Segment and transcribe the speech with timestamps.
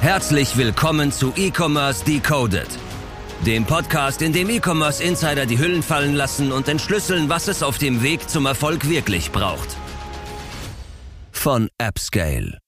[0.00, 2.68] Herzlich willkommen zu E-Commerce Decoded,
[3.44, 7.78] dem Podcast, in dem E-Commerce Insider die Hüllen fallen lassen und entschlüsseln, was es auf
[7.78, 9.74] dem Weg zum Erfolg wirklich braucht.
[11.32, 12.58] Von AppScale.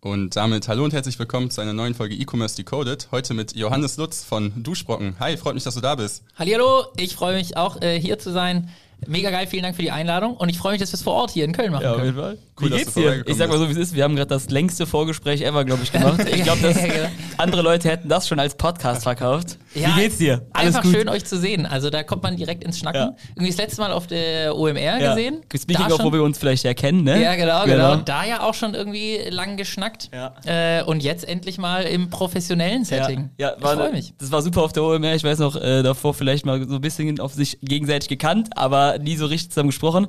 [0.00, 3.08] Und damit hallo und herzlich willkommen zu einer neuen Folge E-Commerce Decoded.
[3.10, 5.16] Heute mit Johannes Lutz von Duschbrocken.
[5.18, 6.22] Hi, freut mich, dass du da bist.
[6.38, 8.70] Hallo, ich freue mich auch äh, hier zu sein.
[9.06, 11.14] Mega geil, vielen Dank für die Einladung und ich freue mich, dass wir es vor
[11.14, 12.38] Ort hier in Köln machen Ja, auf jeden Fall.
[12.60, 13.22] Cool, Wie dass geht's dir?
[13.26, 13.94] Ich sag mal so, wie es ist.
[13.94, 16.20] Wir haben gerade das längste Vorgespräch ever, glaube ich, gemacht.
[16.26, 17.08] Ich glaube, dass genau.
[17.36, 19.58] andere Leute hätten das schon als Podcast verkauft.
[19.76, 20.46] Ja, wie geht's dir?
[20.52, 20.94] Alles Einfach gut?
[20.94, 21.66] schön, euch zu sehen.
[21.66, 23.00] Also da kommt man direkt ins Schnacken.
[23.00, 23.16] Ja.
[23.34, 25.10] Irgendwie das letzte Mal auf der OMR ja.
[25.10, 25.42] gesehen.
[25.54, 27.22] Speaking of, wo wir uns vielleicht erkennen, ne?
[27.22, 27.92] Ja, genau, genau.
[27.92, 30.10] Und da ja auch schon irgendwie lang geschnackt.
[30.12, 30.34] Ja.
[30.44, 33.30] Äh, und jetzt endlich mal im professionellen Setting.
[33.38, 34.14] Ja, ja ich war, freue mich.
[34.18, 35.14] Das war super auf der OMR.
[35.14, 38.98] Ich weiß noch, äh, davor vielleicht mal so ein bisschen auf sich gegenseitig gekannt, aber
[38.98, 40.06] nie so richtig zusammen gesprochen.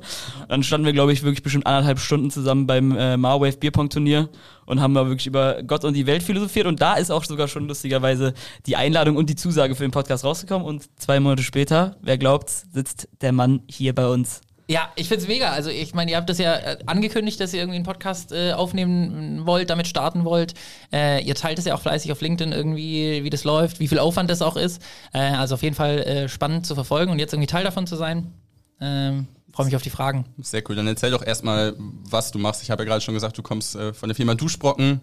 [0.48, 4.28] Dann standen wir, glaube ich, wirklich bestimmt anderthalb Stunden zusammen beim äh, Marwave Bierpong-Turnier
[4.68, 6.66] und haben da wirklich über Gott und die Welt philosophiert.
[6.66, 8.34] Und da ist auch sogar schon lustigerweise
[8.66, 10.66] die Einladung und die Zusage für den Podcast rausgekommen.
[10.66, 14.40] Und zwei Monate später, wer glaubt's, sitzt der Mann hier bei uns.
[14.70, 15.50] Ja, ich find's mega.
[15.50, 18.52] Also ich meine, ihr habt das ja äh, angekündigt, dass ihr irgendwie einen Podcast äh,
[18.52, 20.52] aufnehmen wollt, damit starten wollt.
[20.92, 23.98] Äh, ihr teilt es ja auch fleißig auf LinkedIn irgendwie, wie das läuft, wie viel
[23.98, 24.82] Aufwand das auch ist.
[25.14, 27.96] Äh, also auf jeden Fall äh, spannend zu verfolgen und jetzt irgendwie Teil davon zu
[27.96, 28.34] sein.
[28.78, 30.26] Ähm, Freue mich auf die Fragen.
[30.42, 30.76] Sehr cool.
[30.76, 32.62] Dann erzähl doch erstmal, was du machst.
[32.62, 35.00] Ich habe ja gerade schon gesagt, du kommst äh, von der Firma Duschbrocken.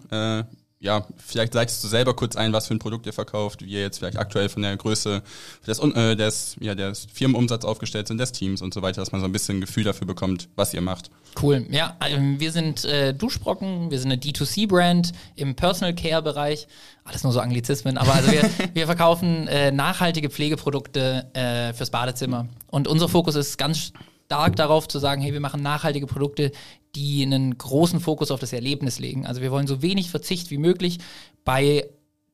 [0.78, 3.80] Ja, vielleicht leitest du selber kurz ein, was für ein Produkt ihr verkauft, wie ihr
[3.80, 5.22] jetzt vielleicht aktuell von der Größe
[5.66, 9.22] des, äh, des, ja, des Firmenumsatz aufgestellt sind, des Teams und so weiter, dass man
[9.22, 11.10] so ein bisschen ein Gefühl dafür bekommt, was ihr macht.
[11.40, 11.66] Cool.
[11.70, 16.68] Ja, ähm, wir sind äh, Duschbrocken, wir sind eine D2C-Brand im Personal Care-Bereich.
[17.04, 18.42] Alles nur so Anglizismen, aber also wir,
[18.74, 22.48] wir verkaufen äh, nachhaltige Pflegeprodukte äh, fürs Badezimmer.
[22.66, 23.92] Und unser Fokus ist ganz
[24.26, 26.52] stark darauf zu sagen, hey, wir machen nachhaltige Produkte,
[26.94, 29.26] die einen großen Fokus auf das Erlebnis legen.
[29.26, 30.98] Also wir wollen so wenig Verzicht wie möglich
[31.44, 31.88] bei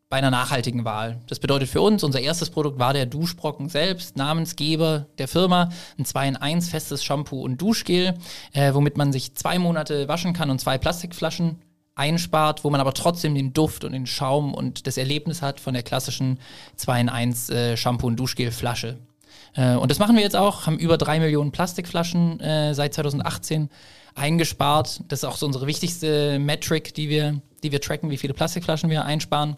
[0.08, 1.22] bei einer nachhaltigen Wahl.
[1.26, 6.04] Das bedeutet für uns, unser erstes Produkt war der Duschbrocken selbst, Namensgeber der Firma, ein
[6.04, 8.12] 2 in 1 festes Shampoo und Duschgel,
[8.52, 11.62] äh, womit man sich zwei Monate waschen kann und zwei Plastikflaschen
[11.94, 15.72] einspart, wo man aber trotzdem den Duft und den Schaum und das Erlebnis hat von
[15.72, 16.38] der klassischen
[16.76, 18.98] 2 in 1 äh, Shampoo und Duschgelflasche.
[19.54, 23.68] Äh, und das machen wir jetzt auch, haben über drei Millionen Plastikflaschen äh, seit 2018
[24.14, 25.00] eingespart.
[25.08, 28.90] Das ist auch so unsere wichtigste Metric, die wir, die wir tracken, wie viele Plastikflaschen
[28.90, 29.56] wir einsparen,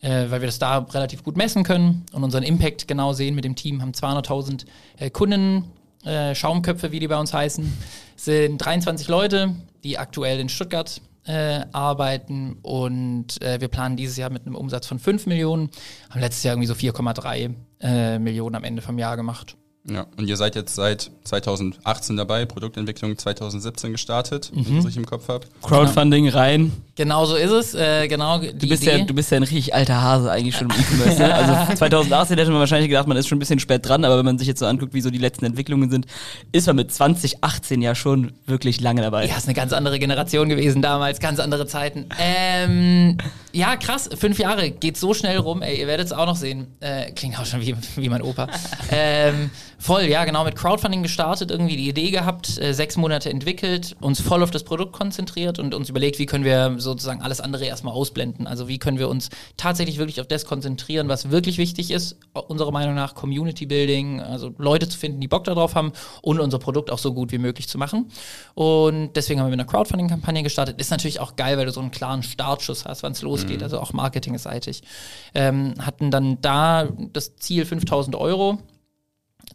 [0.00, 3.44] äh, weil wir das da relativ gut messen können und unseren Impact genau sehen mit
[3.44, 3.82] dem Team.
[3.82, 4.66] Haben 200.000
[4.98, 5.64] äh, Kunden,
[6.04, 7.72] äh, Schaumköpfe, wie die bei uns heißen,
[8.16, 14.30] sind 23 Leute, die aktuell in Stuttgart äh, arbeiten und äh, wir planen dieses Jahr
[14.30, 15.70] mit einem Umsatz von 5 Millionen,
[16.10, 19.56] haben letztes Jahr irgendwie so 4,3 äh, Millionen am Ende vom Jahr gemacht.
[19.86, 24.96] Ja, und ihr seid jetzt seit 2018 dabei, Produktentwicklung 2017 gestartet, wenn ich das richtig
[24.96, 25.46] im Kopf habe.
[25.60, 26.72] Crowdfunding rein.
[26.96, 27.74] Genau so ist es.
[27.74, 28.98] Äh, genau die Du bist, Idee.
[28.98, 31.18] ja, du bist ja ein richtig alter Hase eigentlich schon im E-Commerce.
[31.20, 31.34] Ne?
[31.34, 34.24] Also 2018 hätte man wahrscheinlich gedacht, man ist schon ein bisschen spät dran, aber wenn
[34.24, 36.06] man sich jetzt so anguckt, wie so die letzten Entwicklungen sind,
[36.52, 39.26] ist man mit 2018 ja schon wirklich lange dabei.
[39.26, 42.06] ja, ist eine ganz andere Generation gewesen damals, ganz andere Zeiten.
[42.18, 43.18] Ähm,
[43.52, 46.68] ja, krass, fünf Jahre, geht so schnell rum, ey, ihr werdet es auch noch sehen.
[46.80, 48.48] Äh, klingt auch schon wie, wie mein Opa.
[48.90, 49.50] ähm,
[49.84, 54.18] voll, ja, genau, mit Crowdfunding gestartet, irgendwie die Idee gehabt, äh, sechs Monate entwickelt, uns
[54.18, 57.92] voll auf das Produkt konzentriert und uns überlegt, wie können wir sozusagen alles andere erstmal
[57.92, 58.46] ausblenden.
[58.46, 59.28] Also wie können wir uns
[59.58, 64.54] tatsächlich wirklich auf das konzentrieren, was wirklich wichtig ist, unserer Meinung nach Community Building, also
[64.56, 65.92] Leute zu finden, die Bock darauf haben
[66.22, 68.10] und unser Produkt auch so gut wie möglich zu machen.
[68.54, 70.80] Und deswegen haben wir eine Crowdfunding-Kampagne gestartet.
[70.80, 73.78] Ist natürlich auch geil, weil du so einen klaren Startschuss hast, wann es losgeht, also
[73.80, 74.82] auch marketingseitig.
[75.34, 78.60] Ähm, hatten dann da das Ziel 5000 Euro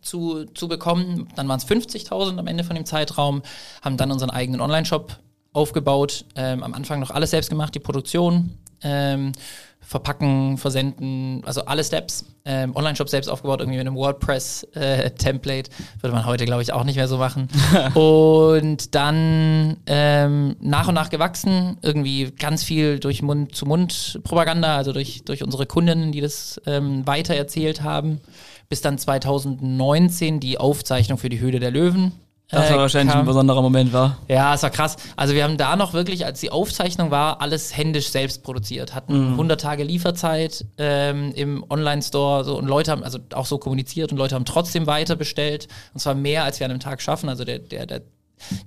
[0.01, 1.27] zu, zu bekommen.
[1.35, 3.41] Dann waren es 50.000 am Ende von dem Zeitraum,
[3.81, 5.17] haben dann unseren eigenen Online-Shop
[5.53, 6.25] aufgebaut.
[6.35, 9.33] Ähm, am Anfang noch alles selbst gemacht, die Produktion, ähm,
[9.81, 12.25] verpacken, versenden, also alle Steps.
[12.45, 15.71] Ähm, Online-Shop selbst aufgebaut, irgendwie mit einem WordPress-Template.
[16.01, 17.47] Würde man heute, glaube ich, auch nicht mehr so machen.
[17.95, 25.43] und dann ähm, nach und nach gewachsen, irgendwie ganz viel durch Mund-zu-Mund-Propaganda, also durch, durch
[25.43, 28.21] unsere Kundinnen, die das ähm, weitererzählt haben.
[28.69, 32.13] Bis dann 2019 die Aufzeichnung für die Höhle der Löwen.
[32.51, 33.21] Das war äh, wahrscheinlich kam.
[33.21, 34.17] ein besonderer Moment, war.
[34.27, 34.95] Ja, es war krass.
[35.15, 38.95] Also wir haben da noch wirklich, als die Aufzeichnung war, alles händisch selbst produziert.
[38.95, 44.11] Hatten 100 Tage Lieferzeit ähm, im Online-Store so, und Leute haben also auch so kommuniziert
[44.11, 45.67] und Leute haben trotzdem weiter bestellt.
[45.93, 47.29] Und zwar mehr, als wir an einem Tag schaffen.
[47.29, 48.01] Also der, der, der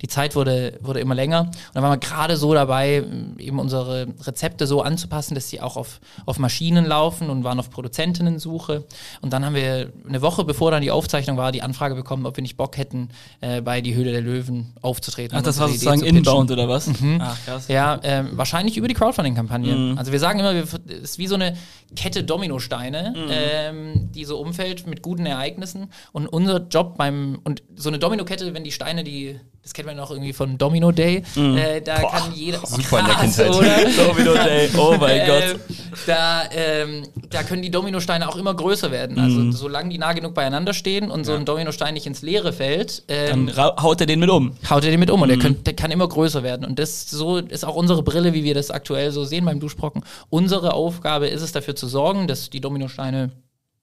[0.01, 1.41] die Zeit wurde, wurde immer länger.
[1.41, 3.03] Und dann waren wir gerade so dabei,
[3.37, 7.69] eben unsere Rezepte so anzupassen, dass sie auch auf, auf Maschinen laufen und waren auf
[7.69, 8.85] Produzentinnensuche.
[9.21, 12.37] Und dann haben wir eine Woche bevor dann die Aufzeichnung war, die Anfrage bekommen, ob
[12.37, 13.09] wir nicht Bock hätten,
[13.41, 15.37] äh, bei Die Höhle der Löwen aufzutreten.
[15.37, 16.89] Ach, das war sozusagen inbound oder was?
[17.19, 17.67] Ach, krass.
[17.67, 19.73] Ja, ähm, wahrscheinlich über die Crowdfunding-Kampagne.
[19.75, 19.97] Mhm.
[19.97, 21.55] Also wir sagen immer, es ist wie so eine
[21.95, 23.29] Kette Dominosteine, Mhm.
[23.29, 25.91] ähm, die so umfällt mit guten Ereignissen.
[26.11, 29.95] Und unser Job beim, und so eine Dominokette, wenn die Steine, die, das kennt man
[29.95, 32.59] noch irgendwie von Domino Day, äh, da kann jeder.
[32.59, 32.65] Mhm.
[32.65, 33.97] super in der Krass, Kindheit.
[33.97, 35.59] Domino Day, oh mein Ähm, Gott.
[36.05, 39.17] da, ähm, da können die Dominosteine auch immer größer werden.
[39.19, 39.51] Also Mhm.
[39.53, 43.47] solange die nah genug beieinander stehen und so ein Dominostein nicht ins Leere fällt, ähm,
[43.47, 44.51] Dann haut er den mit um.
[44.69, 45.31] haut er den mit um und Mhm.
[45.31, 46.65] der, könnt, der kann immer größer werden.
[46.65, 50.03] Und das so ist auch unsere Brille, wie wir das aktuell so sehen beim Duschbrocken.
[50.29, 53.31] Unsere Aufgabe ist es dafür zu sorgen, dass die Dominosteine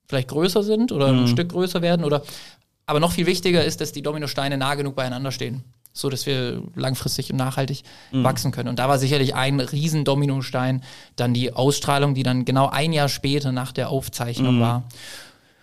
[0.07, 1.21] vielleicht größer sind oder Mhm.
[1.21, 2.23] ein Stück größer werden oder
[2.91, 5.65] aber noch viel wichtiger ist, dass die Dominosteine nah genug beieinander stehen.
[5.93, 7.83] So dass wir langfristig und nachhaltig
[8.13, 8.23] Mhm.
[8.25, 8.69] wachsen können.
[8.69, 10.83] Und da war sicherlich ein riesen Dominostein
[11.17, 14.61] dann die Ausstrahlung, die dann genau ein Jahr später nach der Aufzeichnung Mhm.
[14.61, 14.85] war.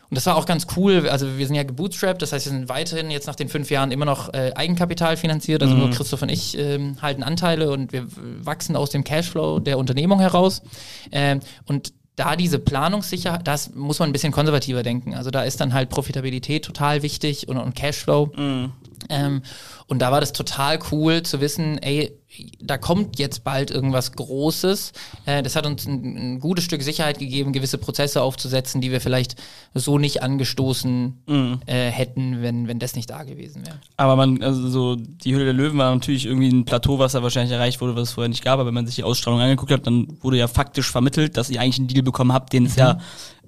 [0.10, 1.10] Und das war auch ganz cool.
[1.10, 3.92] Also wir sind ja gebootstrapped, das heißt, wir sind weiterhin jetzt nach den fünf Jahren
[3.92, 5.62] immer noch äh, Eigenkapital finanziert.
[5.62, 8.06] Also nur Christoph und ich ähm, halten Anteile und wir
[8.42, 10.62] wachsen aus dem Cashflow der Unternehmung heraus.
[11.12, 15.14] Ähm, und da diese Planungssicherheit, das muss man ein bisschen konservativer denken.
[15.14, 18.32] Also da ist dann halt Profitabilität total wichtig und, und Cashflow.
[19.10, 19.44] Ähm,
[19.88, 22.12] und da war das total cool zu wissen, ey,
[22.60, 24.92] da kommt jetzt bald irgendwas Großes.
[25.26, 29.00] Äh, das hat uns ein, ein gutes Stück Sicherheit gegeben, gewisse Prozesse aufzusetzen, die wir
[29.00, 29.36] vielleicht
[29.74, 31.24] so nicht angestoßen
[31.66, 33.80] äh, hätten, wenn, wenn das nicht da gewesen wäre.
[33.96, 37.24] Aber man, also so, die Höhle der Löwen war natürlich irgendwie ein Plateau, was da
[37.24, 38.60] wahrscheinlich erreicht wurde, was es vorher nicht gab.
[38.60, 41.62] Aber wenn man sich die Ausstrahlung angeguckt hat, dann wurde ja faktisch vermittelt, dass ihr
[41.62, 43.00] eigentlich einen Deal bekommen habt, den es ja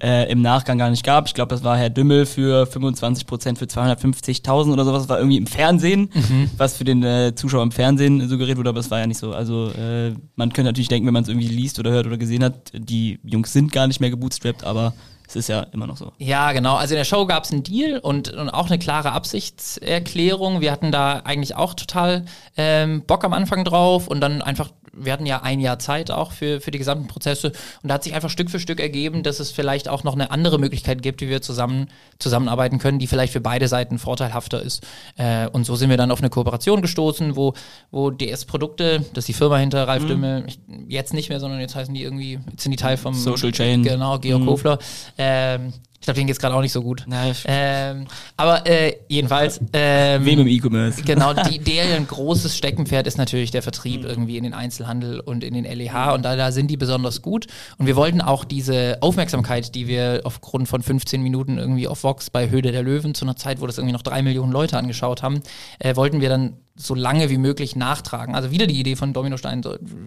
[0.01, 1.27] äh, im Nachgang gar nicht gab.
[1.27, 5.03] Ich glaube, das war Herr Dümmel für 25 Prozent für 250.000 oder sowas.
[5.03, 6.09] Das war irgendwie im Fernsehen,
[6.57, 9.33] was für den äh, Zuschauer im Fernsehen suggeriert wurde, aber es war ja nicht so.
[9.33, 12.43] Also äh, man könnte natürlich denken, wenn man es irgendwie liest oder hört oder gesehen
[12.43, 14.93] hat, die Jungs sind gar nicht mehr gebootstrapped, aber
[15.29, 16.11] es ist ja immer noch so.
[16.17, 16.75] Ja, genau.
[16.75, 20.59] Also in der Show gab es einen Deal und, und auch eine klare Absichtserklärung.
[20.59, 22.25] Wir hatten da eigentlich auch total
[22.57, 26.31] ähm, Bock am Anfang drauf und dann einfach, wir hatten ja ein Jahr Zeit auch
[26.31, 27.51] für, für die gesamten Prozesse
[27.81, 30.31] und da hat sich einfach Stück für Stück ergeben, dass es vielleicht auch noch eine
[30.31, 31.87] andere Möglichkeit gibt, wie wir zusammen
[32.19, 34.85] zusammenarbeiten können, die vielleicht für beide Seiten vorteilhafter ist.
[35.17, 37.53] Äh, und so sind wir dann auf eine Kooperation gestoßen, wo,
[37.91, 41.59] wo DS Produkte, das ist die Firma hinter Ralf Dümmel, ich, jetzt nicht mehr, sondern
[41.59, 43.83] jetzt heißen die irgendwie, jetzt sind die Teil vom Social Chain.
[43.83, 44.79] Genau, Georg Kofler.
[45.17, 47.03] Ähm, ich glaube, denen geht's gerade auch nicht so gut.
[47.07, 48.07] Na, Ähm,
[48.37, 49.59] aber äh, jedenfalls.
[49.73, 51.03] Ähm, Wem im E-Commerce?
[51.03, 55.43] Genau, die, der ein großes Steckenpferd ist natürlich der Vertrieb irgendwie in den Einzelhandel und
[55.43, 57.47] in den LEH und da, da sind die besonders gut.
[57.77, 62.29] Und wir wollten auch diese Aufmerksamkeit, die wir aufgrund von 15 Minuten irgendwie auf Vox
[62.29, 65.21] bei Höhle der Löwen zu einer Zeit, wo das irgendwie noch drei Millionen Leute angeschaut
[65.21, 65.41] haben,
[65.79, 68.35] äh, wollten wir dann so lange wie möglich nachtragen.
[68.35, 69.61] Also wieder die Idee von Dominostein.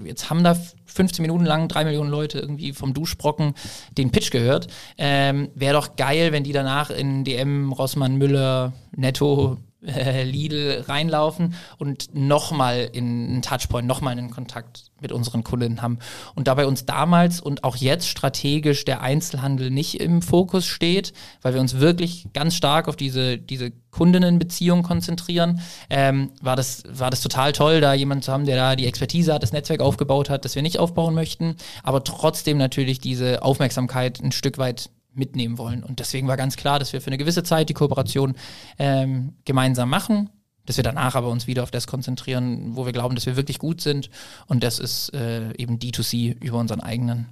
[0.05, 3.55] Jetzt haben da 15 Minuten lang drei Millionen Leute irgendwie vom Duschbrocken
[3.99, 4.69] den Pitch gehört.
[4.97, 11.55] Ähm, Wäre doch geil, wenn die danach in DM, Rossmann, Müller, Netto, äh, Lidl reinlaufen
[11.79, 15.99] und nochmal in einen Touchpoint, nochmal einen Kontakt mit unseren Kunden haben.
[16.35, 21.13] Und dabei uns damals und auch jetzt strategisch der Einzelhandel nicht im Fokus steht,
[21.43, 27.11] weil wir uns wirklich ganz stark auf diese, diese Kundinnenbeziehung konzentrieren, ähm, war, das, war
[27.11, 30.31] das total toll, da jemanden zu haben, der da die Expertise hat, das Netzwerk aufgebaut
[30.31, 35.59] hat, das wir nicht aufbauen möchten, aber trotzdem natürlich diese Aufmerksamkeit ein Stück weit mitnehmen
[35.59, 35.83] wollen.
[35.83, 38.35] Und deswegen war ganz klar, dass wir für eine gewisse Zeit die Kooperation
[38.79, 40.31] ähm, gemeinsam machen,
[40.67, 43.59] dass wir danach aber uns wieder auf das konzentrieren, wo wir glauben, dass wir wirklich
[43.59, 44.11] gut sind.
[44.47, 47.29] Und das ist äh, eben D2C über unseren eigenen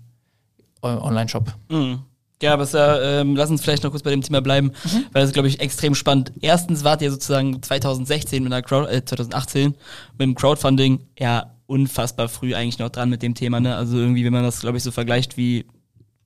[0.82, 1.54] äh, Online-Shop.
[1.68, 2.00] Mhm.
[2.42, 2.80] Ja, aber es, äh,
[3.20, 4.72] ähm, lass uns vielleicht noch kurz bei dem Thema bleiben,
[5.12, 6.32] weil das ist, glaube ich, extrem spannend.
[6.40, 9.74] Erstens wart ihr sozusagen 2016 mit einer Crowd, äh, 2018
[10.12, 13.76] mit dem Crowdfunding ja unfassbar früh eigentlich noch dran mit dem Thema, ne?
[13.76, 15.66] Also irgendwie, wenn man das, glaube ich, so vergleicht wie,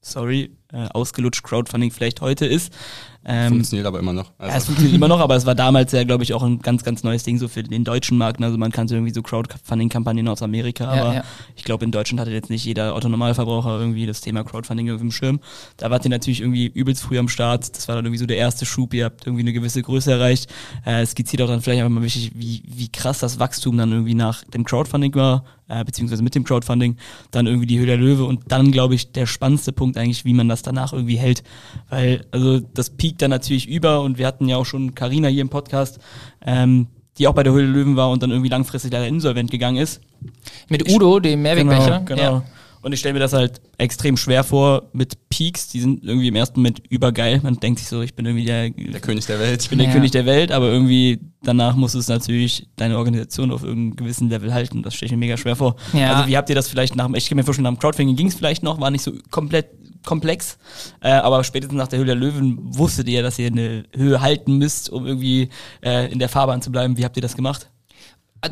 [0.04, 2.72] sorry, äh, ausgelutscht Crowdfunding vielleicht heute ist.
[3.26, 4.32] Ähm, Funktioniert aber immer noch.
[4.38, 6.58] ja, es Also, funktioniert immer noch, aber es war damals ja, glaube ich, auch ein
[6.60, 8.42] ganz, ganz neues Ding so für den deutschen Markt.
[8.42, 11.24] Also man kannte irgendwie so Crowdfunding-Kampagnen aus Amerika, Ja, aber ja.
[11.56, 15.12] ich glaube, in Deutschland hatte jetzt nicht jeder Autonormalverbraucher irgendwie das Thema Crowdfunding irgendwie im
[15.12, 15.40] Schirm.
[15.78, 17.74] Da wart ihr natürlich irgendwie übelst früh am Start.
[17.74, 18.92] Das war dann irgendwie so der erste Schub.
[18.92, 20.52] Ihr habt irgendwie eine gewisse Größe erreicht.
[20.84, 23.90] Äh, es skizziert auch dann vielleicht einfach mal wichtig, wie, wie krass das Wachstum dann
[23.90, 26.96] irgendwie nach dem Crowdfunding war, äh, beziehungsweise mit dem Crowdfunding.
[27.30, 30.34] Dann irgendwie die Höhle der Löwe und dann, glaube ich, der spannendste Punkt eigentlich, wie
[30.34, 31.42] man das danach irgendwie hält.
[31.88, 35.42] Weil, also das piekt dann natürlich über und wir hatten ja auch schon Karina hier
[35.42, 35.98] im Podcast,
[36.44, 39.50] ähm, die auch bei der Höhle der Löwen war und dann irgendwie langfristig leider insolvent
[39.50, 40.00] gegangen ist.
[40.68, 42.00] Mit Udo, dem Mehrwegbecher.
[42.00, 42.22] Genau, genau.
[42.22, 42.42] Ja.
[42.84, 46.36] Und ich stelle mir das halt extrem schwer vor mit Peaks, die sind irgendwie im
[46.36, 47.40] ersten Moment übergeil.
[47.42, 49.62] Man denkt sich so, ich bin irgendwie der, Der König der Welt.
[49.62, 49.92] ich bin der Ja.
[49.94, 54.52] König der Welt, aber irgendwie danach muss es natürlich deine Organisation auf irgendeinem gewissen Level
[54.52, 54.82] halten.
[54.82, 55.76] Das stelle ich mir mega schwer vor.
[55.94, 56.12] Ja.
[56.14, 58.16] Also wie habt ihr das vielleicht nach dem, ich kann mir vorstellen, nach dem Crowdfunding
[58.16, 59.66] ging es vielleicht noch, war nicht so komplett
[60.04, 60.58] komplex,
[61.00, 64.58] äh, aber spätestens nach der Höhle der Löwen wusstet ihr, dass ihr eine Höhe halten
[64.58, 65.48] müsst, um irgendwie
[65.82, 66.98] äh, in der Fahrbahn zu bleiben.
[66.98, 67.70] Wie habt ihr das gemacht?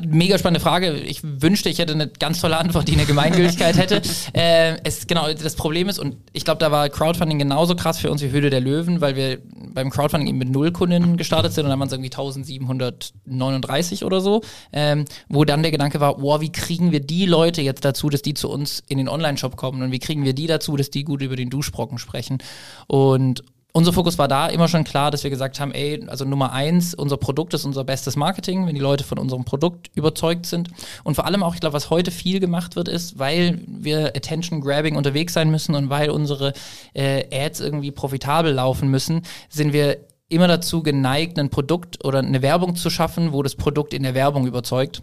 [0.06, 0.92] Mega spannende Frage.
[0.92, 4.02] Ich wünschte, ich hätte eine ganz tolle Antwort, die eine Gemeingültigkeit hätte.
[4.32, 8.10] Äh, es genau das Problem ist und ich glaube, da war Crowdfunding genauso krass für
[8.10, 9.38] uns wie Höhle der Löwen, weil wir
[9.74, 14.20] beim Crowdfunding eben mit null Kunden gestartet sind und dann waren es irgendwie 1739 oder
[14.20, 18.08] so, ähm, wo dann der Gedanke war, boah, wie kriegen wir die Leute jetzt dazu,
[18.08, 20.90] dass die zu uns in den Online-Shop kommen und wie kriegen wir die dazu, dass
[20.90, 22.38] die gut über den Duschbrocken sprechen
[22.86, 23.42] und
[23.72, 26.94] unser Fokus war da immer schon klar, dass wir gesagt haben, ey, also Nummer eins,
[26.94, 30.68] unser Produkt ist unser bestes Marketing, wenn die Leute von unserem Produkt überzeugt sind.
[31.04, 34.96] Und vor allem auch, ich glaube, was heute viel gemacht wird, ist, weil wir Attention-Grabbing
[34.96, 36.52] unterwegs sein müssen und weil unsere
[36.92, 39.98] äh, Ads irgendwie profitabel laufen müssen, sind wir
[40.28, 44.14] immer dazu geneigt, ein Produkt oder eine Werbung zu schaffen, wo das Produkt in der
[44.14, 45.02] Werbung überzeugt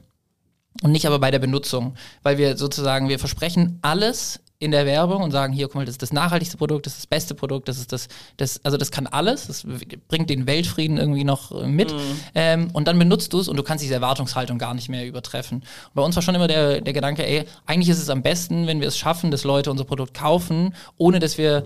[0.84, 5.24] und nicht aber bei der Benutzung, weil wir sozusagen, wir versprechen alles in der Werbung
[5.24, 7.70] und sagen, hier, guck mal, das ist das nachhaltigste Produkt, das ist das beste Produkt,
[7.70, 9.66] das ist das, das also das kann alles, das
[10.10, 11.96] bringt den Weltfrieden irgendwie noch äh, mit
[12.36, 15.60] ähm, und dann benutzt du es und du kannst diese Erwartungshaltung gar nicht mehr übertreffen.
[15.60, 18.68] Und bei uns war schon immer der, der Gedanke, ey, eigentlich ist es am besten,
[18.68, 21.64] wenn wir es schaffen, dass Leute unser Produkt kaufen, ohne dass wir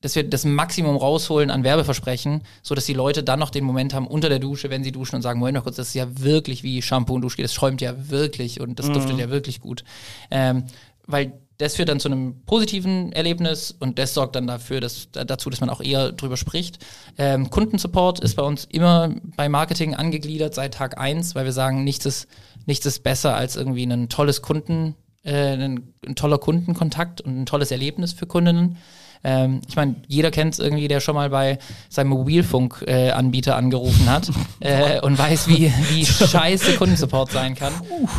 [0.00, 3.94] dass wir das Maximum rausholen an Werbeversprechen, so dass die Leute dann noch den Moment
[3.94, 6.06] haben unter der Dusche, wenn sie duschen und sagen, Moment mal kurz, das ist ja
[6.20, 9.84] wirklich wie Shampoo und Duschgel, das schäumt ja wirklich und das duftet ja wirklich gut.
[10.32, 10.64] Ähm,
[11.06, 11.32] weil
[11.62, 15.60] das führt dann zu einem positiven Erlebnis und das sorgt dann dafür, dass, dazu, dass
[15.60, 16.84] man auch eher drüber spricht.
[17.18, 21.84] Ähm, Kundensupport ist bei uns immer bei Marketing angegliedert seit Tag eins, weil wir sagen,
[21.84, 22.26] nichts ist,
[22.66, 27.46] nichts ist besser als irgendwie ein tolles Kunden, äh, ein, ein toller Kundenkontakt und ein
[27.46, 28.78] tolles Erlebnis für Kundinnen.
[29.24, 34.30] Ähm, ich meine, jeder kennt es irgendwie, der schon mal bei seinem Mobilfunk-Anbieter angerufen hat
[34.60, 37.72] äh, und weiß, wie, wie scheiße Kundensupport sein kann.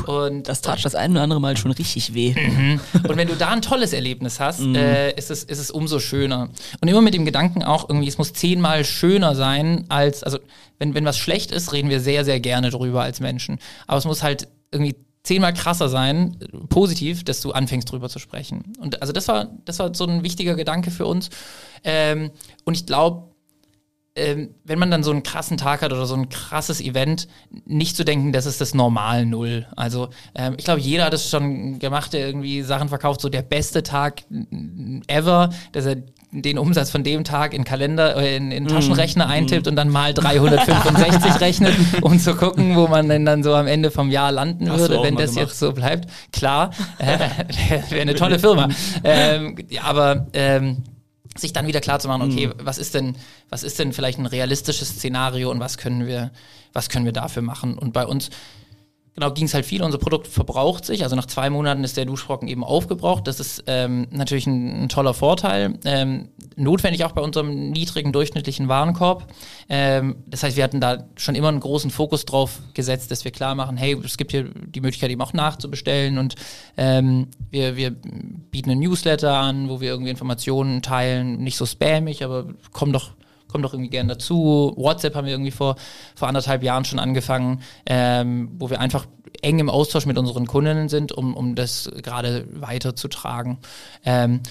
[0.05, 2.33] Und Das tat das ein oder andere Mal schon richtig weh.
[2.93, 6.49] und wenn du da ein tolles Erlebnis hast, äh, ist, es, ist es umso schöner.
[6.81, 10.39] Und immer mit dem Gedanken auch irgendwie, es muss zehnmal schöner sein als, also
[10.79, 13.59] wenn, wenn was schlecht ist, reden wir sehr, sehr gerne drüber als Menschen.
[13.87, 16.37] Aber es muss halt irgendwie zehnmal krasser sein,
[16.69, 18.73] positiv, dass du anfängst drüber zu sprechen.
[18.79, 21.29] Und also das war, das war so ein wichtiger Gedanke für uns.
[21.83, 22.31] Ähm,
[22.65, 23.33] und ich glaube,
[24.15, 27.27] ähm, wenn man dann so einen krassen Tag hat oder so ein krasses Event,
[27.65, 29.65] nicht zu denken, das ist das Normal Null.
[29.75, 33.41] Also ähm, ich glaube, jeder hat es schon gemacht, der irgendwie Sachen verkauft, so der
[33.41, 34.23] beste Tag
[35.07, 36.03] ever, dass er
[36.33, 40.13] den Umsatz von dem Tag in Kalender, äh, in, in Taschenrechner eintippt und dann mal
[40.13, 44.69] 365 rechnet, um zu gucken, wo man denn dann so am Ende vom Jahr landen
[44.69, 45.49] Hast würde, wenn das gemacht.
[45.49, 46.09] jetzt so bleibt.
[46.31, 47.19] Klar, äh,
[47.89, 48.69] wäre eine tolle Firma.
[49.03, 50.83] Ähm, ja, aber ähm,
[51.35, 53.15] sich dann wieder klar zu machen, okay, was ist denn,
[53.49, 56.31] was ist denn vielleicht ein realistisches Szenario und was können wir,
[56.73, 57.77] was können wir dafür machen?
[57.77, 58.29] Und bei uns
[59.15, 59.83] Genau, ging es halt viel.
[59.83, 61.03] Unser Produkt verbraucht sich.
[61.03, 63.27] Also nach zwei Monaten ist der Duschbrocken eben aufgebraucht.
[63.27, 65.77] Das ist ähm, natürlich ein, ein toller Vorteil.
[65.85, 69.27] Ähm, notwendig auch bei unserem niedrigen durchschnittlichen Warenkorb.
[69.69, 73.31] Ähm, das heißt, wir hatten da schon immer einen großen Fokus drauf gesetzt, dass wir
[73.31, 76.33] klar machen, hey, es gibt hier die Möglichkeit eben auch nachzubestellen und
[76.75, 81.37] ähm, wir, wir bieten einen Newsletter an, wo wir irgendwie Informationen teilen.
[81.37, 83.11] Nicht so spammig, aber komm doch
[83.53, 84.73] komm doch irgendwie gerne dazu.
[84.75, 85.77] WhatsApp haben wir irgendwie vor,
[86.15, 89.05] vor anderthalb Jahren schon angefangen, ähm, wo wir einfach
[89.41, 93.59] eng im Austausch mit unseren Kundinnen sind, um, um das gerade weiterzutragen.
[94.03, 94.41] Ähm,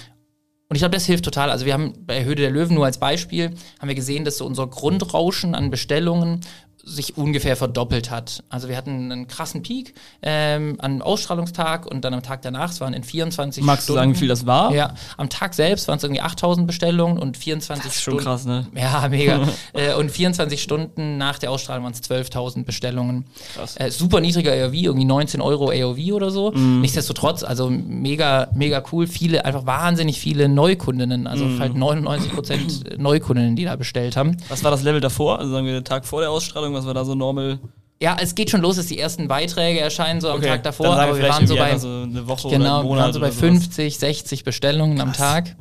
[0.69, 1.51] und ich glaube, das hilft total.
[1.51, 4.45] Also wir haben bei Höhle der Löwen nur als Beispiel, haben wir gesehen, dass so
[4.45, 6.41] unser Grundrauschen an Bestellungen
[6.85, 8.43] sich ungefähr verdoppelt hat.
[8.49, 12.81] Also wir hatten einen krassen Peak ähm, an Ausstrahlungstag und dann am Tag danach, es
[12.81, 13.99] waren in 24 Magst du Stunden.
[13.99, 14.73] sagen, wie viel das war?
[14.73, 18.25] Ja, am Tag selbst waren es irgendwie 8000 Bestellungen und 24 Das ist schon Stunden.
[18.25, 18.67] krass, ne?
[18.75, 19.47] Ja, mega.
[19.73, 23.25] äh, und 24 Stunden nach der Ausstrahlung waren es 12.000 Bestellungen.
[23.55, 23.77] Krass.
[23.77, 26.51] Äh, super niedriger AOV, irgendwie 19 Euro AOV oder so.
[26.51, 26.81] Mhm.
[26.81, 29.07] Nichtsdestotrotz, also mega, mega cool.
[29.07, 31.59] Viele, einfach wahnsinnig viele Neukundinnen, also Mhm.
[31.59, 34.35] halt 99 Prozent Neukundinnen, die da bestellt haben.
[34.49, 35.39] Was war das Level davor?
[35.39, 37.59] Also sagen wir den Tag vor der Ausstrahlung, was war da so normal?
[38.01, 41.11] Ja, es geht schon los, dass die ersten Beiträge erscheinen so am Tag davor, aber
[41.11, 43.33] wir vielleicht waren so bei eine Woche oder Genau, einen wir waren so bei oder
[43.33, 43.47] sowas.
[43.49, 45.55] 50, 60 Bestellungen am Tag.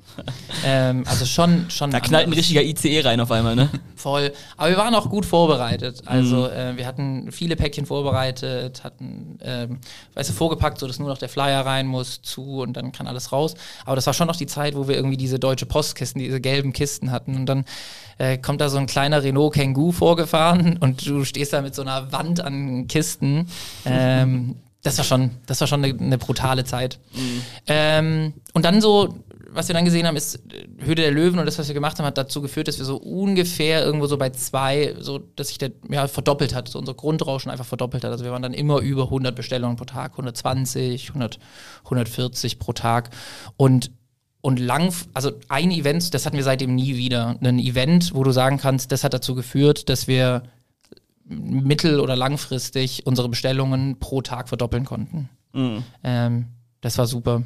[0.65, 1.93] ähm, also schon, schon.
[1.93, 3.71] Da knallt ein richtiger ICE rein auf einmal, ne?
[3.95, 4.33] Voll.
[4.57, 6.03] Aber wir waren auch gut vorbereitet.
[6.07, 6.47] Also Mhm.
[6.47, 9.79] äh, wir hatten viele Päckchen vorbereitet, hatten, ähm,
[10.15, 13.07] weißt du, vorgepackt, so dass nur noch der Flyer rein muss, zu und dann kann
[13.07, 13.55] alles raus.
[13.87, 16.73] Aber das war schon noch die Zeit, wo wir irgendwie diese deutsche Postkisten, diese gelben
[16.73, 17.37] Kisten hatten.
[17.37, 17.65] Und dann
[18.23, 21.83] äh, kommt da so ein kleiner Renault Kangoo vorgefahren und du stehst da mit so
[21.83, 23.49] einer Wand an Kisten.
[23.85, 27.01] Ähm, das war schon, das war schon eine, eine brutale Zeit.
[27.67, 29.17] Ähm, und dann so,
[29.51, 31.99] was wir dann gesehen haben, ist äh, Höhle der Löwen und das, was wir gemacht
[31.99, 35.59] haben, hat dazu geführt, dass wir so ungefähr irgendwo so bei zwei, so, dass sich
[35.59, 38.13] der ja, verdoppelt hat, so unser Grundrauschen einfach verdoppelt hat.
[38.13, 41.41] Also wir waren dann immer über 100 Bestellungen pro Tag, 120, 100,
[41.85, 43.11] 140 pro Tag
[43.57, 43.91] und
[44.43, 47.37] und lang, also ein Event, das hatten wir seitdem nie wieder.
[47.41, 50.43] Ein Event, wo du sagen kannst, das hat dazu geführt, dass wir
[51.25, 55.29] mittel- oder langfristig unsere Bestellungen pro Tag verdoppeln konnten.
[56.03, 56.47] Ähm,
[56.81, 57.45] das war super.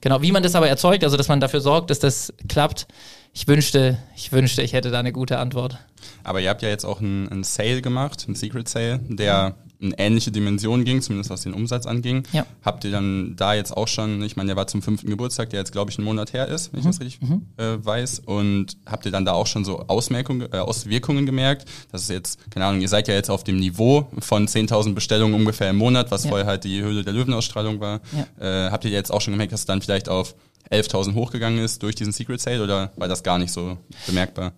[0.00, 2.88] Genau, wie man das aber erzeugt, also dass man dafür sorgt, dass das klappt.
[3.32, 5.78] Ich wünschte, ich wünschte, ich hätte da eine gute Antwort.
[6.24, 9.94] Aber ihr habt ja jetzt auch einen, einen Sale gemacht, einen Secret Sale, der in
[9.98, 12.22] ähnliche Dimensionen ging, zumindest was den Umsatz anging.
[12.32, 12.46] Ja.
[12.62, 15.60] Habt ihr dann da jetzt auch schon, ich meine, der war zum fünften Geburtstag, der
[15.60, 17.20] jetzt glaube ich einen Monat her ist, wenn ich das richtig
[17.56, 18.20] äh, weiß.
[18.26, 21.66] Und habt ihr dann da auch schon so Ausmerkungen, äh, Auswirkungen gemerkt?
[21.92, 25.34] Das ist jetzt, keine Ahnung, ihr seid ja jetzt auf dem Niveau von 10.000 Bestellungen
[25.34, 26.30] ungefähr im Monat, was Ja.
[26.30, 28.00] vorher halt die Höhle der Löwenausstrahlung war.
[28.40, 30.34] Äh, habt ihr jetzt auch schon gemerkt, dass es dann vielleicht auf
[30.70, 33.76] 11.000 hochgegangen ist durch diesen Secret Sale oder war das gar nicht so
[34.06, 34.52] bemerkbar?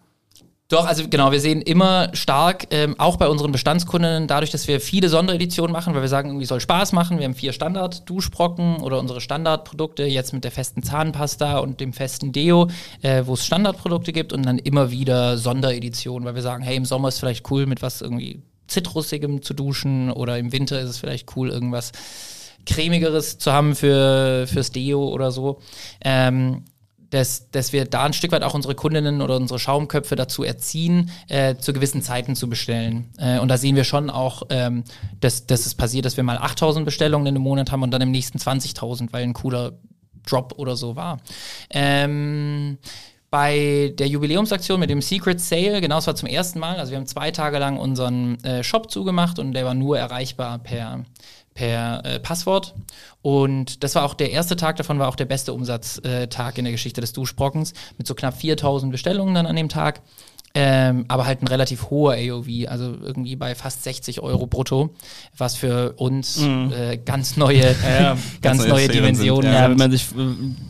[0.69, 4.81] Doch, also genau, wir sehen immer stark, ähm, auch bei unseren Bestandskunden, dadurch, dass wir
[4.81, 7.19] viele Sondereditionen machen, weil wir sagen, irgendwie soll Spaß machen.
[7.19, 12.33] Wir haben vier Standard-Duschbrocken oder unsere Standardprodukte, jetzt mit der festen Zahnpasta und dem festen
[12.33, 12.69] Deo,
[13.03, 16.85] äh, wo es Standardprodukte gibt und dann immer wieder Sondereditionen, weil wir sagen, hey, im
[16.85, 20.99] Sommer ist vielleicht cool, mit was irgendwie Zitrussigem zu duschen oder im Winter ist es
[20.99, 21.93] vielleicht cool, irgendwas
[22.67, 25.61] cremigeres zu haben für, fürs Deo oder so.
[26.05, 26.65] Ähm,
[27.17, 31.11] dass, dass wir da ein Stück weit auch unsere Kundinnen oder unsere Schaumköpfe dazu erziehen,
[31.29, 33.11] äh, zu gewissen Zeiten zu bestellen.
[33.17, 34.85] Äh, und da sehen wir schon auch, ähm,
[35.21, 38.03] dass, dass es passiert, dass wir mal 8000 Bestellungen in einem Monat haben und dann
[38.03, 39.73] im nächsten 20.000, weil ein cooler
[40.27, 41.19] Drop oder so war.
[41.71, 42.77] Ähm,
[43.31, 46.99] bei der Jubiläumsaktion mit dem Secret Sale, genau, es war zum ersten Mal, also wir
[46.99, 51.05] haben zwei Tage lang unseren äh, Shop zugemacht und der war nur erreichbar per,
[51.57, 52.75] per äh, Passwort.
[53.23, 56.73] Und das war auch der erste Tag davon, war auch der beste Umsatztag in der
[56.73, 60.01] Geschichte des Duschbrockens, mit so knapp 4000 Bestellungen dann an dem Tag.
[60.59, 64.95] Ähm, aber halt ein relativ hoher AOV, also irgendwie bei fast 60 Euro brutto,
[65.37, 67.61] was für uns äh, ganz neue,
[68.01, 70.15] ganz, Ganz neue neue Sphären Dimensionen sind, Ja, wenn man sich, äh,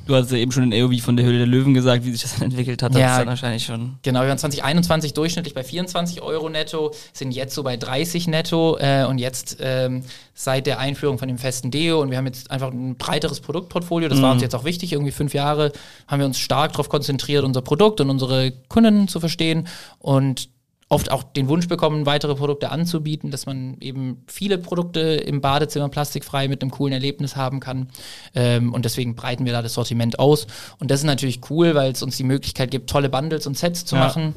[0.07, 2.23] du hast ja eben schon den AOV von der Höhle der Löwen gesagt, wie sich
[2.23, 3.12] das dann entwickelt hat, das Ja.
[3.12, 3.95] ist dann wahrscheinlich schon.
[4.02, 8.78] Genau, wir waren 2021 durchschnittlich bei 24 Euro netto, sind jetzt so bei 30 netto
[8.81, 10.02] äh, und jetzt ähm,
[10.38, 14.11] seit der Einführung von dem festen Deo und wir haben jetzt einfach ein breiteres Produktportfolio,
[14.11, 15.73] das war uns jetzt auch wichtig, irgendwie fünf Jahre
[16.07, 19.67] haben wir uns stark darauf konzentriert, unser Produkt und unsere Kunden zu verstehen
[19.99, 20.50] und
[20.91, 25.89] oft auch den Wunsch bekommen, weitere Produkte anzubieten, dass man eben viele Produkte im Badezimmer
[25.89, 27.89] plastikfrei mit einem coolen Erlebnis haben kann.
[28.34, 30.47] Ähm, und deswegen breiten wir da das Sortiment aus.
[30.78, 33.84] Und das ist natürlich cool, weil es uns die Möglichkeit gibt, tolle Bundles und Sets
[33.84, 34.02] zu Ja.
[34.04, 34.34] machen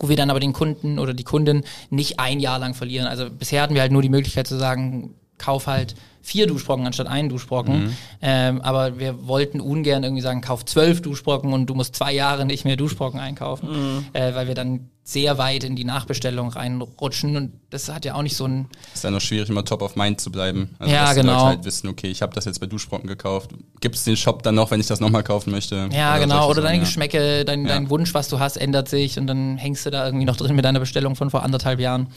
[0.00, 3.08] wo wir dann aber den Kunden oder die Kundin nicht ein Jahr lang verlieren.
[3.08, 7.06] Also bisher hatten wir halt nur die Möglichkeit zu sagen, kauf halt vier Duschbrocken anstatt
[7.06, 7.96] einen Duschbrocken.
[8.20, 12.44] Ähm, aber wir wollten ungern irgendwie sagen, kauf zwölf Duschbrocken und du musst zwei Jahre
[12.44, 17.52] nicht mehr Duschbrocken einkaufen, äh, weil wir dann sehr weit in die Nachbestellung reinrutschen und
[17.70, 20.20] das hat ja auch nicht so ein ist dann noch schwierig, immer top of mind
[20.20, 20.74] zu bleiben.
[20.78, 21.32] Also, Ja, dass genau.
[21.32, 23.52] Leute halt wissen, okay, ich habe das jetzt bei Duschbrocken gekauft.
[23.80, 25.88] Gibt es den Shop dann noch, wenn ich das nochmal kaufen möchte?
[25.92, 26.34] Ja, genau.
[26.34, 26.84] solche Oder deine ja.
[26.84, 27.68] Geschmäcke, dein, Ja.
[27.68, 30.54] dein Wunsch, was du hast, ändert sich und dann hängst du da irgendwie noch drin
[30.54, 32.08] mit deiner Bestellung von vor anderthalb Jahren.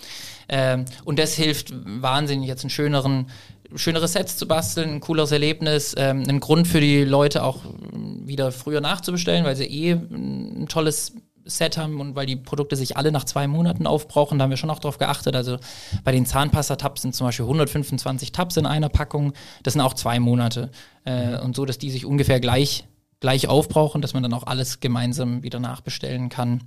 [0.51, 3.27] Ähm, und das hilft wahnsinnig, jetzt einen schöneren,
[3.73, 7.61] schönere Sets zu basteln, ein cooleres Erlebnis, ähm, einen Grund für die Leute auch
[7.93, 11.13] ähm, wieder früher nachzubestellen, weil sie eh ein tolles
[11.45, 14.57] Set haben und weil die Produkte sich alle nach zwei Monaten aufbrauchen, da haben wir
[14.57, 15.35] schon auch drauf geachtet.
[15.35, 15.57] Also
[16.03, 19.33] bei den Zahnpasta-Tabs sind zum Beispiel 125 Tabs in einer Packung,
[19.63, 20.69] das sind auch zwei Monate.
[21.05, 22.85] Äh, und so, dass die sich ungefähr gleich
[23.21, 26.63] gleich aufbrauchen, dass man dann auch alles gemeinsam wieder nachbestellen kann.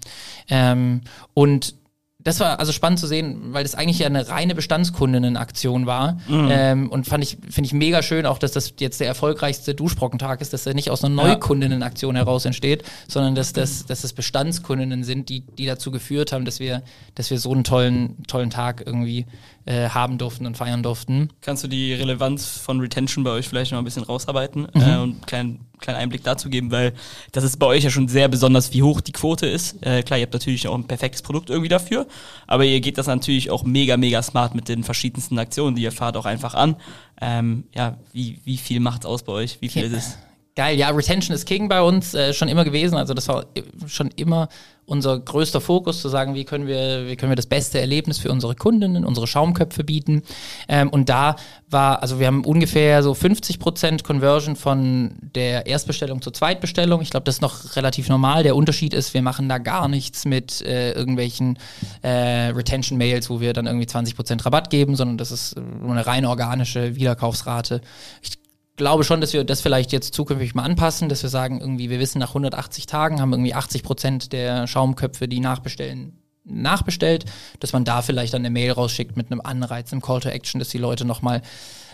[0.49, 1.03] Ähm,
[1.35, 1.75] und
[2.25, 6.19] das war also spannend zu sehen, weil das eigentlich ja eine reine Bestandskundinnenaktion war.
[6.51, 10.41] Ähm, und fand ich, finde ich mega schön auch, dass das jetzt der erfolgreichste Duschbrockentag
[10.41, 15.05] ist, dass er nicht aus einer Neukundinnenaktion heraus entsteht, sondern dass das, dass das Bestandskundinnen
[15.05, 16.83] sind, die, die dazu geführt haben, dass wir,
[17.15, 19.27] dass wir so einen tollen, tollen Tag irgendwie
[19.67, 21.31] äh, haben durften und feiern durften.
[21.41, 24.81] Kannst du die Relevanz von Retention bei euch vielleicht noch ein bisschen rausarbeiten Mhm.
[24.81, 26.93] äh, und einen kleinen, kleinen Einblick dazu geben, weil
[27.33, 29.77] das ist bei euch ja schon sehr besonders, wie hoch die Quote ist.
[29.85, 32.07] Äh, klar, ihr habt natürlich auch ein perfektes Produkt irgendwie dafür,
[32.47, 35.93] aber ihr geht das natürlich auch mega, mega smart mit den verschiedensten Aktionen, die ihr
[35.93, 36.77] fahrt, auch einfach an.
[37.21, 39.59] Ähm, ja, wie, wie viel macht's aus bei euch?
[39.61, 39.89] Wie viel Ja.
[39.89, 40.19] ist es?
[40.57, 42.97] Geil, ja, Retention ist King bei uns, äh, schon immer gewesen.
[42.97, 43.45] Also das war
[43.87, 44.49] schon immer
[44.87, 48.31] unser größter Fokus, zu sagen, wie können wir, wie können wir das beste Erlebnis für
[48.31, 50.23] unsere Kundinnen, unsere Schaumköpfe bieten.
[50.69, 51.35] Ähm, und da
[51.71, 57.01] war, also wir haben ungefähr so 50 Prozent Conversion von der Erstbestellung zur Zweitbestellung.
[57.01, 58.45] Ich glaube, das ist noch relativ normal.
[58.45, 61.59] Der Unterschied ist, wir machen da gar nichts mit äh, irgendwelchen
[62.03, 66.27] äh, Retention-Mails, wo wir dann irgendwie 20 Prozent Rabatt geben, sondern das ist eine rein
[66.27, 67.81] organische Wiederkaufsrate.
[68.23, 68.44] Ich
[68.77, 72.01] glaube schon, dass wir das vielleicht jetzt zukünftig mal anpassen, dass wir sagen, irgendwie, wir
[72.01, 77.25] wissen, nach 180 Tagen haben irgendwie 80 Prozent der Schaumköpfe, die nachbestellen, nachbestellt,
[77.61, 80.59] dass man da vielleicht dann eine Mail rausschickt mit einem Anreiz, einem Call to Action,
[80.59, 81.43] dass die Leute nochmal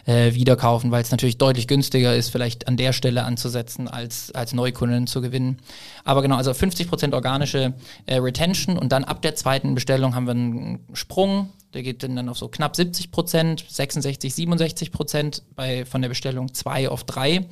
[0.06, 4.32] äh, wieder kaufen, weil es natürlich deutlich günstiger ist, vielleicht an der Stelle anzusetzen, als,
[4.32, 5.58] als Neukunden zu gewinnen.
[6.04, 7.74] Aber genau, also 50% organische
[8.06, 12.28] äh, Retention und dann ab der zweiten Bestellung haben wir einen Sprung, der geht dann
[12.28, 14.90] auf so knapp 70% 66, 67
[15.54, 17.46] bei, von der Bestellung 2 auf 3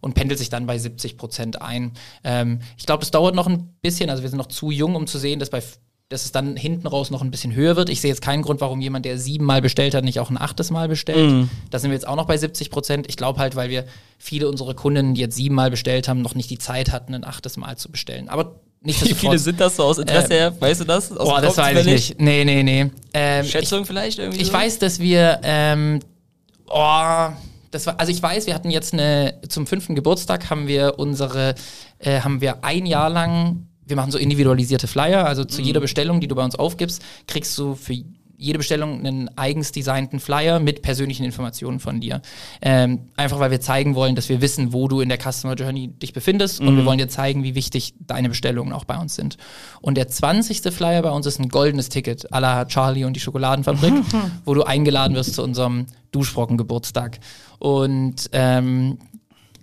[0.00, 1.92] und pendelt sich dann bei 70% ein.
[2.24, 5.06] Ähm, ich glaube, das dauert noch ein bisschen, also wir sind noch zu jung, um
[5.06, 5.62] zu sehen, dass bei
[6.10, 7.88] dass es dann hinten raus noch ein bisschen höher wird.
[7.88, 10.72] Ich sehe jetzt keinen Grund, warum jemand, der siebenmal bestellt hat, nicht auch ein achtes
[10.72, 11.30] Mal bestellt.
[11.30, 11.50] Mm.
[11.70, 13.06] Da sind wir jetzt auch noch bei 70 Prozent.
[13.08, 13.84] Ich glaube halt, weil wir
[14.18, 17.56] viele unserer Kunden, die jetzt siebenmal bestellt haben, noch nicht die Zeit hatten, ein achtes
[17.56, 18.28] Mal zu bestellen.
[18.28, 20.60] Aber nicht Wie viele sind das so aus Interesse äh, her?
[20.60, 21.12] Weißt du das?
[21.12, 22.20] Aus boah, das weiß ich nicht.
[22.20, 22.90] Nee, nee, nee.
[23.14, 24.40] Ähm, Schätzung ich, vielleicht irgendwie?
[24.40, 24.52] Ich so?
[24.52, 26.00] weiß, dass wir, ähm,
[26.66, 27.28] oh,
[27.70, 31.54] das war, also ich weiß, wir hatten jetzt eine, zum fünften Geburtstag haben wir unsere,
[32.00, 35.66] äh, haben wir ein Jahr lang wir machen so individualisierte Flyer, also zu mhm.
[35.66, 37.94] jeder Bestellung, die du bei uns aufgibst, kriegst du für
[38.40, 42.22] jede Bestellung einen eigens designten Flyer mit persönlichen Informationen von dir.
[42.62, 45.88] Ähm, einfach weil wir zeigen wollen, dass wir wissen, wo du in der Customer Journey
[45.88, 46.68] dich befindest mhm.
[46.68, 46.86] und wir mhm.
[46.86, 49.36] wollen dir zeigen, wie wichtig deine Bestellungen auch bei uns sind.
[49.82, 50.72] Und der 20.
[50.72, 53.92] Flyer bei uns ist ein goldenes Ticket à la Charlie und die Schokoladenfabrik,
[54.46, 57.20] wo du eingeladen wirst zu unserem Duschbrocken-Geburtstag.
[57.58, 58.98] Und ähm,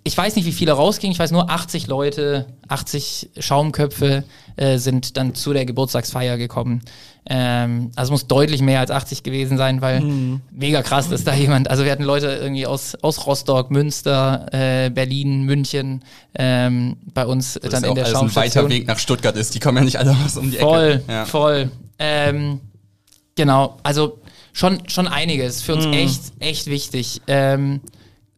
[0.08, 1.12] ich weiß nicht, wie viele rausgingen.
[1.12, 4.24] Ich weiß nur, 80 Leute, 80 Schaumköpfe
[4.56, 6.80] äh, sind dann zu der Geburtstagsfeier gekommen.
[7.26, 10.40] Ähm, also muss deutlich mehr als 80 gewesen sein, weil mhm.
[10.50, 14.88] mega krass, dass da jemand, also wir hatten Leute irgendwie aus, aus Rostock, Münster, äh,
[14.88, 16.02] Berlin, München
[16.34, 18.64] ähm, bei uns das dann in der Schaumstation.
[18.64, 20.92] ein weiter Weg nach Stuttgart ist, die kommen ja nicht alle aus um die voll,
[20.92, 21.02] Ecke.
[21.04, 21.24] Voll, ja.
[21.26, 21.70] voll.
[21.98, 22.60] Ähm,
[23.34, 24.20] genau, also
[24.54, 25.60] schon, schon einiges.
[25.60, 25.92] Für uns mhm.
[25.92, 27.20] echt, echt wichtig.
[27.26, 27.82] Ähm,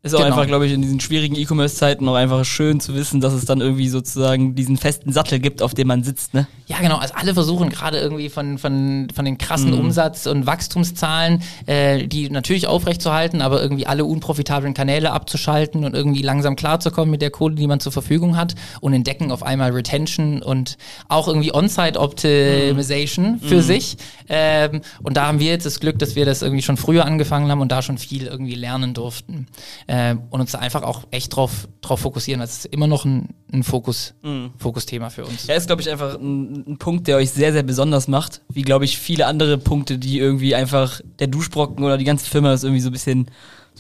[0.02, 0.30] ist auch genau.
[0.30, 3.60] einfach, glaube ich, in diesen schwierigen E-Commerce-Zeiten auch einfach schön zu wissen, dass es dann
[3.60, 6.46] irgendwie sozusagen diesen festen Sattel gibt, auf dem man sitzt, ne?
[6.68, 6.96] Ja, genau.
[6.96, 9.80] Also alle versuchen gerade irgendwie von, von, von den krassen mhm.
[9.80, 16.22] Umsatz- und Wachstumszahlen, äh, die natürlich aufrechtzuerhalten, aber irgendwie alle unprofitablen Kanäle abzuschalten und irgendwie
[16.22, 20.40] langsam klarzukommen mit der Kohle, die man zur Verfügung hat und entdecken auf einmal Retention
[20.40, 23.40] und auch irgendwie On-Site-Optimization mhm.
[23.40, 23.62] für mhm.
[23.62, 23.98] sich.
[24.30, 27.50] Ähm, und da haben wir jetzt das Glück, dass wir das irgendwie schon früher angefangen
[27.50, 29.46] haben und da schon viel irgendwie lernen durften
[29.90, 32.40] äh, und uns da einfach auch echt drauf, drauf fokussieren.
[32.40, 34.53] Das ist immer noch ein, ein Fokus, mhm.
[34.57, 35.48] Fokusthema für uns.
[35.48, 38.42] Ja, ist, glaube ich, einfach ein, ein, Punkt, der euch sehr, sehr besonders macht.
[38.48, 42.53] Wie, glaube ich, viele andere Punkte, die irgendwie einfach der Duschbrocken oder die ganze Firma
[42.53, 43.26] ist irgendwie so ein bisschen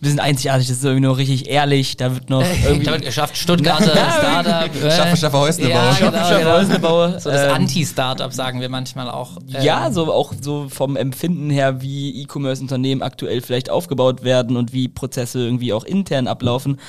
[0.00, 2.86] ein bisschen einzigartig, das ist irgendwie noch richtig ehrlich, da wird noch irgendwie...
[2.86, 4.70] da wird geschafft, Stuttgarter Startup.
[4.90, 5.74] Schaffe, schaffe Häuslebauer.
[5.74, 6.52] Ja, genau, schaffe, genau.
[6.52, 7.20] Häuslebauer.
[7.20, 9.36] So das ähm, Anti-Startup sagen wir manchmal auch.
[9.36, 9.62] Ähm.
[9.62, 14.88] Ja, so auch so vom Empfinden her, wie E-Commerce-Unternehmen aktuell vielleicht aufgebaut werden und wie
[14.88, 16.80] Prozesse irgendwie auch intern ablaufen,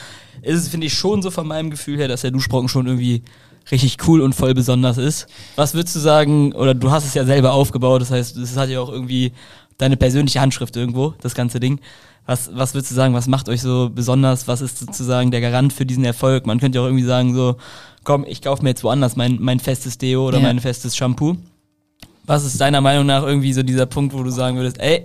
[0.42, 3.24] ist es, finde ich, schon so von meinem Gefühl her, dass der Duschbrocken schon irgendwie
[3.70, 5.28] richtig cool und voll besonders ist.
[5.56, 8.70] Was würdest du sagen, oder du hast es ja selber aufgebaut, das heißt, es hat
[8.70, 9.34] ja auch irgendwie
[9.82, 11.80] deine persönliche Handschrift irgendwo, das ganze Ding.
[12.28, 14.48] Was, was würdest du sagen, was macht euch so besonders?
[14.48, 16.46] Was ist sozusagen der Garant für diesen Erfolg?
[16.46, 17.56] Man könnte ja auch irgendwie sagen, so,
[18.04, 20.44] komm, ich kaufe mir jetzt woanders mein, mein festes Deo oder ja.
[20.44, 21.36] mein festes Shampoo.
[22.26, 25.04] Was ist deiner Meinung nach irgendwie so dieser Punkt, wo du sagen würdest, ey,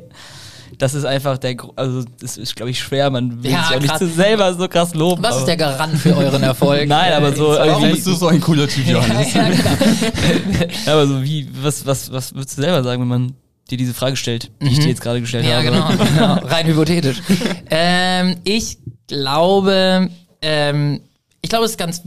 [0.77, 3.81] das ist einfach der, also das ist, glaube ich, schwer, man will ja, sich auch
[3.81, 5.23] nicht zu selber so krass loben.
[5.23, 6.87] Was ist der Garant für euren Erfolg?
[6.89, 7.49] Nein, aber so.
[7.49, 9.33] Warum bist du so ein cooler Typ, Johannes?
[9.33, 10.93] ja, ja, genau.
[10.93, 13.35] aber so wie, was, was, was würdest du selber sagen, wenn man
[13.71, 14.73] dir diese Frage stellt, die mhm.
[14.73, 15.67] ich dir jetzt gerade gestellt ja, habe.
[15.67, 17.23] Ja, genau, genau, rein hypothetisch.
[17.71, 20.11] ähm, ich glaube,
[20.43, 21.01] ähm,
[21.43, 22.03] ich glaube, es ist ganz,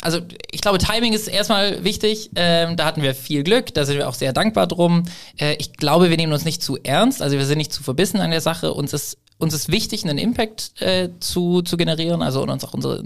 [0.00, 2.30] also ich glaube, Timing ist erstmal wichtig.
[2.36, 5.04] Ähm, da hatten wir viel Glück, da sind wir auch sehr dankbar drum.
[5.38, 8.20] Äh, ich glaube, wir nehmen uns nicht zu ernst, also wir sind nicht zu verbissen
[8.20, 8.74] an der Sache.
[8.74, 13.04] Uns ist uns ist wichtig, einen Impact äh, zu, zu generieren, also uns auch unsere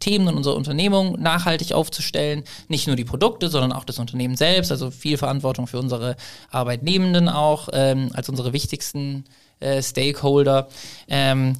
[0.00, 2.44] Themen und unsere Unternehmung nachhaltig aufzustellen.
[2.68, 6.16] Nicht nur die Produkte, sondern auch das Unternehmen selbst, also viel Verantwortung für unsere
[6.50, 9.24] Arbeitnehmenden auch, ähm, als unsere wichtigsten
[9.60, 10.68] äh, Stakeholder.
[11.08, 11.56] Ähm,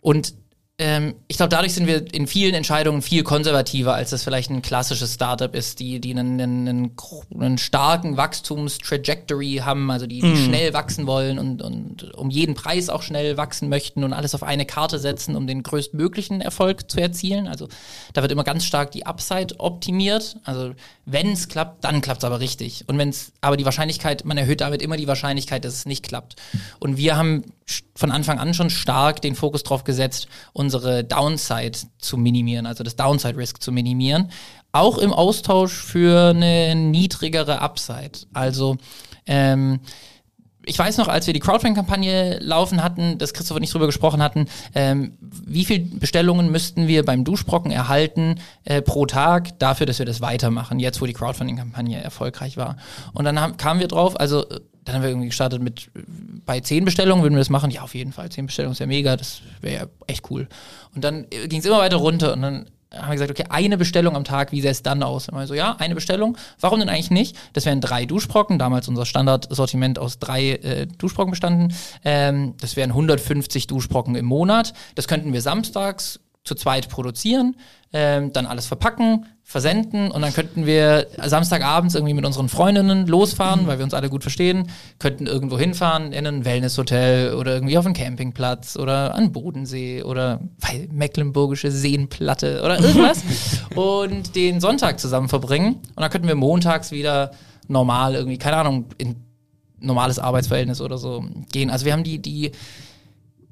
[0.00, 0.34] und
[0.80, 4.62] ähm, ich glaube, dadurch sind wir in vielen Entscheidungen viel konservativer, als das vielleicht ein
[4.62, 6.92] klassisches Startup ist, die, die einen, einen,
[7.34, 12.90] einen starken Wachstumstrajectory haben, also die, die schnell wachsen wollen und, und um jeden Preis
[12.90, 17.00] auch schnell wachsen möchten und alles auf eine Karte setzen, um den größtmöglichen Erfolg zu
[17.00, 17.48] erzielen.
[17.48, 17.66] Also
[18.12, 20.36] da wird immer ganz stark die Upside optimiert.
[20.44, 20.74] Also
[21.06, 22.84] wenn es klappt, dann klappt es aber richtig.
[22.86, 26.04] Und wenn es, aber die Wahrscheinlichkeit, man erhöht damit immer die Wahrscheinlichkeit, dass es nicht
[26.06, 26.36] klappt.
[26.78, 27.42] Und wir haben
[27.94, 30.28] von Anfang an schon stark den Fokus drauf gesetzt,
[30.68, 34.30] unsere Downside zu minimieren, also das Downside Risk zu minimieren.
[34.70, 38.26] Auch im Austausch für eine niedrigere Upside.
[38.34, 38.76] Also
[39.26, 39.80] ähm,
[40.66, 44.22] ich weiß noch, als wir die Crowdfunding-Kampagne laufen hatten, dass Christoph und ich drüber gesprochen
[44.22, 49.98] hatten, ähm, wie viele Bestellungen müssten wir beim Duschbrocken erhalten äh, pro Tag dafür, dass
[49.98, 52.76] wir das weitermachen, jetzt wo die Crowdfunding-Kampagne erfolgreich war.
[53.14, 54.44] Und dann haben, kamen wir drauf, also
[54.88, 55.90] dann haben wir irgendwie gestartet mit,
[56.46, 58.86] bei zehn Bestellungen würden wir das machen, ja auf jeden Fall, zehn Bestellungen ist ja
[58.86, 60.48] mega, das wäre ja echt cool.
[60.94, 63.76] Und dann äh, ging es immer weiter runter und dann haben wir gesagt, okay, eine
[63.76, 65.28] Bestellung am Tag, wie sähe es dann aus?
[65.28, 66.38] Und wir so, ja, eine Bestellung.
[66.58, 67.36] Warum denn eigentlich nicht?
[67.52, 71.74] Das wären drei Duschbrocken, damals unser Standardsortiment aus drei äh, Duschbrocken bestanden.
[72.02, 74.72] Ähm, das wären 150 Duschbrocken im Monat.
[74.94, 77.54] Das könnten wir samstags zu zweit produzieren,
[77.92, 83.66] ähm, dann alles verpacken, versenden und dann könnten wir Samstagabends irgendwie mit unseren Freundinnen losfahren,
[83.66, 87.86] weil wir uns alle gut verstehen, könnten irgendwo hinfahren in ein Wellnesshotel oder irgendwie auf
[87.86, 93.22] einen Campingplatz oder an Bodensee oder weil Mecklenburgische Seenplatte oder irgendwas
[93.74, 97.30] und den Sonntag zusammen verbringen und dann könnten wir montags wieder
[97.68, 99.16] normal irgendwie, keine Ahnung, in
[99.80, 101.70] normales Arbeitsverhältnis oder so gehen.
[101.70, 102.52] Also wir haben die, die,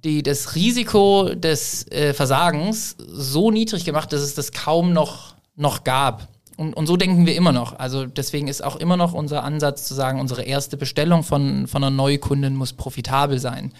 [0.07, 5.83] die, das Risiko des äh, Versagens so niedrig gemacht, dass es das kaum noch, noch
[5.83, 6.29] gab.
[6.57, 7.79] Und, und so denken wir immer noch.
[7.79, 11.83] Also deswegen ist auch immer noch unser Ansatz zu sagen, unsere erste Bestellung von, von
[11.83, 13.75] einer Neukundin muss profitabel sein.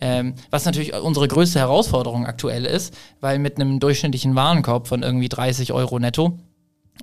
[0.00, 5.28] Ähm, was natürlich unsere größte Herausforderung aktuell ist, weil mit einem durchschnittlichen Warenkorb von irgendwie
[5.28, 6.38] 30 Euro netto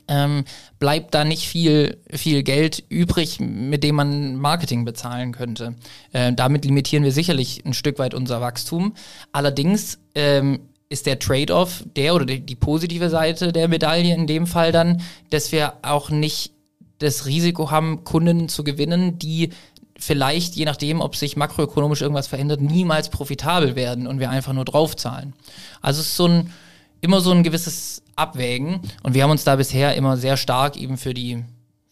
[0.08, 0.45] ähm,
[0.80, 5.75] bleibt da nicht viel, viel Geld übrig, mit dem man Marketing bezahlen könnte.
[6.12, 8.95] Äh, damit limitieren wir sicherlich ein Stück weit unser Wachstum.
[9.32, 14.47] Allerdings ähm, ist der Trade-off der oder die, die positive Seite der Medaille in dem
[14.47, 16.52] Fall dann, dass wir auch nicht
[16.97, 19.52] das Risiko haben, Kunden zu gewinnen, die
[19.97, 24.65] vielleicht, je nachdem, ob sich makroökonomisch irgendwas verändert, niemals profitabel werden und wir einfach nur
[24.65, 25.34] draufzahlen.
[25.82, 26.54] Also es ist so ein,
[27.02, 30.98] immer so ein gewisses Abwägen und wir haben uns da bisher immer sehr stark eben
[30.98, 31.44] für die,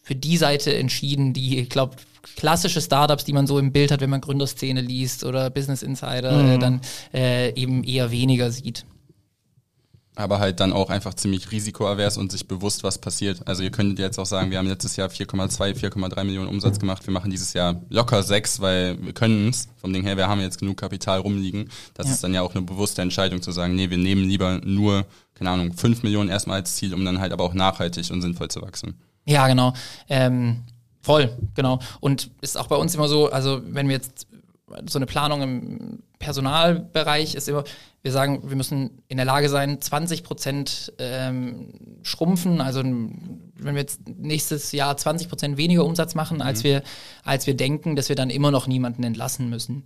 [0.03, 1.95] für die Seite entschieden, die, ich glaube,
[2.35, 6.31] klassische Startups, die man so im Bild hat, wenn man Gründerszene liest oder Business Insider,
[6.43, 6.49] Mhm.
[6.49, 6.81] äh, dann
[7.13, 8.85] äh, eben eher weniger sieht.
[10.17, 13.47] Aber halt dann auch einfach ziemlich risikoavers und sich bewusst, was passiert.
[13.47, 17.05] Also ihr könntet jetzt auch sagen, wir haben letztes Jahr 4,2, 4,3 Millionen Umsatz gemacht.
[17.05, 19.67] Wir machen dieses Jahr locker sechs, weil wir können es.
[19.77, 21.69] Vom Ding her, wir haben jetzt genug Kapital rumliegen.
[21.93, 22.13] Das Ja.
[22.13, 25.51] ist dann ja auch eine bewusste Entscheidung zu sagen, nee, wir nehmen lieber nur, keine
[25.51, 28.61] Ahnung, 5 Millionen erstmal als Ziel, um dann halt aber auch nachhaltig und sinnvoll zu
[28.63, 28.95] wachsen.
[29.25, 29.73] Ja, genau.
[30.09, 30.63] Ähm,
[31.03, 31.79] voll, genau.
[31.99, 34.25] Und ist auch bei uns immer so, also wenn wir jetzt
[34.87, 37.63] so eine Planung im Personalbereich ist immer,
[38.01, 42.61] wir sagen, wir müssen in der Lage sein, 20 Prozent ähm, schrumpfen.
[42.61, 46.83] Also wenn wir jetzt nächstes Jahr 20 Prozent weniger Umsatz machen, als wir,
[47.23, 49.83] als wir denken, dass wir dann immer noch niemanden entlassen müssen.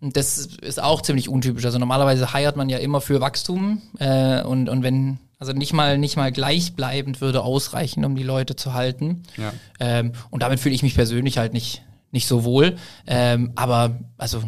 [0.00, 1.64] Und das ist auch ziemlich untypisch.
[1.64, 5.96] Also normalerweise heiert man ja immer für Wachstum äh, und, und wenn, also nicht mal,
[5.96, 9.22] nicht mal gleichbleibend würde ausreichen, um die Leute zu halten.
[9.36, 9.52] Ja.
[9.78, 12.76] Ähm, und damit fühle ich mich persönlich halt nicht, nicht so wohl.
[13.06, 14.42] Ähm, aber also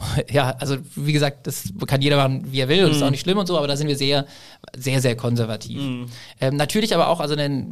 [0.30, 3.10] ja, also wie gesagt, das kann jeder machen, wie er will, und das ist auch
[3.10, 4.26] nicht schlimm und so, aber da sind wir sehr,
[4.76, 5.80] sehr, sehr konservativ.
[6.40, 7.66] Ähm, natürlich aber auch also eine,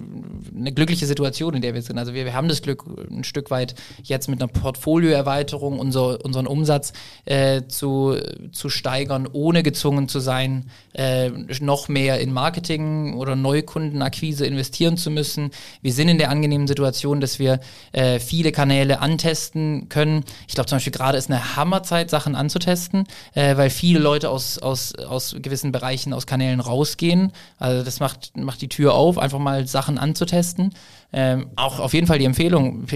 [0.55, 1.99] eine glückliche Situation, in der wir sind.
[1.99, 6.47] Also wir, wir haben das Glück, ein Stück weit jetzt mit einer Portfolioerweiterung unser, unseren
[6.47, 6.93] Umsatz
[7.25, 8.17] äh, zu,
[8.53, 15.11] zu steigern, ohne gezwungen zu sein, äh, noch mehr in Marketing oder Neukundenakquise investieren zu
[15.11, 15.51] müssen.
[15.83, 17.61] Wir sind in der angenehmen Situation, dass wir
[17.93, 20.25] äh, viele Kanäle antesten können.
[20.49, 24.59] Ich glaube zum Beispiel gerade ist eine Hammerzeit, Sachen anzutesten, äh, weil viele Leute aus,
[24.59, 27.31] aus, aus gewissen Bereichen, aus Kanälen rausgehen.
[27.59, 30.73] Also das macht, macht die Tür auf, einfach mal Sachen anzutesten.
[31.13, 32.87] Ähm, auch auf jeden Fall die Empfehlung,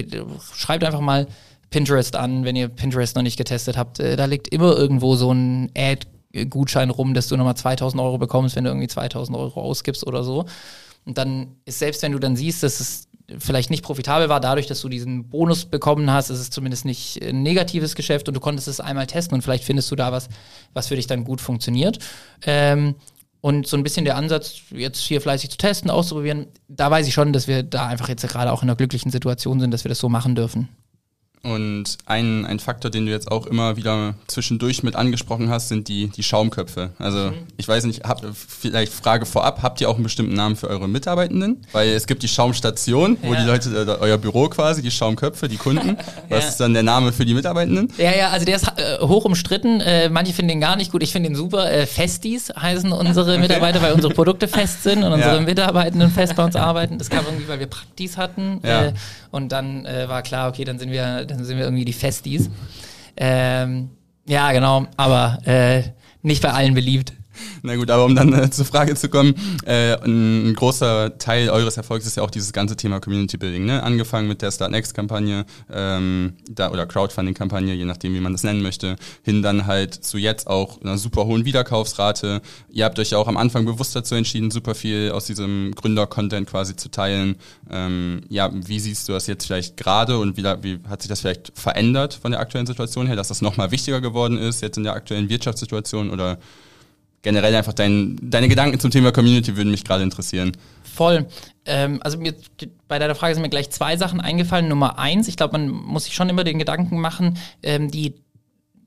[0.55, 1.27] schreibt einfach mal
[1.69, 3.99] Pinterest an, wenn ihr Pinterest noch nicht getestet habt.
[3.99, 6.07] Äh, da liegt immer irgendwo so ein Ad
[6.49, 10.23] Gutschein rum, dass du nochmal 2000 Euro bekommst, wenn du irgendwie 2000 Euro ausgibst oder
[10.23, 10.45] so.
[11.05, 13.07] Und dann ist selbst wenn du dann siehst, dass es
[13.39, 17.21] vielleicht nicht profitabel war, dadurch, dass du diesen Bonus bekommen hast, ist es zumindest nicht
[17.23, 20.29] ein negatives Geschäft und du konntest es einmal testen und vielleicht findest du da was,
[20.73, 21.99] was für dich dann gut funktioniert.
[22.43, 22.95] Ähm,
[23.41, 27.13] und so ein bisschen der Ansatz, jetzt hier fleißig zu testen, auszuprobieren, da weiß ich
[27.13, 29.89] schon, dass wir da einfach jetzt gerade auch in einer glücklichen Situation sind, dass wir
[29.89, 30.69] das so machen dürfen.
[31.43, 35.87] Und ein, ein Faktor, den du jetzt auch immer wieder zwischendurch mit angesprochen hast, sind
[35.87, 36.91] die, die Schaumköpfe.
[36.99, 40.67] Also ich weiß nicht, hab, vielleicht Frage vorab, habt ihr auch einen bestimmten Namen für
[40.67, 41.65] eure Mitarbeitenden?
[41.71, 43.41] Weil es gibt die Schaumstation, wo Ja.
[43.41, 45.97] die Leute, äh, euer Büro quasi, die Schaumköpfe, die Kunden.
[46.29, 46.49] Was Ja.
[46.49, 47.91] ist dann der Name für die Mitarbeitenden?
[47.97, 49.81] Ja, ja, also der ist äh, hoch umstritten.
[49.81, 51.01] Äh, manche finden ihn gar nicht gut.
[51.01, 51.71] Ich finde ihn super.
[51.71, 55.41] Äh, Festis heißen unsere Mitarbeiter, weil unsere Produkte fest sind und unsere Ja.
[55.41, 56.99] Mitarbeitenden fest bei uns arbeiten.
[56.99, 58.59] Das kam irgendwie, weil wir Praktis hatten.
[58.63, 58.93] Ja.
[59.31, 62.49] Und dann äh, war klar, okay, dann sind wir, dann sind wir irgendwie die Festis.
[63.17, 63.89] Ähm,
[64.27, 65.83] ja, genau, aber äh,
[66.21, 67.13] nicht bei allen beliebt.
[67.61, 71.77] Na gut, aber um dann äh, zur Frage zu kommen, äh, ein, großer Teil eures
[71.77, 73.83] Erfolgs ist ja auch dieses ganze Thema Community Building, ne?
[73.83, 78.31] Angefangen mit der Start Next Kampagne, ähm, da, oder Crowdfunding Kampagne, je nachdem, wie man
[78.31, 82.41] das nennen möchte, hin dann halt zu jetzt auch einer super hohen Wiederkaufsrate.
[82.69, 86.49] Ihr habt euch ja auch am Anfang bewusst dazu entschieden, super viel aus diesem Gründer-Content
[86.49, 87.35] quasi zu teilen.
[87.69, 91.21] Ähm, ja, wie siehst du das jetzt vielleicht gerade und wie, wie hat sich das
[91.21, 94.83] vielleicht verändert von der aktuellen Situation her, dass das nochmal wichtiger geworden ist jetzt in
[94.83, 96.37] der aktuellen Wirtschaftssituation oder
[97.21, 100.51] generell einfach dein, deine Gedanken zum Thema Community würden mich gerade interessieren.
[100.83, 101.27] Voll.
[101.65, 102.33] Ähm, also mir,
[102.87, 104.67] bei deiner Frage sind mir gleich zwei Sachen eingefallen.
[104.67, 108.15] Nummer eins, ich glaube, man muss sich schon immer den Gedanken machen, ähm, die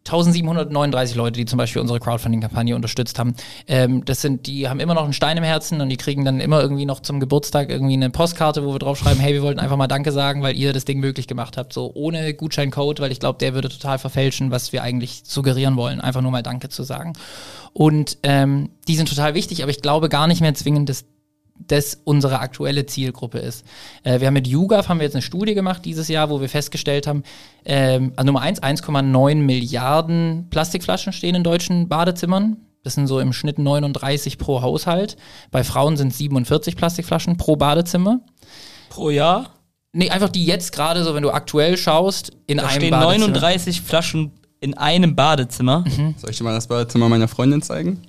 [0.07, 3.35] 1739 Leute, die zum Beispiel unsere Crowdfunding-Kampagne unterstützt haben,
[3.67, 6.41] ähm, das sind, die haben immer noch einen Stein im Herzen und die kriegen dann
[6.41, 9.61] immer irgendwie noch zum Geburtstag irgendwie eine Postkarte, wo wir drauf schreiben, hey, wir wollten
[9.61, 11.73] einfach mal Danke sagen, weil ihr das Ding möglich gemacht habt.
[11.73, 16.03] So ohne Gutscheincode, weil ich glaube, der würde total verfälschen, was wir eigentlich suggerieren wollen,
[16.03, 17.15] einfach nur mal Danke zu sagen.
[17.75, 21.05] Und ähm, die sind total wichtig, aber ich glaube gar nicht mehr zwingend, dass
[21.59, 23.65] das unsere aktuelle Zielgruppe ist.
[24.03, 26.49] Äh, wir haben mit YouGov haben wir jetzt eine Studie gemacht dieses Jahr, wo wir
[26.49, 27.23] festgestellt haben,
[27.65, 32.57] ähm, also Nummer eins, 1,9 Milliarden Plastikflaschen stehen in deutschen Badezimmern.
[32.83, 35.17] Das sind so im Schnitt 39 pro Haushalt.
[35.51, 38.21] Bei Frauen sind es 47 Plastikflaschen pro Badezimmer.
[38.89, 39.51] Pro Jahr
[39.97, 43.29] Nee, einfach die jetzt gerade so, wenn du aktuell schaust, in da einem stehen Badezimmer.
[43.29, 44.33] 39 Flaschen
[44.65, 45.85] in einem Badezimmer.
[46.17, 48.01] Soll ich dir mal das Badezimmer meiner Freundin zeigen?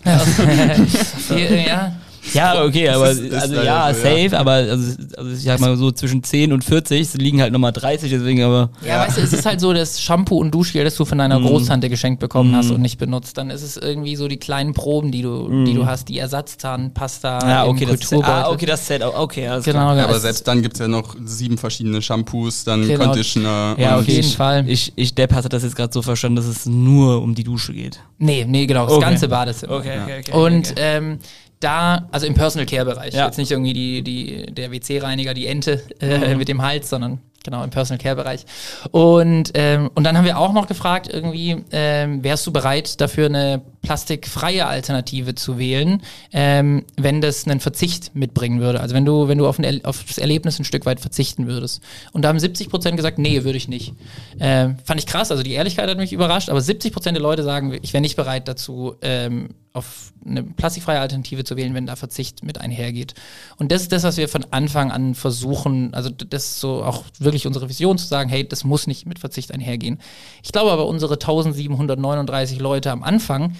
[1.28, 1.92] Hier, ja.
[2.34, 4.24] Ja, okay, aber ist- ist also ja, so, ja.
[4.24, 7.54] safe, aber also, also ich sag mal so zwischen 10 und 40 es liegen halt
[7.54, 8.70] nochmal 30, deswegen aber.
[8.86, 11.40] Ja, weißt du, es ist halt so das Shampoo und Duschgel, das du von deiner
[11.40, 11.46] Mhm.
[11.48, 13.38] Großtante geschenkt bekommen hast und nicht benutzt.
[13.38, 17.40] Dann ist es irgendwie so die kleinen Proben, die du, die du hast, die Ersatzzahnpasta
[17.44, 17.50] Mhm.
[17.50, 18.34] Ja, im okay, das, Kulturbeutel.
[18.34, 19.98] ah, okay, das Set, okay, alles Genau, klar.
[19.98, 23.06] ja, aber es- selbst dann gibt's ja noch sieben verschiedene Shampoos, dann Genau.
[23.06, 23.76] Conditioner.
[23.78, 24.64] Ja, auf jeden ich, Fall.
[24.68, 27.74] Ich, ich Depp hatte das jetzt gerade so verstanden, dass es nur um die Dusche
[27.74, 28.00] geht.
[28.18, 29.06] Nee, nee, genau, das Okay.
[29.06, 29.74] ganze Badezimmer.
[29.76, 30.32] Okay, okay, okay.
[30.32, 30.74] Und okay.
[30.78, 31.20] ähm,
[31.60, 33.26] da, also im Personal Care Bereich, Ja.
[33.26, 36.38] jetzt nicht irgendwie die, die, der WC-Reiniger, die Ente äh, Mhm.
[36.38, 38.46] mit dem Hals, sondern genau im Personal Care Bereich.
[38.92, 43.28] Und, ähm, und dann haben wir auch noch gefragt, irgendwie, ähm, wärst du bereit dafür
[43.28, 46.02] eine plastikfreie Alternative zu wählen,
[46.34, 48.82] ähm, wenn das einen Verzicht mitbringen würde?
[48.82, 51.82] Also wenn du, wenn du auf, ein, auf das Erlebnis ein Stück weit verzichten würdest.
[52.12, 53.94] Und da haben 70 Prozent gesagt, nee, würde ich nicht.
[54.40, 57.44] Ähm, fand ich krass, also die Ehrlichkeit hat mich überrascht, aber 70 Prozent der Leute
[57.44, 61.98] sagen, ich wäre nicht bereit dazu, ähm, auf eine plastikfreie Alternative zu wählen, wenn da
[61.98, 63.14] Verzicht mit einhergeht.
[63.58, 67.04] Und das ist das, was wir von Anfang an versuchen, also das ist so auch
[67.20, 70.00] wirklich unsere Vision zu sagen, hey, das muss nicht mit Verzicht einhergehen.
[70.44, 73.56] Ich glaube aber, unsere 1739 Leute am Anfang,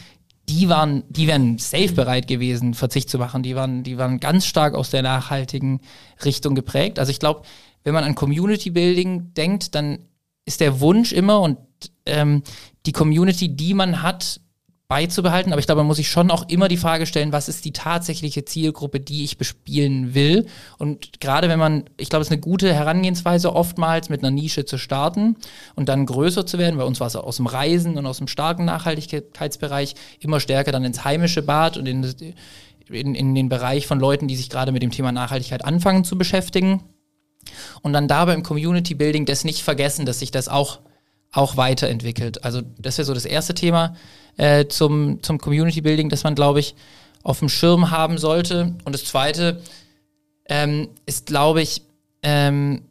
[0.48, 3.44] die waren, die wären safe bereit gewesen, Verzicht zu machen.
[3.44, 5.82] Die waren, die waren ganz stark aus der nachhaltigen
[6.24, 7.00] Richtung geprägt.
[7.00, 7.42] Also ich glaube,
[7.84, 10.00] wenn man an Community Building denkt, dann
[10.46, 11.58] ist der Wunsch immer und
[12.06, 12.44] ähm,
[12.86, 14.40] die Community, die man hat,
[14.88, 15.52] beizubehalten.
[15.52, 17.74] Aber ich glaube, man muss sich schon auch immer die Frage stellen, was ist die
[17.74, 20.46] tatsächliche Zielgruppe, die ich bespielen will.
[20.78, 24.66] Und gerade wenn man, ich glaube, es ist eine gute Herangehensweise, oftmals mit einer Nische
[24.66, 25.38] zu starten
[25.76, 26.78] und dann größer zu werden.
[26.78, 30.86] Bei uns war es aus dem Reisen und aus dem starken Nachhaltigkeitsbereich immer stärker dann
[30.86, 32.04] ins heimische Bad und in,
[32.90, 36.18] in, in den Bereich von Leuten, die sich gerade mit dem Thema Nachhaltigkeit anfangen zu
[36.18, 36.84] beschäftigen.
[37.82, 40.80] Und dann dabei im Community Building das nicht vergessen, dass sich das auch,
[41.36, 42.44] auch weiterentwickelt.
[42.44, 43.96] Also das wäre so das erste Thema
[44.38, 46.76] äh, zum, zum Community Building, das man, glaube ich,
[47.24, 48.76] auf dem Schirm haben sollte.
[48.86, 49.62] Und das zweite
[50.48, 51.82] ähm, ist, glaube ich,
[52.22, 52.84] ähm,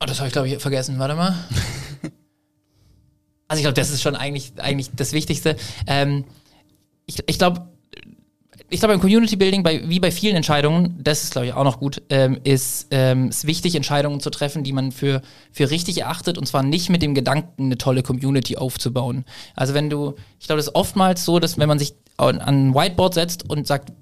[0.00, 0.98] oh, das habe ich, glaube ich, vergessen.
[0.98, 1.34] Warte mal.
[3.50, 5.56] Also ich glaube, das ist schon eigentlich, eigentlich das Wichtigste.
[5.86, 6.26] Ähm,
[7.06, 7.66] ich ich glaube,
[8.70, 11.64] ich glaube, im Community Building, bei, wie bei vielen Entscheidungen, das ist, glaube ich, auch
[11.64, 15.98] noch gut, ähm, ist ähm, es wichtig, Entscheidungen zu treffen, die man für, für richtig
[15.98, 19.24] erachtet und zwar nicht mit dem Gedanken, eine tolle Community aufzubauen.
[19.54, 22.70] Also wenn du, ich glaube, das ist oftmals so, dass wenn man sich an an
[22.70, 23.92] ein Whiteboard setzt und sagt,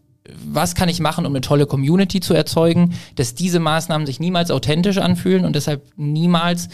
[0.45, 4.51] was kann ich machen, um eine tolle Community zu erzeugen, dass diese Maßnahmen sich niemals
[4.51, 6.69] authentisch anfühlen und deshalb niemals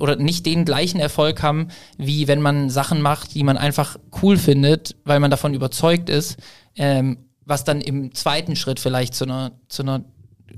[0.00, 4.38] oder nicht den gleichen Erfolg haben, wie wenn man Sachen macht, die man einfach cool
[4.38, 6.38] findet, weil man davon überzeugt ist,
[6.80, 10.02] ähm, was dann im zweiten Schritt vielleicht zu einer, zu einer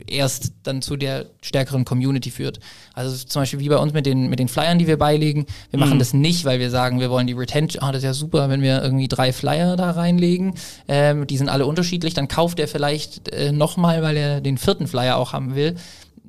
[0.06, 2.60] erst dann zu der stärkeren Community führt.
[2.94, 5.46] Also zum Beispiel wie bei uns mit den, mit den Flyern, die wir beilegen.
[5.70, 8.14] Wir machen das nicht, weil wir sagen, wir wollen die Retention, ah, das ist ja
[8.14, 10.54] super, wenn wir irgendwie drei Flyer da reinlegen.
[10.88, 14.86] Ähm, die sind alle unterschiedlich, dann kauft er vielleicht äh, nochmal, weil er den vierten
[14.86, 15.76] Flyer auch haben will.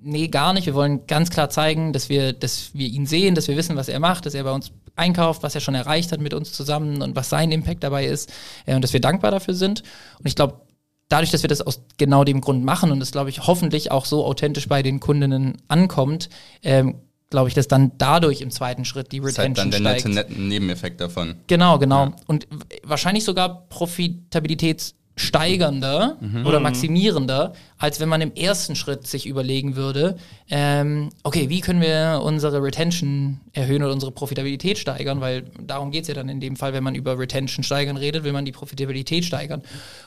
[0.01, 0.65] Nee, gar nicht.
[0.65, 3.88] Wir wollen ganz klar zeigen, dass wir, dass wir ihn sehen, dass wir wissen, was
[3.88, 7.01] er macht, dass er bei uns einkauft, was er schon erreicht hat mit uns zusammen
[7.01, 8.32] und was sein Impact dabei ist
[8.65, 9.82] äh, und dass wir dankbar dafür sind.
[10.19, 10.62] Und ich glaube,
[11.10, 14.06] dadurch, dass wir das aus genau dem Grund machen und es, glaube ich, hoffentlich auch
[14.06, 16.29] so authentisch bei den Kundinnen ankommt,
[16.62, 16.95] ähm,
[17.29, 19.99] glaube ich, dass dann dadurch im zweiten Schritt die Das ist halt Retention dann der
[19.99, 20.15] steigt.
[20.15, 21.36] nette, nette Nebeneffekt davon.
[21.47, 22.05] Genau, genau.
[22.05, 22.15] Ja.
[22.28, 22.47] Und
[22.84, 23.68] wahrscheinlich sogar
[25.16, 30.18] profitabilitätssteigernder oder maximierender, als wenn man im ersten Schritt sich überlegen würde,
[30.49, 36.07] ähm, okay, wie können wir unsere Retention erhöhen oder unsere Profitabilität steigern, weil darum geht's
[36.07, 39.26] ja dann in dem Fall, wenn man über Retention steigern redet, will man die Profitabilität
[39.26, 39.61] steigern.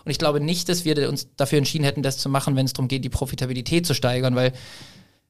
[0.04, 2.72] Und ich glaube nicht, dass wir uns dafür entschieden hätten, das zu machen, wenn es
[2.72, 4.52] darum geht, die Profitabilität zu steigern, weil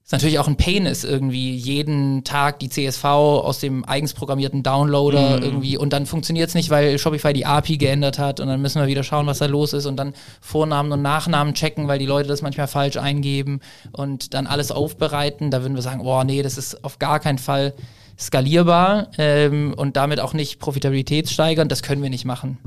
[0.06, 4.62] es natürlich auch ein Pain ist, irgendwie jeden Tag die CSV aus dem eigens programmierten
[4.62, 8.62] Downloader irgendwie und dann funktioniert es nicht, weil Shopify die API geändert hat und dann
[8.62, 11.98] müssen wir wieder schauen, was da los ist und dann Vornamen und Nachnamen checken, weil
[11.98, 13.58] die Leute das manchmal falsch eingeben
[13.90, 15.50] und dann alles aufbereiten.
[15.50, 17.74] Da würden wir sagen, oh nee, das ist auf gar keinen Fall
[18.16, 22.58] skalierbar ähm, und damit auch nicht Profitabilität steigern, das können wir nicht machen.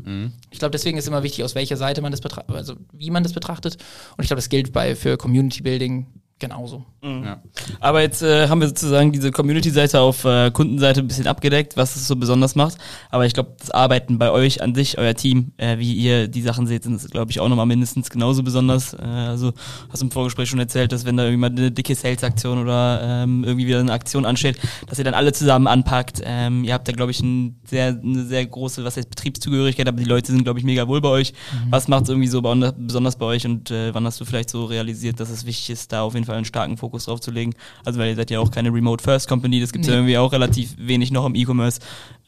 [0.52, 3.24] Ich glaube, deswegen ist immer wichtig, aus welcher Seite man das betrachtet, also wie man
[3.24, 3.78] das betrachtet.
[4.18, 6.06] Und ich glaube, das gilt bei für Community Building
[6.40, 6.86] genauso.
[7.02, 7.42] Ja.
[7.80, 11.96] Aber jetzt äh, haben wir sozusagen diese Community-Seite auf äh, Kundenseite ein bisschen abgedeckt, was
[11.96, 12.78] es so besonders macht.
[13.10, 16.42] Aber ich glaube, das Arbeiten bei euch an sich, euer Team, äh, wie ihr die
[16.42, 18.94] Sachen seht, sind glaube ich auch nochmal mindestens genauso besonders.
[18.94, 19.54] Äh, also
[19.90, 23.02] hast du im Vorgespräch schon erzählt, dass wenn da irgendwie mal eine dicke Sales-Aktion oder
[23.04, 26.22] ähm, irgendwie wieder eine Aktion ansteht, dass ihr dann alle zusammen anpackt.
[26.24, 29.98] Ähm, ihr habt da glaube ich ein sehr, eine sehr große, was heißt Betriebszugehörigkeit, aber
[29.98, 31.34] die Leute sind glaube ich mega wohl bei euch.
[31.70, 34.66] Was macht es irgendwie so besonders bei euch und äh, wann hast du vielleicht so
[34.66, 37.54] realisiert, dass es wichtig ist, da auf jeden Fall einen starken Fokus drauf zu legen?
[37.86, 40.00] Also weil ihr seid ja auch keine Remote First Company, das gibt es ja Nee.
[40.02, 41.80] irgendwie auch relativ wenig noch im E-Commerce.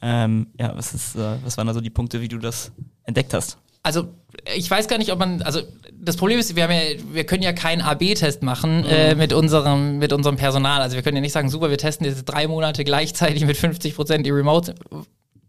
[0.01, 2.71] Ähm, ja, was ist, äh, was waren da so die Punkte, wie du das
[3.03, 3.57] entdeckt hast?
[3.83, 4.09] Also
[4.55, 5.61] ich weiß gar nicht, ob man, also
[5.99, 6.81] das Problem ist, wir haben ja,
[7.13, 10.81] wir können ja keinen AB-Test machen äh, mit unserem, mit unserem Personal.
[10.81, 13.95] Also wir können ja nicht sagen, super, wir testen jetzt drei Monate gleichzeitig mit 50
[13.95, 14.75] Prozent die Remote.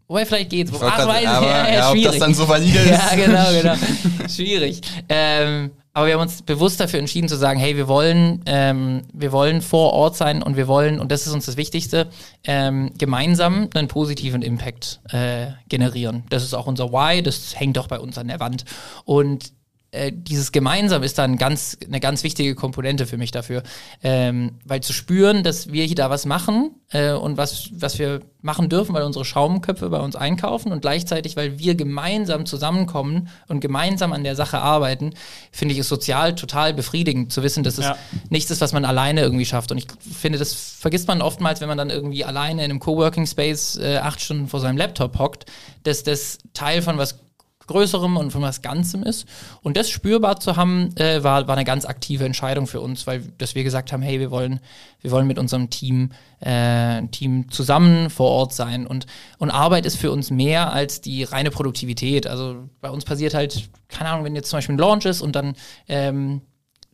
[0.07, 0.71] Wobei vielleicht geht's.
[0.81, 2.19] Ach, weiß ich, aber, ja, ja, ja, ob das schwierig.
[2.19, 2.89] dann so valide ist.
[2.89, 3.75] Ja, genau, genau.
[4.29, 4.81] Schwierig.
[5.09, 9.31] Ähm, aber wir haben uns bewusst dafür entschieden zu sagen, hey, wir wollen, ähm, wir
[9.31, 12.09] wollen vor Ort sein und wir wollen, und das ist uns das Wichtigste,
[12.43, 16.23] ähm, gemeinsam einen positiven Impact äh, generieren.
[16.29, 18.65] Das ist auch unser Why, das hängt auch bei uns an der Wand.
[19.05, 19.53] Und
[19.93, 23.61] äh, dieses Gemeinsam ist dann ganz, eine ganz wichtige Komponente für mich dafür.
[24.01, 28.21] Ähm, weil zu spüren, dass wir hier da was machen äh, und was, was wir
[28.41, 33.59] machen dürfen, weil unsere Schaumköpfe bei uns einkaufen und gleichzeitig, weil wir gemeinsam zusammenkommen und
[33.59, 35.11] gemeinsam an der Sache arbeiten,
[35.51, 37.97] finde ich es sozial total befriedigend zu wissen, dass es Ja.
[38.29, 39.71] nichts ist, was man alleine irgendwie schafft.
[39.71, 43.27] Und ich finde, das vergisst man oftmals, wenn man dann irgendwie alleine in einem Coworking
[43.27, 45.45] Space äh, acht Stunden vor seinem Laptop hockt,
[45.83, 47.19] dass das Teil von was
[47.67, 49.25] Größerem und von was Ganzem ist.
[49.61, 53.21] Und das spürbar zu haben, äh, war, war eine ganz aktive Entscheidung für uns, weil
[53.37, 54.59] dass wir gesagt haben, hey, wir wollen,
[55.01, 58.85] wir wollen mit unserem Team, äh, Team zusammen vor Ort sein.
[58.87, 59.05] Und,
[59.37, 62.27] und Arbeit ist für uns mehr als die reine Produktivität.
[62.27, 65.35] Also bei uns passiert halt, keine Ahnung, wenn jetzt zum Beispiel ein Launch ist und
[65.35, 65.55] dann
[65.87, 66.41] ähm,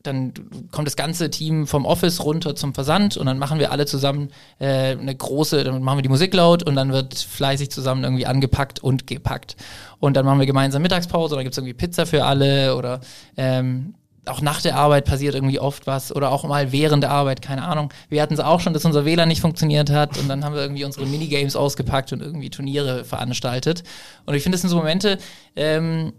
[0.03, 0.33] dann
[0.71, 4.29] kommt das ganze Team vom Office runter zum Versand und dann machen wir alle zusammen
[4.59, 8.25] äh, eine große, dann machen wir die Musik laut und dann wird fleißig zusammen irgendwie
[8.25, 9.55] angepackt und gepackt.
[9.99, 13.01] Und dann machen wir gemeinsam Mittagspause oder gibt es irgendwie Pizza für alle oder
[13.35, 13.95] ähm,
[14.25, 17.63] auch nach der Arbeit passiert irgendwie oft was oder auch mal während der Arbeit, keine
[17.63, 17.91] Ahnung.
[18.09, 20.61] Wir hatten es auch schon, dass unser WLAN nicht funktioniert hat und dann haben wir
[20.61, 23.83] irgendwie unsere Minigames ausgepackt und irgendwie Turniere veranstaltet.
[24.25, 25.17] Und ich finde, das sind so Momente,
[25.55, 26.13] ähm,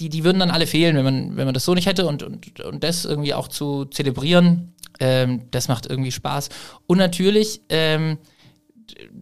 [0.00, 2.22] die, die würden dann alle fehlen, wenn man, wenn man das so nicht hätte und,
[2.22, 6.50] und, und das irgendwie auch zu zelebrieren, ähm, das macht irgendwie Spaß.
[6.86, 8.18] Und natürlich ähm,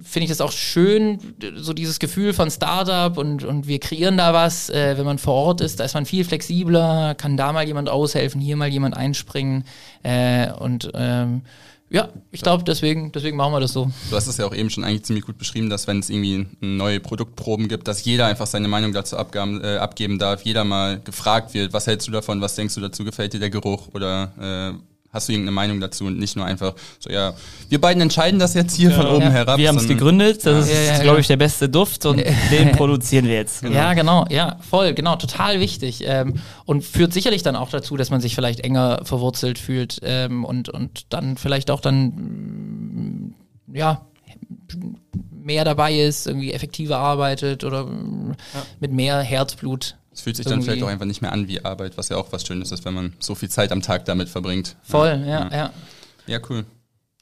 [0.02, 1.18] finde ich das auch schön,
[1.56, 5.34] so dieses Gefühl von Startup und, und wir kreieren da was, äh, wenn man vor
[5.34, 8.96] Ort ist, da ist man viel flexibler, kann da mal jemand aushelfen, hier mal jemand
[8.96, 9.64] einspringen
[10.02, 11.42] äh, und ähm,
[11.94, 13.88] ja, ich glaube, deswegen, deswegen machen wir das so.
[14.10, 16.48] Du hast es ja auch eben schon eigentlich ziemlich gut beschrieben, dass wenn es irgendwie
[16.60, 20.98] neue Produktproben gibt, dass jeder einfach seine Meinung dazu abgaben, äh, abgeben darf, jeder mal
[20.98, 24.74] gefragt wird, was hältst du davon, was denkst du dazu, gefällt dir der Geruch oder
[24.74, 27.32] äh, hast du irgendeine Meinung dazu und nicht nur einfach so, ja,
[27.70, 29.30] wir beiden entscheiden das jetzt hier von oben Ja.
[29.30, 29.58] herab.
[29.58, 31.18] wir haben es gegründet, das Ja, ist, ja, glaube genau.
[31.20, 33.62] ich, der beste Duft und den produzieren wir jetzt.
[33.74, 36.02] Ja, genau, ja, voll, genau, total wichtig.
[36.06, 36.34] Ähm,
[36.64, 40.68] und führt sicherlich dann auch dazu, dass man sich vielleicht enger verwurzelt fühlt ähm, und,
[40.68, 42.06] und dann vielleicht auch dann,
[43.68, 44.02] mm, ja,
[45.30, 48.34] mehr dabei ist, irgendwie effektiver arbeitet oder mm,
[48.80, 51.98] mit mehr Herzblut Es fühlt sich dann vielleicht auch einfach nicht mehr an wie Arbeit,
[51.98, 54.76] was ja auch was Schönes ist, wenn man so viel Zeit am Tag damit verbringt.
[54.82, 55.70] Voll, ja, ja.
[56.26, 56.64] Ja, cool.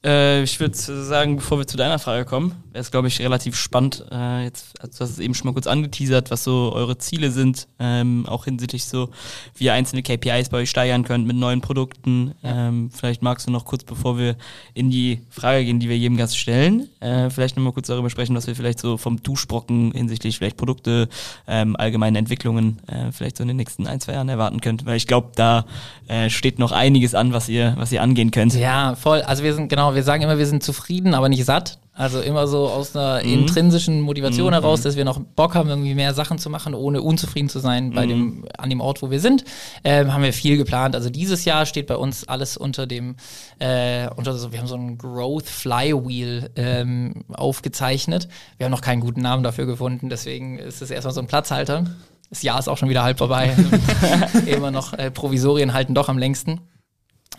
[0.05, 3.55] Äh, ich würde sagen, bevor wir zu deiner Frage kommen, wäre es, glaube ich, relativ
[3.57, 4.05] spannend.
[4.11, 7.31] Äh, jetzt, also du hast es eben schon mal kurz angeteasert, was so eure Ziele
[7.31, 9.11] sind, ähm, auch hinsichtlich so,
[9.57, 12.35] wie ihr einzelne KPIs bei euch steigern könnt mit neuen Produkten.
[12.43, 14.37] Ähm, vielleicht magst du noch kurz, bevor wir
[14.75, 18.35] in die Frage gehen, die wir jedem Gast stellen, äh, vielleicht nochmal kurz darüber sprechen,
[18.35, 21.09] was wir vielleicht so vom Duschbrocken hinsichtlich vielleicht Produkte,
[21.47, 24.85] ähm, allgemeine Entwicklungen äh, vielleicht so in den nächsten ein, zwei Jahren erwarten könnt.
[24.85, 25.65] Weil ich glaube, da
[26.09, 28.55] äh, steht noch einiges an, was ihr, was ihr angehen könnt.
[28.55, 29.23] Ja, voll.
[29.23, 31.79] Also wir sind, genau, wir sagen immer, wir sind zufrieden, aber nicht satt.
[31.95, 33.33] Also immer so aus einer Mhm.
[33.41, 37.51] intrinsischen Motivation heraus, dass wir noch Bock haben, irgendwie mehr Sachen zu machen, ohne unzufrieden
[37.51, 37.95] zu sein Mhm.
[37.95, 39.45] bei dem, an dem Ort, wo wir sind.
[39.85, 40.95] Ähm, haben wir viel geplant.
[40.95, 43.17] Also dieses Jahr steht bei uns alles unter dem,
[43.59, 48.27] äh, unter so, wir haben so ein Growth Flywheel ähm, aufgezeichnet.
[48.57, 51.85] Wir haben noch keinen guten Namen dafür gefunden, deswegen ist es erstmal so ein Platzhalter.
[52.31, 53.55] Das Jahr ist auch schon wieder halb vorbei.
[54.47, 56.61] immer noch äh, Provisorien halten doch am längsten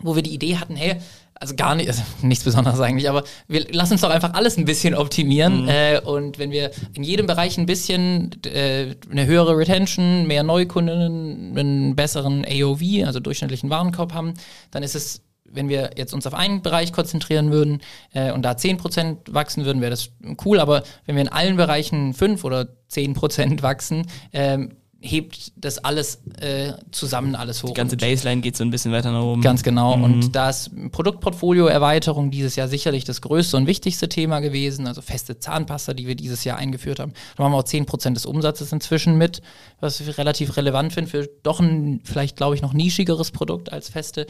[0.03, 0.97] wo wir die Idee hatten, hey,
[1.35, 4.65] also gar nicht, also nichts Besonderes eigentlich, aber wir lassen uns doch einfach alles ein
[4.65, 5.67] bisschen optimieren.
[5.67, 11.57] Äh, und wenn wir in jedem Bereich ein bisschen äh, eine höhere Retention, mehr Neukundinnen,
[11.57, 14.33] einen besseren AOV, also durchschnittlichen Warenkorb haben,
[14.71, 15.21] dann ist es
[15.55, 17.81] wenn wir jetzt uns auf einen Bereich konzentrieren würden
[18.11, 20.09] äh, und da 10% wachsen würden, wäre das
[20.45, 20.59] cool.
[20.59, 24.71] Aber wenn wir in allen Bereichen 5 oder 10% wachsen, ähm,
[25.03, 27.67] hebt das alles äh, zusammen alles hoch.
[27.67, 29.41] Die ganze Baseline geht so ein bisschen weiter nach oben.
[29.41, 29.93] Ganz genau.
[29.95, 34.87] Und da ist Produktportfolio-Erweiterung dieses Jahr sicherlich das größte und wichtigste Thema gewesen.
[34.87, 37.11] Also feste Zahnpasta, die wir dieses Jahr eingeführt haben.
[37.35, 39.41] Da machen wir auch 10% des Umsatzes inzwischen mit,
[39.81, 43.89] was ich relativ relevant finde für doch ein vielleicht, glaube ich, noch nischigeres Produkt als
[43.89, 44.25] feste,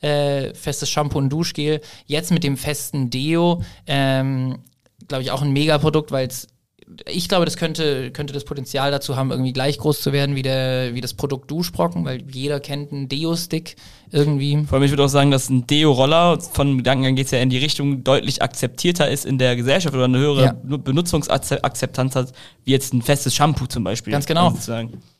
[0.00, 1.82] äh, festes Shampoo und Duschgel.
[2.06, 4.60] Jetzt mit dem festen Deo, ähm,
[5.06, 6.48] glaube ich, auch ein Megaprodukt, weil es
[7.06, 10.42] ich glaube, das könnte, könnte das Potenzial dazu haben, irgendwie gleich groß zu werden wie,
[10.42, 13.76] der, wie das Produkt Duschbrocken, weil jeder kennt einen Deo-Stick
[14.14, 14.64] irgendwie.
[14.64, 17.50] Vor allem, ich würde auch sagen, dass ein Deo-Roller, von Gedankengang geht es ja in
[17.50, 20.54] die Richtung, deutlich akzeptierter ist in der Gesellschaft oder eine höhere Ja.
[20.62, 22.32] Benutzungsakzeptanz hat,
[22.64, 24.12] wie jetzt ein festes Shampoo zum Beispiel.
[24.12, 24.54] Ganz genau.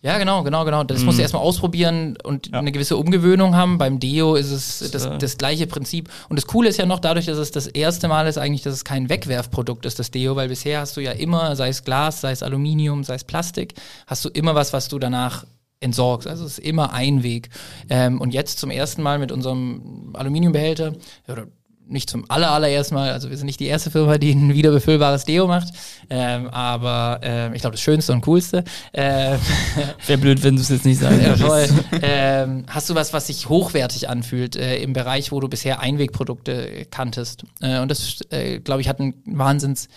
[0.03, 0.84] Ja, genau, genau, genau.
[0.84, 2.59] Das musst du erstmal ausprobieren und Ja.
[2.59, 3.78] eine gewisse Umgewöhnung haben.
[3.78, 6.09] Beim Deo ist es das, äh, das gleiche Prinzip.
[6.28, 8.74] Und das Coole ist ja noch dadurch, dass es das erste Mal ist eigentlich, dass
[8.74, 12.20] es kein Wegwerfprodukt ist, das Deo, weil bisher hast du ja immer, sei es Glas,
[12.20, 13.74] sei es Aluminium, sei es Plastik,
[14.07, 15.45] hast du immer was, was du danach
[15.81, 16.27] entsorgst.
[16.27, 17.51] Also es ist immer ein Weg.
[17.91, 20.95] Ähm, und jetzt zum ersten Mal mit unserem Aluminiumbehälter,
[21.29, 21.47] oder
[21.87, 25.25] nicht zum aller, allerersten Mal, also wir sind nicht die erste Firma, die ein wiederbefüllbares
[25.25, 25.68] Deo macht,
[26.09, 28.64] ähm, aber ähm, ich glaube das Schönste und Coolste.
[28.93, 29.39] Ähm,
[30.07, 31.75] Wäre blöd, wenn du es jetzt nicht sagen ja, würdest.
[32.03, 36.53] ähm, hast du was, was sich hochwertig anfühlt äh, im Bereich, wo du bisher Einwegprodukte
[36.53, 37.45] äh, kanntest?
[37.61, 39.89] Äh, und das, äh, glaube ich, hat ein Wahnsinns,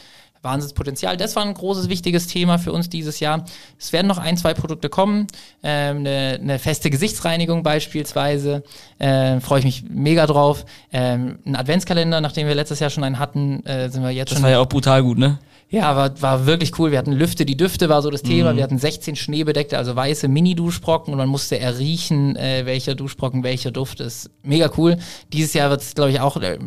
[0.48, 1.18] Wahnsinnspotenzial.
[1.18, 3.46] Das war ein großes, wichtiges Thema für uns dieses Jahr.
[3.78, 5.28] Es werden noch ein, zwei Produkte kommen.
[5.62, 8.64] Ähm, eine, eine feste Gesichtsreinigung beispielsweise.
[9.00, 10.66] Ähm, Freue ich mich mega drauf.
[10.92, 14.38] Ähm, ein Adventskalender, nachdem wir letztes Jahr schon einen hatten, äh, sind wir jetzt Das
[14.38, 15.40] schon war ja auch brutal gut, ne?
[15.70, 16.92] ja, war, war wirklich cool.
[16.92, 18.56] Wir hatten Lüfte, die Düfte war so das Thema.
[18.56, 23.72] Wir hatten 16 schneebedeckte, also weiße Mini-Duschbrocken und man musste erriechen, äh, welcher Duschbrocken welcher
[23.72, 24.30] Duft ist.
[24.44, 24.98] Mega cool.
[25.34, 26.58] Dieses Jahr wird es, glaube ich, auch äh,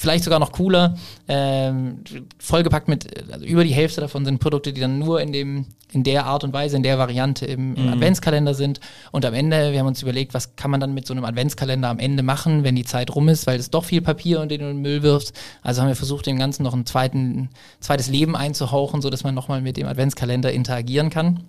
[0.00, 0.96] vielleicht sogar noch cooler.
[1.28, 2.02] Ähm,
[2.38, 6.04] vollgepackt mit, also über die Hälfte davon sind Produkte, die dann nur in dem, in
[6.04, 8.80] der Art und Weise, in der Variante im, im Adventskalender sind.
[9.12, 11.88] Und am Ende, wir haben uns überlegt, was kann man dann mit so einem Adventskalender
[11.88, 14.60] am Ende machen, wenn die Zeit rum ist, weil es doch viel Papier und den
[14.60, 15.38] du in den Müll wirfst.
[15.62, 19.34] Also haben wir versucht, dem Ganzen noch ein zweiten, zweites Leben einzuhauchen, so dass man
[19.34, 21.44] nochmal mit dem Adventskalender interagieren kann.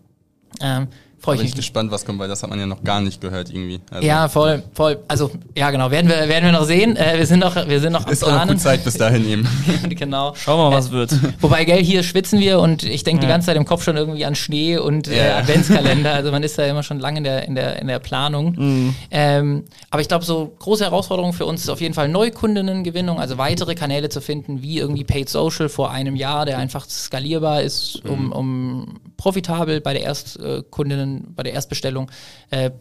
[0.60, 0.88] Ähm,
[1.22, 1.66] Freue Bin ich ich mich.
[1.68, 3.80] gespannt, was kommt, weil das hat man ja noch gar nicht gehört irgendwie.
[3.92, 5.00] Also, Ja, voll, voll.
[5.08, 5.92] Also, ja, genau.
[5.92, 6.96] Werden wir, werden wir noch sehen.
[6.98, 8.52] Äh, wir sind noch, wir sind noch am Ist auch noch Planen.
[8.54, 9.48] gut Zeit bis dahin eben.
[9.90, 10.34] genau.
[10.36, 11.14] Schauen wir mal, was wird.
[11.40, 13.34] Wobei, gell, hier schwitzen wir und ich denke die Ja.
[13.34, 15.38] ganze Zeit im Kopf schon irgendwie an Schnee und äh, Ja.
[15.38, 16.12] Adventskalender.
[16.14, 18.96] Also man ist da immer schon lange in der, in der, in der Planung.
[19.12, 23.38] Ähm, aber ich glaube, so große Herausforderung für uns ist auf jeden Fall Neukundinnengewinnung, also
[23.38, 28.02] weitere Kanäle zu finden, wie irgendwie Paid Social vor einem Jahr, der einfach skalierbar ist,
[28.08, 32.10] um, um profitabel bei der Erstkundinnen, bei der Erstbestellung
[32.50, 32.72] äh,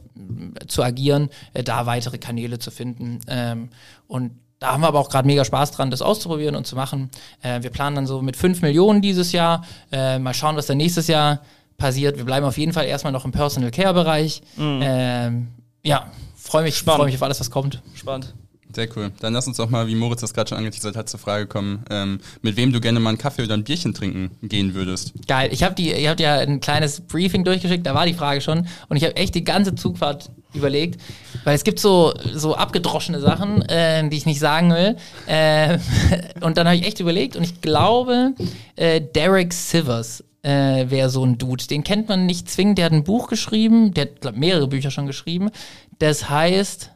[0.66, 3.20] zu agieren, äh, da weitere Kanäle zu finden.
[3.28, 3.70] Ähm,
[4.06, 7.10] und da haben wir aber auch gerade mega Spaß dran, das auszuprobieren und zu machen.
[7.42, 9.64] Äh, wir planen dann so mit 5 Millionen dieses Jahr.
[9.90, 11.40] Äh, mal schauen, was dann nächstes Jahr
[11.78, 12.18] passiert.
[12.18, 14.42] Wir bleiben auf jeden Fall erstmal noch im Personal Care Bereich.
[14.58, 15.48] Ähm,
[15.82, 16.98] ja, freue mich, Spannend.
[16.98, 17.82] freue mich auf alles, was kommt.
[17.94, 18.34] Spannend.
[18.74, 19.10] Sehr cool.
[19.20, 21.84] Dann lass uns doch mal, wie Moritz das gerade schon angeteasert hat, zur Frage kommen,
[21.90, 25.12] ähm, mit wem du gerne mal einen Kaffee oder ein Bierchen trinken gehen würdest.
[25.26, 25.50] Geil.
[25.52, 28.66] Ich habe habt ja ein kleines Briefing durchgeschickt, da war die Frage schon.
[28.88, 31.00] Und ich habe echt die ganze Zugfahrt überlegt,
[31.44, 34.96] weil es gibt so, so abgedroschene Sachen, äh, die ich nicht sagen will.
[35.26, 35.78] Äh,
[36.40, 38.34] und dann habe ich echt überlegt und ich glaube,
[38.76, 41.66] äh, Derek Sivers äh, wäre so ein Dude.
[41.66, 42.78] Den kennt man nicht zwingend.
[42.78, 45.50] Der hat ein Buch geschrieben, der hat glaub, mehrere Bücher schon geschrieben.
[45.98, 46.90] Das heißt,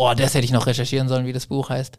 [0.00, 1.98] oh, das hätte ich noch recherchieren sollen, wie das Buch heißt.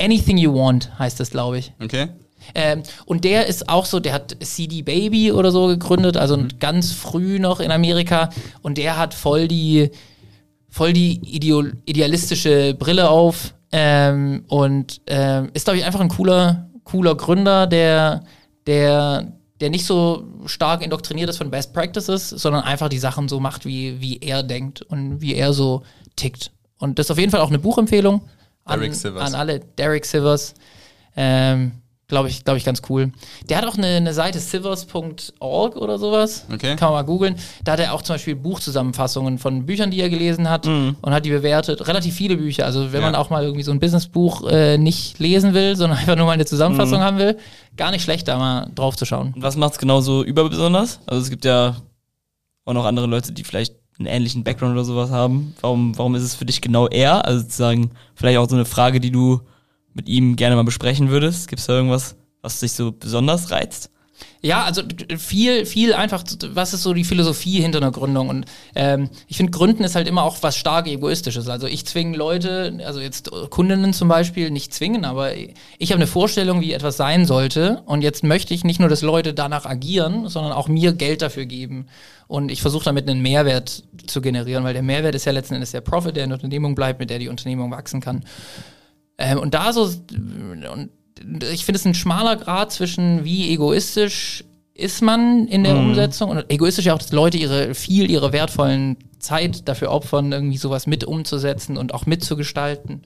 [0.00, 1.72] Anything You Want heißt das, glaube ich.
[1.82, 2.08] Okay.
[2.54, 6.92] Ähm, und der ist auch so, der hat CD Baby oder so gegründet, also ganz
[6.92, 8.30] früh noch in Amerika.
[8.62, 9.90] Und der hat voll die,
[10.68, 16.70] voll die Ideol idealistische Brille auf ähm, und ähm, ist, glaube ich, einfach ein cooler,
[16.84, 18.24] cooler Gründer, der,
[18.66, 23.40] der, der nicht so stark indoktriniert ist von Best Practices, sondern einfach die Sachen so
[23.40, 25.82] macht, wie, wie er denkt und wie er so
[26.16, 26.52] tickt.
[26.82, 28.22] Und das ist auf jeden Fall auch eine Buchempfehlung
[28.64, 29.22] an, Derek Sivers.
[29.22, 29.60] an alle.
[29.78, 30.54] Derek Sivers.
[31.16, 31.72] Ähm,
[32.08, 33.10] Glaube ich, glaube ich, ganz cool.
[33.48, 36.44] Der hat auch eine, eine Seite sivers.org oder sowas.
[36.52, 36.76] Okay.
[36.76, 37.36] Kann man mal googeln.
[37.64, 41.24] Da hat er auch zum Beispiel Buchzusammenfassungen von Büchern, die er gelesen hat und hat
[41.24, 41.86] die bewertet.
[41.88, 42.66] Relativ viele Bücher.
[42.66, 43.06] Also wenn Ja.
[43.06, 46.32] man auch mal irgendwie so ein Businessbuch äh, nicht lesen will, sondern einfach nur mal
[46.32, 47.38] eine Zusammenfassung haben will,
[47.78, 49.32] gar nicht schlecht, da mal drauf zu schauen.
[49.34, 51.00] Und was macht's genauso überbesonders?
[51.06, 51.76] Also es gibt ja
[52.66, 53.74] auch noch andere Leute, die vielleicht
[54.06, 55.54] einen ähnlichen Background oder sowas haben.
[55.60, 57.24] Warum, warum ist es für dich genau er?
[57.24, 59.40] Also sozusagen vielleicht auch so eine Frage, die du
[59.94, 61.48] mit ihm gerne mal besprechen würdest.
[61.48, 63.90] Gibt es da irgendwas, was dich so besonders reizt?
[64.44, 64.82] Ja, also
[65.18, 68.28] viel, viel einfach, was ist so die Philosophie hinter einer Gründung?
[68.28, 71.48] Und ähm, ich finde, Gründen ist halt immer auch was stark Egoistisches.
[71.48, 76.00] Also ich zwinge Leute, also jetzt äh, Kundinnen zum Beispiel, nicht zwingen, aber ich habe
[76.00, 77.82] eine Vorstellung, wie etwas sein sollte.
[77.86, 81.46] Und jetzt möchte ich nicht nur, dass Leute danach agieren, sondern auch mir Geld dafür
[81.46, 81.86] geben.
[82.26, 85.70] Und ich versuche damit einen Mehrwert zu generieren, weil der Mehrwert ist ja letzten Endes
[85.70, 88.24] der Profit, der in der Unternehmung bleibt, mit der die Unternehmung wachsen kann.
[89.18, 90.90] Ähm, und da so, und
[91.52, 94.44] ich finde es ein schmaler Grad zwischen wie egoistisch
[94.74, 98.96] ist man in der Umsetzung und egoistisch ja auch, dass Leute ihre viel ihre wertvollen
[99.18, 103.02] Zeit dafür opfern, irgendwie sowas mit umzusetzen und auch mitzugestalten.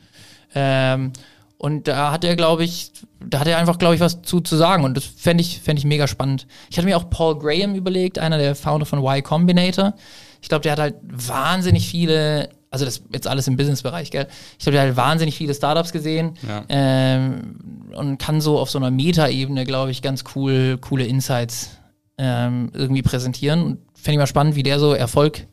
[0.55, 1.13] Ähm,
[1.59, 2.93] und da hat er, glaube ich,
[3.25, 4.85] da hat er einfach, glaube ich, was zu, zu sagen.
[4.85, 6.47] Und das fände ich, fänd ich mega spannend.
[6.71, 9.95] Ich hatte mir auch Paul Graham überlegt, einer der Founder von Y Combinator.
[10.43, 14.27] Ich glaube, der hat halt wahnsinnig viele, also das jetzt alles im Businessbereich, gell?
[14.59, 16.65] Ich hat halt wahnsinnig viele Startups gesehen Ja.
[16.69, 17.57] ähm,
[17.95, 21.71] und kann so auf so einer Meta-Ebene, glaube ich, ganz cool, coole Insights
[22.19, 23.63] ähm, irgendwie präsentieren.
[23.63, 25.47] Und fände ich mal spannend, wie der so Erfolg,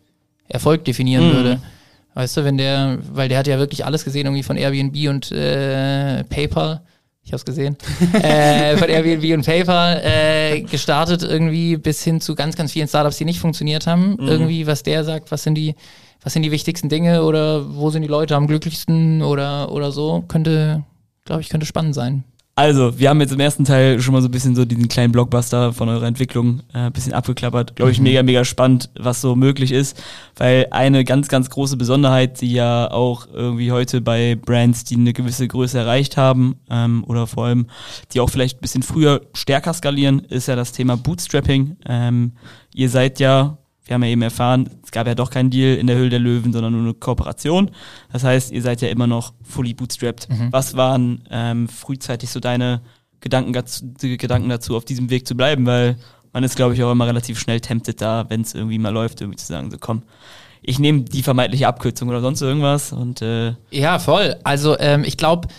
[0.47, 1.59] Erfolg definieren würde.
[2.13, 5.31] Weißt du, wenn der, weil der hat ja wirklich alles gesehen, irgendwie von Airbnb und
[5.31, 6.81] äh, PayPal.
[7.25, 7.77] Ich hab's gesehen.
[8.13, 13.17] äh, von Airbnb und PayPal äh, gestartet irgendwie bis hin zu ganz, ganz vielen Startups,
[13.17, 14.17] die nicht funktioniert haben.
[14.19, 15.73] Irgendwie, was der sagt, was sind die,
[16.23, 20.23] was sind die wichtigsten Dinge oder wo sind die Leute am glücklichsten oder, oder so,
[20.27, 20.83] könnte,
[21.25, 22.23] glaube ich, könnte spannend sein.
[22.55, 25.11] Also, wir haben jetzt im ersten Teil schon mal so ein bisschen so diesen kleinen
[25.11, 27.75] Blockbuster von eurer Entwicklung äh, ein bisschen abgeklappert.
[27.75, 29.99] Glaube ich, mega, mega spannend, was so möglich ist.
[30.37, 35.13] Weil eine ganz, ganz große Besonderheit, die ja auch irgendwie heute bei Brands, die eine
[35.13, 37.65] gewisse Größe erreicht haben, ähm, oder vor allem,
[38.13, 41.77] die auch vielleicht ein bisschen früher stärker skalieren, ist ja das Thema Bootstrapping.
[41.87, 42.33] Ähm,
[42.75, 45.87] ihr seid ja, wir haben ja eben erfahren, es gab ja doch keinen Deal in
[45.87, 47.71] der Höhle der Löwen, sondern nur eine Kooperation.
[48.11, 50.27] Das heißt, ihr seid ja immer noch fully bootstrapped.
[50.51, 52.81] Was waren ähm, frühzeitig so deine
[53.19, 53.53] Gedanken
[54.17, 55.65] Gedanken dazu, auf diesem Weg zu bleiben?
[55.65, 55.97] Weil
[56.31, 59.21] man ist, glaube ich, auch immer relativ schnell tempted da, wenn es irgendwie mal läuft,
[59.21, 60.03] irgendwie zu sagen, so komm,
[60.61, 64.37] ich nehme die vermeintliche Abkürzung oder sonst irgendwas und äh, Ja, voll.
[64.43, 65.49] Also ähm, ich glaube,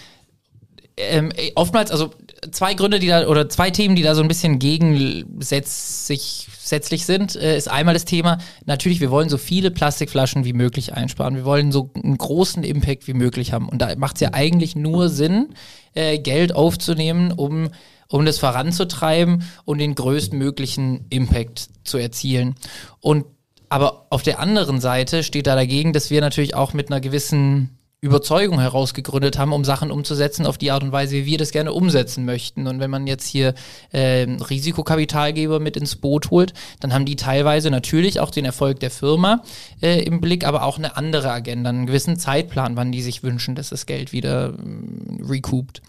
[0.96, 2.10] ähm, oftmals, also
[2.50, 7.36] zwei Gründe, die da, oder zwei Themen, die da so ein bisschen gegensätzlich setzlich sind,
[7.36, 11.36] äh, ist einmal das Thema, natürlich, wir wollen so viele Plastikflaschen wie möglich einsparen.
[11.36, 13.68] Wir wollen so einen großen Impact wie möglich haben.
[13.68, 15.54] Und da macht es ja eigentlich nur Sinn,
[15.94, 17.70] äh, Geld aufzunehmen, um
[18.06, 22.54] um das voranzutreiben und den größtmöglichen Impact zu erzielen.
[23.00, 23.24] Und
[23.68, 27.78] aber auf der anderen Seite steht da dagegen, dass wir natürlich auch mit einer gewissen
[28.04, 31.72] Überzeugung herausgegründet haben, um Sachen umzusetzen auf die Art und Weise, wie wir das gerne
[31.72, 32.66] umsetzen möchten.
[32.66, 33.54] Und wenn man jetzt hier
[33.94, 38.90] ähm, Risikokapitalgeber mit ins Boot holt, dann haben die teilweise natürlich auch den Erfolg der
[38.90, 39.42] Firma
[39.80, 43.54] äh, im Blick, aber auch eine andere Agenda, einen gewissen Zeitplan, wann die sich wünschen,
[43.54, 45.80] dass das Geld wieder ähm, recoupt.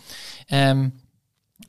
[0.50, 0.94] Ähm,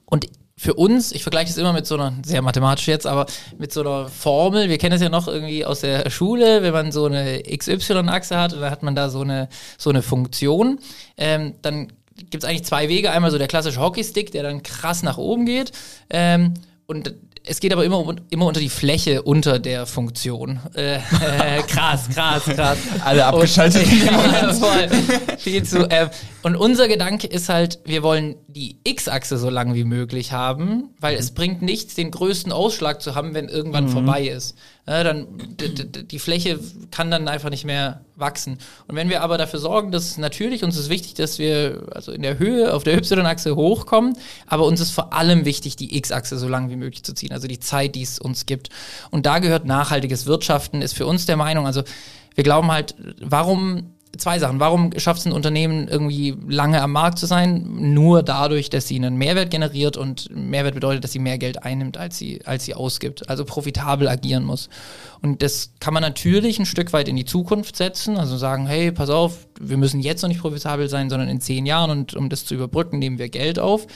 [0.05, 0.29] und
[0.59, 3.27] für uns, ich vergleiche es immer mit so einer, sehr mathematisch jetzt, aber
[3.59, 6.93] mit so einer Formel, wir kennen es ja noch irgendwie aus der Schule, wenn man
[6.93, 10.79] so eine XY-Achse hat und dann hat man da so eine, so eine Funktion,
[11.19, 11.89] ähm, dann
[12.31, 13.11] gibt es eigentlich zwei Wege.
[13.11, 15.73] Einmal so der klassische Hockeystick, der dann krass nach oben geht.
[16.09, 16.55] Ähm,
[16.87, 20.61] und es geht aber immer, immer unter die Fläche unter der Funktion.
[20.75, 21.01] Äh, äh,
[21.69, 22.79] krass, krass, krass.
[23.05, 23.87] Alle abgeschaltet.
[23.87, 24.89] Und, ja, voll.
[25.39, 25.89] Viel zu.
[25.89, 26.09] Äh,
[26.47, 31.17] und unser Gedanke ist halt, wir wollen die X-Achse so lang wie möglich haben, weil
[31.17, 34.57] es bringt nichts, den größten Ausschlag zu haben, wenn irgendwann vorbei ist.
[34.87, 35.27] äh, dann
[36.09, 36.61] die Fläche
[36.93, 38.59] kann dann einfach nicht mehr wachsen.
[38.87, 42.23] Und wenn wir aber dafür sorgen, dass natürlich uns ist wichtig, dass wir also in
[42.23, 44.17] der Höhe auf der Y-Achse hochkommen,
[44.47, 47.49] aber uns ist vor allem wichtig, die X-Achse so lang wie möglich zu ziehen, also
[47.49, 48.69] die Zeit, die es uns gibt.
[49.11, 51.83] Und da gehört nachhaltiges Wirtschaften, ist für uns der Meinung, also
[52.37, 54.61] wir glauben halt, warum zwei Sachen.
[54.61, 57.93] Warum schafft es ein Unternehmen irgendwie lange am Markt zu sein?
[57.95, 61.97] Nur dadurch, dass sie einen Mehrwert generiert und Mehrwert bedeutet, dass sie mehr Geld einnimmt,
[61.97, 63.29] als sie, als sie ausgibt.
[63.29, 64.69] Also profitabel agieren muss.
[65.23, 68.17] Und das kann man natürlich ein Stück weit in die Zukunft setzen.
[68.17, 71.67] Also sagen, hey, pass auf, wir müssen jetzt noch nicht profitabel sein, sondern in zehn
[71.67, 73.87] Jahren und um das zu überbrücken, nehmen wir Geld auf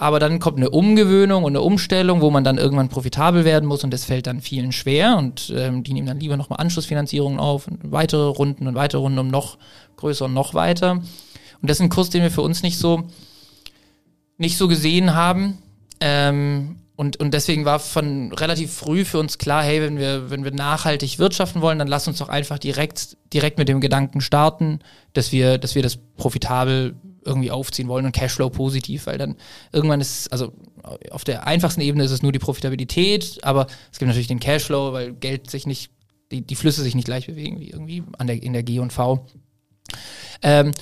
[0.00, 3.84] aber dann kommt eine Umgewöhnung und eine Umstellung, wo man dann irgendwann profitabel werden muss
[3.84, 7.68] und das fällt dann vielen schwer und ähm, die nehmen dann lieber nochmal Anschlussfinanzierungen auf
[7.68, 9.58] und weitere Runden und weitere Runden um noch
[9.96, 10.92] größer und noch weiter.
[10.92, 13.02] Und das ist ein Kurs, den wir für uns nicht so,
[14.38, 15.58] nicht so gesehen haben.
[16.00, 20.44] Ähm, und, und deswegen war von relativ früh für uns klar, hey, wenn wir, wenn
[20.44, 24.78] wir nachhaltig wirtschaften wollen, dann lass uns doch einfach direkt, direkt mit dem Gedanken starten,
[25.12, 26.94] dass wir, dass wir das profitabel
[27.24, 29.36] irgendwie aufziehen wollen und Cashflow positiv, weil dann
[29.72, 30.52] irgendwann ist, also
[31.10, 34.92] auf der einfachsten Ebene ist es nur die Profitabilität, aber es gibt natürlich den Cashflow,
[34.92, 35.90] weil Geld sich nicht,
[36.30, 38.92] die, die Flüsse sich nicht gleich bewegen wie irgendwie an der, in der G und
[38.92, 39.26] V.
[40.42, 40.72] Ähm,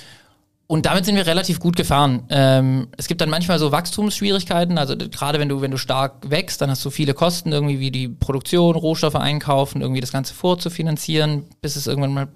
[0.71, 2.25] und damit sind wir relativ gut gefahren.
[2.29, 4.77] Ähm, es gibt dann manchmal so Wachstumsschwierigkeiten.
[4.77, 7.91] Also gerade wenn du, wenn du stark wächst, dann hast du viele Kosten, irgendwie wie
[7.91, 12.29] die Produktion, Rohstoffe einkaufen, irgendwie das Ganze vorzufinanzieren, bis es irgendwann mal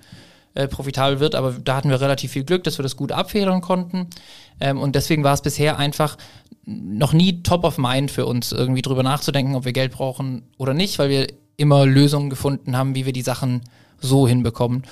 [0.54, 1.34] äh, profitabel wird.
[1.34, 4.08] Aber da hatten wir relativ viel Glück, dass wir das gut abfedern konnten.
[4.60, 6.16] Ähm, und deswegen war es bisher einfach
[6.64, 10.74] noch nie top of mind für uns, irgendwie drüber nachzudenken, ob wir Geld brauchen oder
[10.74, 11.26] nicht, weil wir
[11.56, 13.62] immer Lösungen gefunden haben, wie wir die Sachen
[13.98, 14.84] so hinbekommen.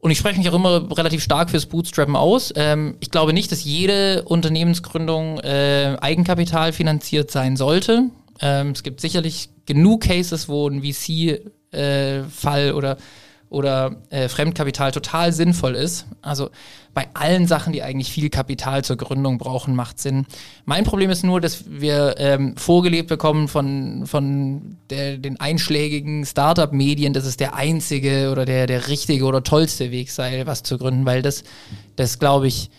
[0.00, 2.52] Und ich spreche mich auch immer relativ stark fürs Bootstrappen aus.
[2.56, 8.10] Ähm, ich glaube nicht, dass jede Unternehmensgründung äh, Eigenkapital finanziert sein sollte.
[8.40, 12.98] Ähm, es gibt sicherlich genug Cases, wo ein VC-Fall äh, oder
[13.54, 16.06] oder äh, Fremdkapital total sinnvoll ist.
[16.20, 16.50] Also
[16.92, 20.26] bei allen Sachen, die eigentlich viel Kapital zur Gründung brauchen, macht Sinn.
[20.64, 27.12] Mein Problem ist nur, dass wir ähm, vorgelebt bekommen von, von der, den einschlägigen Startup-Medien,
[27.12, 31.06] dass es der einzige oder der, der richtige oder tollste Weg sei, was zu gründen,
[31.06, 31.44] weil das,
[31.96, 32.70] das glaube ich,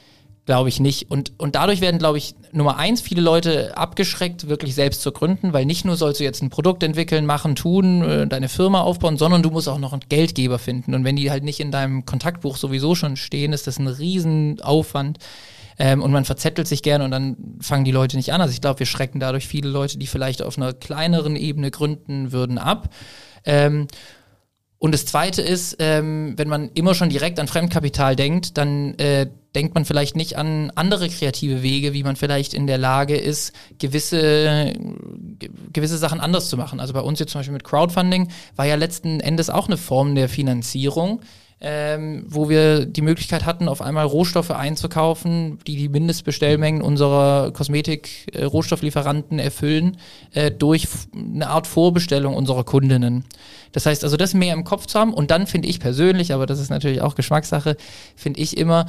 [0.46, 1.10] Glaube ich nicht.
[1.10, 5.54] Und, und dadurch werden, glaube ich, Nummer eins, viele Leute abgeschreckt, wirklich selbst zu gründen,
[5.54, 9.18] weil nicht nur sollst du jetzt ein Produkt entwickeln, machen, tun, äh, deine Firma aufbauen,
[9.18, 10.94] sondern du musst auch noch einen Geldgeber finden.
[10.94, 15.18] Und wenn die halt nicht in deinem Kontaktbuch sowieso schon stehen, ist das ein Riesenaufwand.
[15.80, 18.40] Ähm, und man verzettelt sich gerne und dann fangen die Leute nicht an.
[18.40, 22.32] Also ich glaube, wir schrecken dadurch viele Leute, die vielleicht auf einer kleineren Ebene gründen
[22.32, 22.90] würden, ab.
[23.46, 23.88] Ähm,
[24.86, 29.26] und das Zweite ist, ähm, wenn man immer schon direkt an Fremdkapital denkt, dann äh,
[29.56, 33.52] denkt man vielleicht nicht an andere kreative Wege, wie man vielleicht in der Lage ist,
[33.80, 34.74] gewisse,
[35.74, 36.80] gewisse Sachen anders zu machen.
[36.80, 38.28] Also bei uns jetzt zum Beispiel mit Crowdfunding
[38.58, 41.22] war ja letzten Endes auch eine Form der Finanzierung
[41.68, 49.40] ähm, wo wir die Möglichkeit hatten, auf einmal Rohstoffe einzukaufen, die die Mindestbestellmengen unserer Kosmetik-Rohstofflieferanten
[49.40, 49.98] erfüllen,
[50.36, 53.26] äh, durch eine Art Vorbestellung unserer Kundinnen.
[53.72, 56.46] Das heißt also, das mehr im Kopf zu haben und dann finde ich persönlich, aber
[56.46, 57.78] das ist natürlich auch Geschmackssache,
[58.16, 58.86] finde ich immer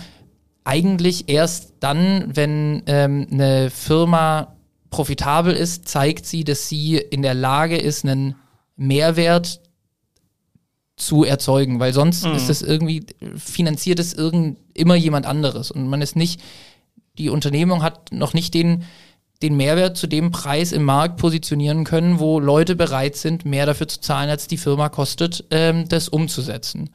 [0.65, 4.55] eigentlich erst dann, wenn ähm, eine Firma
[4.91, 8.35] profitabel ist, zeigt sie, dass sie in der Lage ist, einen
[8.77, 9.63] Mehrwert
[10.97, 12.35] zu erzeugen, weil sonst mhm.
[12.35, 13.05] ist das irgendwie,
[13.37, 16.41] finanziert es irgend, immer jemand anderes und man ist nicht,
[17.19, 18.85] die Unternehmung hat noch nicht den,
[19.43, 23.89] den Mehrwert zu dem Preis im Markt positionieren können, wo Leute bereit sind, mehr dafür
[23.89, 26.91] zu zahlen, als die Firma kostet, ähm, das umzusetzen.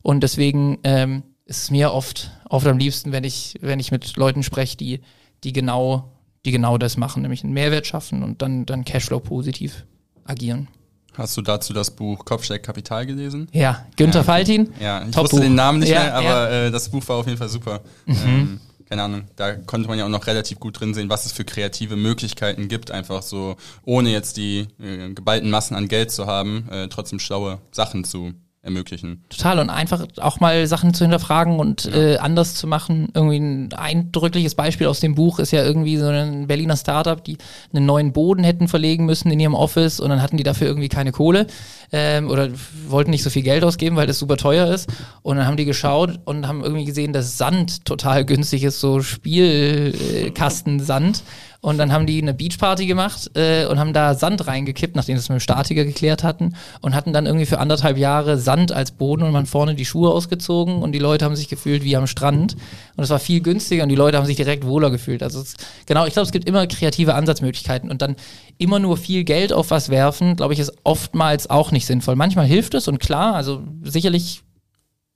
[0.00, 4.16] Und deswegen ähm, ist es mir oft, oft am liebsten, wenn ich, wenn ich mit
[4.16, 5.00] Leuten spreche, die,
[5.44, 6.12] die genau,
[6.44, 9.84] die genau das machen, nämlich einen Mehrwert schaffen und dann, dann Cashflow positiv
[10.24, 10.68] agieren.
[11.14, 13.48] Hast du dazu das Buch Kopfsteig Kapital gelesen?
[13.52, 14.24] Ja, Günther ja.
[14.24, 14.72] Faltin.
[14.80, 16.66] Ja, ich wusste den Namen nicht ja, mehr, aber ja.
[16.66, 17.80] äh, das Buch war auf jeden Fall super.
[18.06, 18.16] Mhm.
[18.24, 21.32] Ähm, keine Ahnung, da konnte man ja auch noch relativ gut drin sehen, was es
[21.32, 26.26] für kreative Möglichkeiten gibt, einfach so, ohne jetzt die äh, geballten Massen an Geld zu
[26.26, 29.24] haben, äh, trotzdem schlaue Sachen zu ermöglichen.
[29.28, 31.96] Total und einfach auch mal Sachen zu hinterfragen und ja.
[31.96, 33.08] äh, anders zu machen.
[33.12, 37.38] Irgendwie ein eindrückliches Beispiel aus dem Buch ist ja irgendwie so ein Berliner Startup, die
[37.72, 40.88] einen neuen Boden hätten verlegen müssen in ihrem Office und dann hatten die dafür irgendwie
[40.88, 41.48] keine Kohle
[41.90, 42.50] ähm, oder
[42.86, 44.88] wollten nicht so viel Geld ausgeben, weil das super teuer ist.
[45.22, 49.02] Und dann haben die geschaut und haben irgendwie gesehen, dass Sand total günstig ist, so
[49.02, 51.24] Spielkastensand.
[51.62, 55.20] Und dann haben die eine Beachparty gemacht äh, und haben da Sand reingekippt, nachdem sie
[55.20, 56.56] es mit dem Statiker geklärt hatten.
[56.80, 60.10] Und hatten dann irgendwie für anderthalb Jahre Sand als Boden und man vorne die Schuhe
[60.10, 62.56] ausgezogen und die Leute haben sich gefühlt wie am Strand.
[62.96, 65.22] Und es war viel günstiger und die Leute haben sich direkt wohler gefühlt.
[65.22, 65.54] Also es,
[65.86, 68.16] genau, ich glaube, es gibt immer kreative Ansatzmöglichkeiten und dann
[68.58, 72.16] immer nur viel Geld auf was werfen, glaube ich, ist oftmals auch nicht sinnvoll.
[72.16, 74.42] Manchmal hilft es und klar, also sicherlich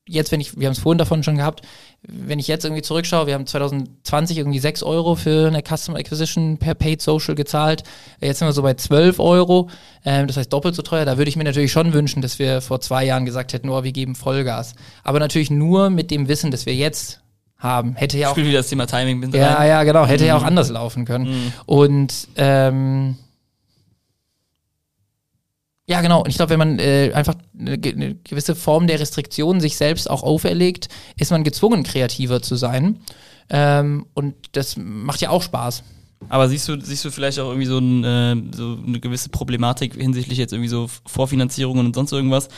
[0.09, 1.63] jetzt, wenn ich, wir haben es vorhin davon schon gehabt,
[2.03, 6.59] wenn ich jetzt irgendwie zurückschaue, wir haben 2020 irgendwie 6 Euro für eine Custom Acquisition
[6.59, 7.83] per Paid Social gezahlt.
[8.21, 9.69] Jetzt sind wir so bei 12 Euro,
[10.05, 11.05] ähm, das heißt doppelt so teuer.
[11.05, 13.83] Da würde ich mir natürlich schon wünschen, dass wir vor zwei Jahren gesagt hätten, oh,
[13.83, 14.75] wir geben Vollgas.
[15.03, 17.21] Aber natürlich nur mit dem Wissen, dass wir jetzt
[17.59, 17.95] haben.
[17.97, 18.33] Hätte ja auch.
[18.33, 19.69] Spielt wieder das Thema Timing mit Ja, rein.
[19.69, 20.07] ja, genau.
[20.07, 20.29] Hätte mhm.
[20.29, 21.25] ja auch anders laufen können.
[21.29, 21.53] Mhm.
[21.67, 23.17] Und ähm,
[25.87, 26.23] ja, genau.
[26.23, 30.11] Und ich glaube, wenn man äh, einfach eine, eine, gewisse Form der Restriktion sich selbst
[30.11, 32.99] auch auferlegt, ist man gezwungen, kreativer zu sein.
[33.51, 35.85] Ähm, und das macht ja auch Spaß.
[36.29, 39.95] Aber siehst du, siehst du vielleicht auch irgendwie so, ein, äh, so eine gewisse Problematik
[39.95, 42.49] hinsichtlich jetzt irgendwie so Vorfinanzierungen und sonst irgendwas?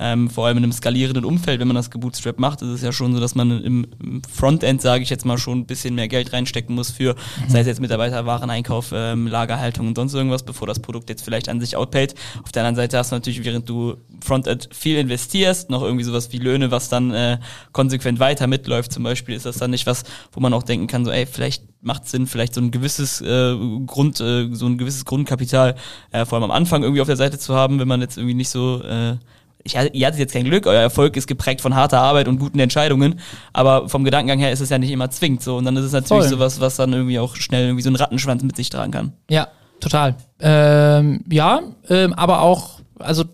[0.00, 2.92] Ähm, vor allem in einem skalierenden Umfeld, wenn man das gebootstrap macht, ist es ja
[2.92, 3.86] schon so, dass man im,
[4.32, 7.50] Frontend, sage ich jetzt mal, schon ein bisschen mehr Geld reinstecken muss für, mhm.
[7.50, 11.48] sei es jetzt Mitarbeiter, Wareneinkauf, ähm, Lagerhaltung und sonst irgendwas, bevor das Produkt jetzt vielleicht
[11.48, 12.14] an sich outpayt.
[12.44, 16.32] Auf der anderen Seite hast du natürlich, während du Frontend viel investierst, noch irgendwie sowas
[16.32, 17.38] wie Löhne, was dann äh,
[17.72, 18.92] konsequent weiter mitläuft.
[18.92, 21.64] Zum Beispiel ist das dann nicht was, wo man auch denken kann, so, ey, vielleicht
[21.80, 23.56] macht Sinn, vielleicht so ein gewisses äh,
[23.86, 25.74] Grund, äh, so ein gewisses Grundkapital
[26.12, 28.34] äh, vor allem am Anfang irgendwie auf der Seite zu haben, wenn man jetzt irgendwie
[28.34, 29.16] nicht so äh,
[29.64, 32.58] ich, ihr hattet jetzt kein Glück, euer Erfolg ist geprägt von harter Arbeit und guten
[32.58, 33.20] Entscheidungen,
[33.52, 35.92] aber vom Gedankengang her ist es ja nicht immer zwingend so und dann ist es
[35.92, 36.38] natürlich Voll.
[36.38, 39.12] sowas, was dann irgendwie auch schnell irgendwie so einen Rattenschwanz mit sich tragen kann.
[39.28, 39.48] Ja,
[39.80, 40.14] total.
[40.40, 43.24] Ähm, ja, ähm, aber auch, also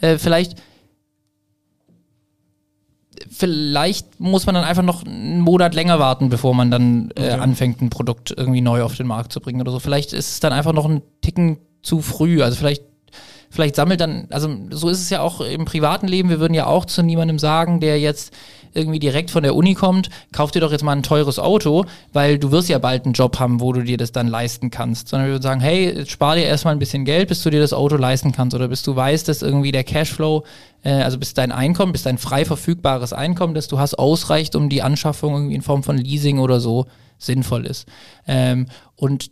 [0.00, 0.56] äh, vielleicht
[3.38, 7.30] vielleicht muss man dann einfach noch einen Monat länger warten, bevor man dann äh, okay.
[7.40, 9.78] anfängt, ein Produkt irgendwie neu auf den Markt zu bringen oder so.
[9.78, 12.42] Vielleicht ist es dann einfach noch ein Ticken zu früh.
[12.42, 12.82] Also vielleicht
[13.50, 16.66] vielleicht sammelt dann, also so ist es ja auch im privaten Leben, wir würden ja
[16.66, 18.34] auch zu niemandem sagen, der jetzt
[18.74, 22.38] irgendwie direkt von der Uni kommt, kauf dir doch jetzt mal ein teures Auto, weil
[22.38, 25.08] du wirst ja bald einen Job haben, wo du dir das dann leisten kannst.
[25.08, 27.72] Sondern wir würden sagen, hey, spar dir erstmal ein bisschen Geld, bis du dir das
[27.72, 30.44] Auto leisten kannst oder bis du weißt, dass irgendwie der Cashflow,
[30.82, 34.68] äh, also bis dein Einkommen, bis dein frei verfügbares Einkommen, das du hast, ausreicht, um
[34.68, 36.86] die Anschaffung irgendwie in Form von Leasing oder so
[37.18, 37.86] sinnvoll ist.
[38.26, 38.66] Ähm,
[38.96, 39.30] und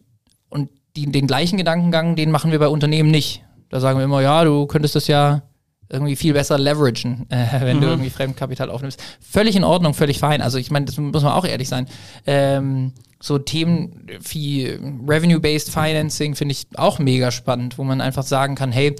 [0.48, 3.44] und die, den gleichen Gedankengang, den machen wir bei Unternehmen nicht.
[3.68, 5.42] Da sagen wir immer, ja, du könntest das ja
[5.88, 7.80] irgendwie viel besser leveragen, äh, wenn mhm.
[7.80, 9.02] du irgendwie Fremdkapital aufnimmst.
[9.20, 10.42] Völlig in Ordnung, völlig fein.
[10.42, 11.86] Also ich meine, das muss man auch ehrlich sein.
[12.26, 14.66] Ähm, so Themen wie
[15.06, 18.94] Revenue-Based Financing finde ich auch mega spannend, wo man einfach sagen kann, hey,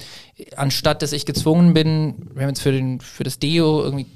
[0.57, 4.07] anstatt dass ich gezwungen bin, wir haben jetzt für, den, für das Deo irgendwie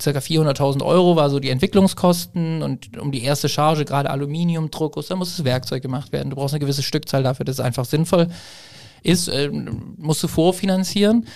[0.00, 5.16] circa 400.000 Euro war so die Entwicklungskosten und um die erste Charge, gerade Aluminiumdruck, da
[5.16, 6.30] muss das Werkzeug gemacht werden.
[6.30, 8.28] Du brauchst eine gewisse Stückzahl dafür, das ist einfach sinnvoll
[9.02, 11.26] ist, äh, musst du vorfinanzieren.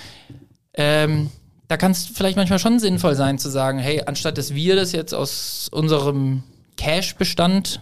[0.74, 1.30] Ähm,
[1.68, 4.92] da kann es vielleicht manchmal schon sinnvoll sein zu sagen, hey, anstatt dass wir das
[4.92, 6.42] jetzt aus unserem
[6.76, 7.80] Cash-Bestand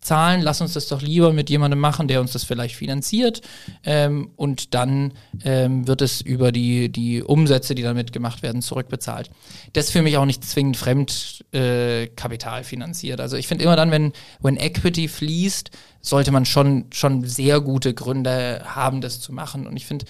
[0.00, 3.42] zahlen, lass uns das doch lieber mit jemandem machen, der uns das vielleicht finanziert
[3.84, 5.12] ähm, und dann
[5.44, 9.30] ähm, wird es über die, die Umsätze, die damit gemacht werden, zurückbezahlt.
[9.72, 13.20] Das ist für mich auch nicht zwingend Fremdkapital äh, finanziert.
[13.20, 15.70] Also ich finde immer dann, wenn when Equity fließt,
[16.00, 19.66] sollte man schon, schon sehr gute Gründe haben, das zu machen.
[19.66, 20.06] Und ich finde,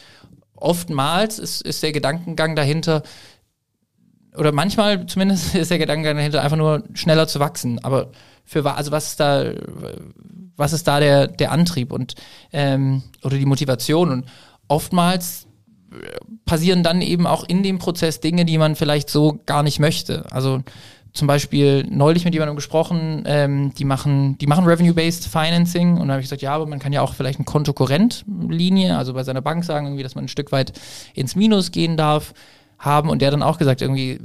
[0.55, 3.03] oftmals ist, ist der Gedankengang dahinter,
[4.36, 7.78] oder manchmal zumindest ist der Gedankengang dahinter, einfach nur schneller zu wachsen.
[7.84, 8.10] Aber
[8.44, 9.52] für also was ist da,
[10.56, 12.14] was ist da der, der Antrieb und
[12.52, 14.10] ähm, oder die Motivation?
[14.10, 14.24] Und
[14.68, 15.46] oftmals
[16.44, 20.24] passieren dann eben auch in dem Prozess Dinge, die man vielleicht so gar nicht möchte.
[20.30, 20.62] Also
[21.12, 26.14] zum Beispiel neulich mit jemandem gesprochen, ähm, die machen, die machen Revenue-Based Financing und da
[26.14, 29.40] habe ich gesagt, ja, aber man kann ja auch vielleicht eine Kontokorrent-Linie, also bei seiner
[29.40, 30.72] Bank sagen, irgendwie, dass man ein Stück weit
[31.14, 32.32] ins Minus gehen darf,
[32.80, 34.18] haben und der dann auch gesagt, irgendwie,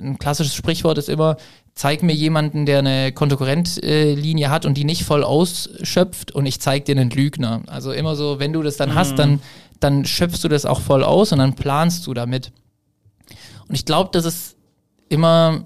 [0.00, 1.36] ein klassisches Sprichwort ist immer,
[1.74, 6.86] zeig mir jemanden, der eine Kontokorrentlinie hat und die nicht voll ausschöpft und ich zeig
[6.86, 7.62] dir einen Lügner.
[7.68, 8.94] Also immer so, wenn du das dann mhm.
[8.96, 9.40] hast, dann,
[9.78, 12.50] dann schöpfst du das auch voll aus und dann planst du damit.
[13.68, 14.56] Und ich glaube, das ist
[15.08, 15.62] immer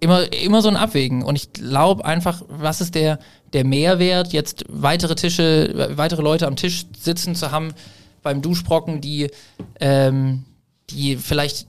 [0.00, 1.22] immer, immer so ein Abwägen.
[1.22, 3.18] Und ich glaube einfach, was ist der,
[3.52, 7.72] der Mehrwert, jetzt weitere Tische, weitere Leute am Tisch sitzen zu haben
[8.22, 9.28] beim Duschbrocken, die,
[9.80, 10.44] ähm,
[10.90, 11.66] die vielleicht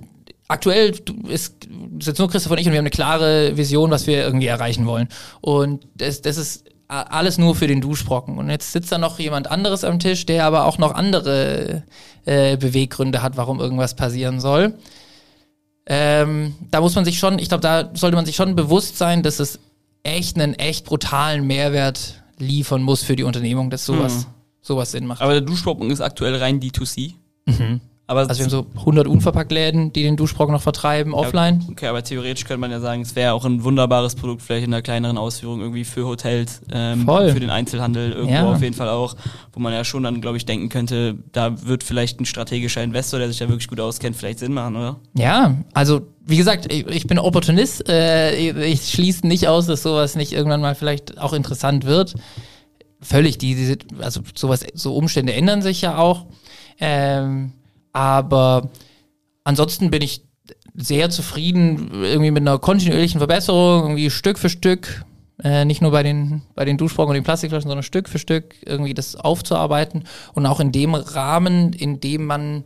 [0.49, 0.93] aktuell
[1.27, 1.67] ist,
[1.99, 4.85] jetzt nur Christoph und ich und wir haben eine klare Vision, was wir irgendwie erreichen
[4.85, 5.07] wollen.
[5.39, 8.37] Und das, das ist alles nur für den Duschbrocken.
[8.37, 11.83] Und jetzt sitzt da noch jemand anderes am Tisch, der aber auch noch andere
[12.25, 14.73] äh, Beweggründe hat, warum irgendwas passieren soll.
[15.85, 19.21] Ähm, da muss man sich schon, ich glaube, da sollte man sich schon bewusst sein,
[19.21, 19.59] dass es
[20.01, 24.27] echt einen echt brutalen Mehrwert liefern muss für die Unternehmung, dass sowas,
[24.61, 25.21] sowas Sinn macht.
[25.21, 27.13] Aber der Duschbrocken ist aktuell rein D2C.
[28.09, 31.63] Aber Also wir haben so 100 Unverpackt-Läden, die den Duschbrocken noch vertreiben, offline.
[31.69, 34.73] Okay, aber theoretisch könnte man ja sagen, es wäre auch ein wunderbares Produkt, vielleicht in
[34.73, 38.51] einer kleineren Ausführung irgendwie für Hotels, ähm, für den Einzelhandel irgendwo Ja.
[38.51, 39.15] auf jeden Fall auch,
[39.53, 43.19] wo man ja schon dann, glaube ich, denken könnte, da wird vielleicht ein strategischer Investor,
[43.19, 44.95] der sich da wirklich gut auskennt, vielleicht Sinn machen, oder?
[45.13, 47.87] Ja, also wie gesagt, ich, bin Opportunist.
[47.87, 52.15] Äh, ich schließe nicht aus, dass sowas nicht irgendwann mal vielleicht auch interessant wird.
[53.01, 56.25] Völlig, die, diese, also sowas, so Umstände ändern sich ja auch.
[56.79, 57.53] Ähm,
[57.93, 58.69] aber
[59.43, 60.23] ansonsten bin ich
[60.75, 65.05] sehr zufrieden irgendwie mit einer kontinuierlichen Verbesserung, irgendwie Stück für Stück,
[65.43, 68.55] äh, nicht nur bei den, bei den Duschbrocken und den Plastikflaschen, sondern Stück für Stück
[68.65, 72.65] irgendwie das aufzuarbeiten und auch in dem Rahmen, in dem man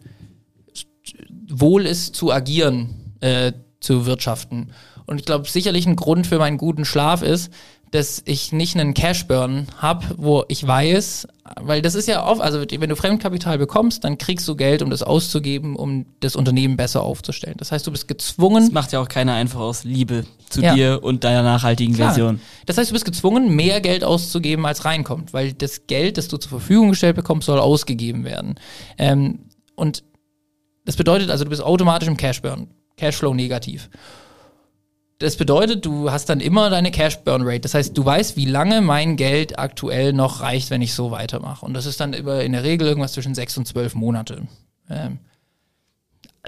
[1.49, 3.53] wohl ist zu agieren, äh,
[3.83, 4.71] zu wirtschaften.
[5.05, 7.51] Und ich glaube, sicherlich ein Grund für meinen guten Schlaf ist,
[7.91, 11.27] dass ich nicht einen Cashburn habe, wo ich weiß,
[11.61, 14.89] weil das ist ja oft, also wenn du Fremdkapital bekommst, dann kriegst du Geld, um
[14.89, 17.55] das auszugeben, um das Unternehmen besser aufzustellen.
[17.59, 20.73] Das heißt, du bist gezwungen, Das macht ja auch keiner einfach aus Liebe zu Ja.
[20.73, 22.07] dir und deiner nachhaltigen Klar.
[22.09, 22.39] Version.
[22.65, 26.37] Das heißt, du bist gezwungen, mehr Geld auszugeben, als reinkommt, weil das Geld, das du
[26.37, 28.55] zur Verfügung gestellt bekommst, soll ausgegeben werden.
[28.97, 29.39] Ähm,
[29.75, 30.03] und
[30.85, 33.89] das bedeutet also, du bist automatisch im Cashburn, Cashflow negativ.
[35.19, 37.61] Das bedeutet, du hast dann immer deine Cash-Burn-Rate.
[37.61, 41.65] Das heißt, du weißt, wie lange mein Geld aktuell noch reicht, wenn ich so weitermache.
[41.65, 44.41] Und das ist dann über in der Regel irgendwas zwischen sechs und zwölf Monate.
[44.89, 45.19] Ähm,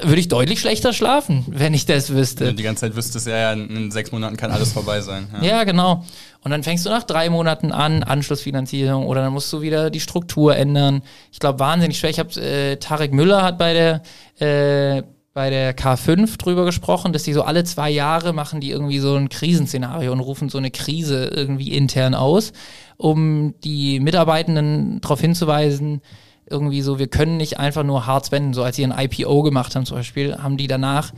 [0.02, 2.42] würde ich deutlich schlechter schlafen, wenn ich das wüsste.
[2.42, 5.30] Wenn du die ganze Zeit wüsstest, ja, ja, in sechs Monaten kann alles vorbei sein.
[5.36, 5.48] Ja.
[5.48, 6.04] Ja, genau.
[6.42, 10.02] Und dann fängst du nach drei Monaten an, Anschlussfinanzierung, oder dann musst du wieder die
[10.02, 11.02] Struktur ändern.
[11.32, 12.10] Ich glaube, wahnsinnig schwer.
[12.10, 14.02] Ich habe, äh, Tarek Müller hat bei der,
[14.46, 15.04] äh,
[15.36, 19.16] bei der K5 drüber gesprochen, dass die so alle zwei Jahre machen die irgendwie so
[19.16, 22.54] ein Krisenszenario und rufen so eine Krise irgendwie intern aus,
[22.96, 26.02] um die Mitarbeitenden darauf hinzuweisen,
[26.50, 28.54] irgendwie so, wir können nicht einfach nur hart spenden.
[28.54, 31.12] So als sie ein IPO gemacht haben zum Beispiel, haben die danach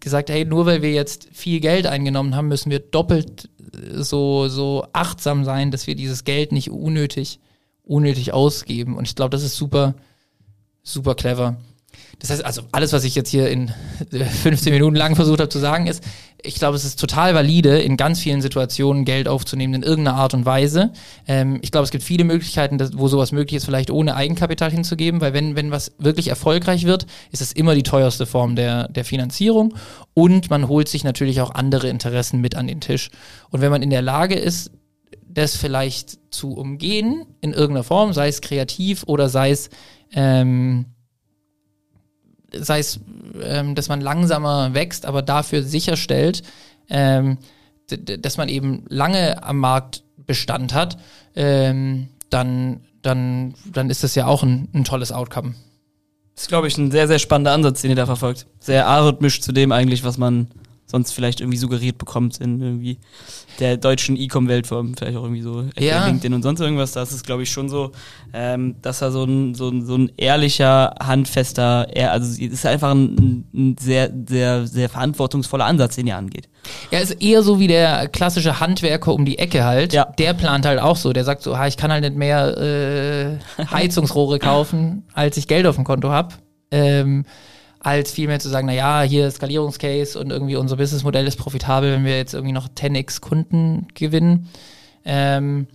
[0.00, 4.48] gesagt, hey, nur weil wir jetzt viel Geld eingenommen haben, müssen wir doppelt äh, so,
[4.48, 7.40] so achtsam sein, dass wir dieses Geld nicht unnötig,
[7.82, 8.96] unnötig ausgeben.
[8.96, 9.96] Und ich glaube, das ist super,
[10.82, 11.58] super clever.
[12.18, 13.72] Das heißt, also alles, was ich jetzt hier in
[14.10, 16.02] äh, 15 Minuten lang versucht habe zu sagen, ist,
[16.42, 20.34] ich glaube, es ist total valide, in ganz vielen Situationen Geld aufzunehmen, in irgendeiner Art
[20.34, 20.92] und Weise.
[21.26, 24.70] Ähm, ich glaube, es gibt viele Möglichkeiten, dass, wo sowas möglich ist, vielleicht ohne Eigenkapital
[24.70, 28.88] hinzugeben, weil wenn, wenn was wirklich erfolgreich wird, ist es immer die teuerste Form der,
[28.88, 29.74] der Finanzierung
[30.14, 33.10] und man holt sich natürlich auch andere Interessen mit an den Tisch.
[33.50, 34.70] Und wenn man in der Lage ist,
[35.32, 39.70] das vielleicht zu umgehen in irgendeiner Form, sei es kreativ oder sei es
[40.12, 40.86] ähm,
[42.54, 43.00] sei es,
[43.42, 46.42] ähm, dass man langsamer wächst, aber dafür sicherstellt,
[46.88, 47.38] ähm,
[47.86, 50.96] dass man eben lange am Markt Bestand hat,
[51.34, 55.54] ähm, dann, dann, dann ist das ja auch ein, ein tolles Outcome.
[56.34, 58.46] Das ist, glaube ich, ein sehr, sehr spannender Ansatz, den ihr da verfolgt.
[58.60, 60.48] Sehr arrhythmisch zu dem eigentlich, was man
[60.90, 62.98] sonst vielleicht irgendwie suggeriert bekommt in irgendwie
[63.58, 66.06] der deutschen E-Com-Weltform, vielleicht auch irgendwie so Ja.
[66.06, 66.92] LinkedIn und sonst irgendwas.
[66.92, 67.92] Da ist es, glaube ich, schon so,
[68.32, 72.66] ähm, dass er so ein, so ein, so ein ehrlicher, handfester, eher, also es ist
[72.66, 76.48] einfach ein, ein sehr, sehr, sehr verantwortungsvoller Ansatz, den ihr angeht.
[76.90, 79.92] Er ist eher so wie der klassische Handwerker um die Ecke halt.
[79.92, 80.06] Ja.
[80.18, 81.12] Der plant halt auch so.
[81.12, 82.56] Der sagt so, ha, ich kann halt nicht mehr
[83.58, 86.34] äh, Heizungsrohre kaufen, als ich Geld auf dem Konto habe.
[86.70, 87.24] Ähm,
[87.80, 92.04] als vielmehr zu sagen, na ja, hier Skalierungscase und irgendwie unser Businessmodell ist profitabel, wenn
[92.04, 94.48] wir jetzt irgendwie noch 10x Kunden gewinnen.
[95.04, 95.66] Ähm,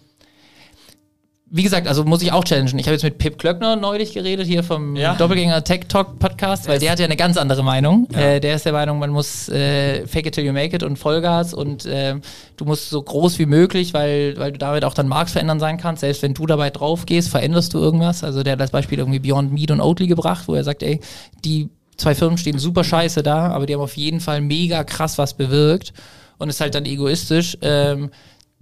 [1.47, 2.77] wie gesagt, also muss ich auch challengen.
[2.79, 5.15] Ich habe jetzt mit Pip Klöckner neulich geredet, hier vom Ja.
[5.15, 8.09] Doppelgänger Tech Talk Podcast, weil der hat ja eine ganz andere Meinung.
[8.13, 10.97] Äh, der ist der Meinung, man muss äh, fake it till you make it und
[10.97, 12.15] Vollgas und äh,
[12.57, 16.01] du musst so groß wie möglich, weil, weil du damit auch dann Marktverändern sein kannst.
[16.01, 18.23] Selbst wenn du dabei drauf gehst, veränderst du irgendwas.
[18.23, 20.99] Also der hat das Beispiel irgendwie Beyond Meat und Oatly gebracht, wo er sagt, ey,
[21.45, 25.17] die zwei Firmen stehen super scheiße da, aber die haben auf jeden Fall mega krass
[25.17, 25.93] was bewirkt
[26.37, 27.57] und ist halt dann egoistisch.
[27.61, 28.11] Ähm,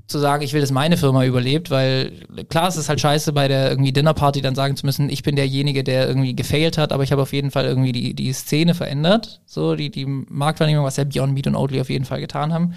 [0.05, 2.11] zu sagen, ich will, dass meine Firma überlebt, weil
[2.49, 5.36] klar, es ist halt scheiße, bei der irgendwie Dinnerparty dann sagen zu müssen, ich bin
[5.36, 8.75] derjenige, der irgendwie gefailt hat, aber ich habe auf jeden Fall irgendwie die, die Szene
[8.75, 12.53] verändert, so die, die Marktwahrnehmung, was ja Beyond Meat und Oatly auf jeden Fall getan
[12.53, 12.73] haben.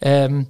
[0.00, 0.46] Ähm,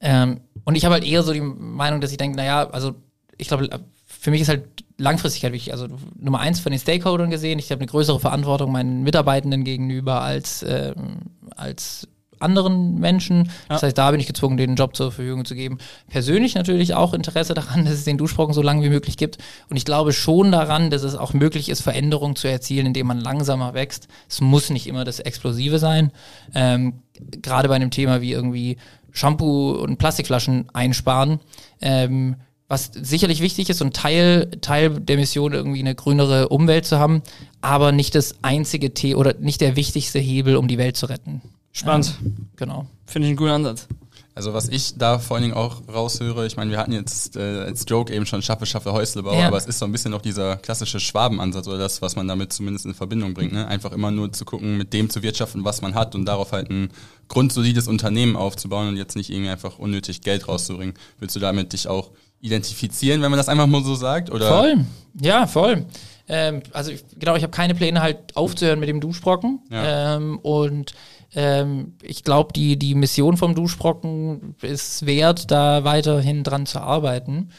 [0.00, 2.94] ähm, und ich habe halt eher so die Meinung, dass ich denke, naja, also
[3.38, 3.68] ich glaube,
[4.06, 4.64] für mich ist halt
[5.00, 5.72] Langfristigkeit wichtig.
[5.72, 5.88] Also
[6.18, 10.64] Nummer eins von den Stakeholdern gesehen, ich habe eine größere Verantwortung meinen Mitarbeitenden gegenüber als,
[10.68, 11.22] ähm,
[11.56, 12.06] als
[12.40, 13.50] anderen Menschen.
[13.68, 15.78] Das heißt, da bin ich gezwungen, denen einen Job zur Verfügung zu geben.
[16.08, 19.38] Persönlich natürlich auch Interesse daran, dass es den Duschbrocken so lange wie möglich gibt.
[19.68, 23.20] Und ich glaube schon daran, dass es auch möglich ist, Veränderungen zu erzielen, indem man
[23.20, 24.08] langsamer wächst.
[24.28, 26.12] Es muss nicht immer das Explosive sein.
[26.54, 27.02] Ähm,
[27.42, 28.78] Gerade bei einem Thema wie irgendwie
[29.12, 31.40] Shampoo und Plastikflaschen einsparen.
[31.82, 32.36] Ähm,
[32.70, 37.20] was sicherlich wichtig ist und Teil, Teil der Mission irgendwie eine grünere Umwelt zu haben,
[37.60, 41.42] aber nicht das einzige T oder nicht der wichtigste Hebel, um die Welt zu retten.
[41.72, 42.14] Spannend.
[42.24, 42.86] Ähm, genau.
[43.06, 43.88] Finde ich einen guten Ansatz.
[44.36, 47.40] Also was ich da vor allen Dingen auch raushöre, ich meine, wir hatten jetzt äh,
[47.40, 49.48] als Joke eben schon Schaffe, Schaffe, Häuslebau, Ja.
[49.48, 52.52] aber es ist so ein bisschen noch dieser klassische Schwabenansatz oder das, was man damit
[52.52, 53.52] zumindest in Verbindung bringt.
[53.52, 53.66] Ne?
[53.66, 56.70] Einfach immer nur zu gucken, mit dem zu wirtschaften, was man hat und darauf halt
[56.70, 56.90] ein
[57.26, 60.94] grundsolides Unternehmen aufzubauen und jetzt nicht irgendwie einfach unnötig Geld rauszubringen.
[61.18, 62.10] Willst du damit dich auch
[62.40, 64.30] identifizieren, wenn man das einfach mal so sagt?
[64.30, 64.48] Oder?
[64.48, 64.84] Voll.
[65.20, 65.86] Ja, voll.
[66.28, 69.60] Ähm, also ich, genau, ich habe keine Pläne halt aufzuhören mit dem Duschbrocken.
[69.70, 70.16] Ja.
[70.16, 70.94] Ähm, und
[71.34, 77.50] ähm, ich glaube, die, die Mission vom Duschbrocken ist wert, da weiterhin dran zu arbeiten.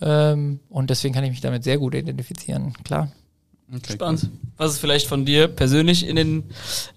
[0.00, 3.10] Ähm, und deswegen kann ich mich damit sehr gut identifizieren, klar.
[3.74, 4.30] Okay, Spannend.
[4.56, 6.44] Was ist vielleicht von dir persönlich in den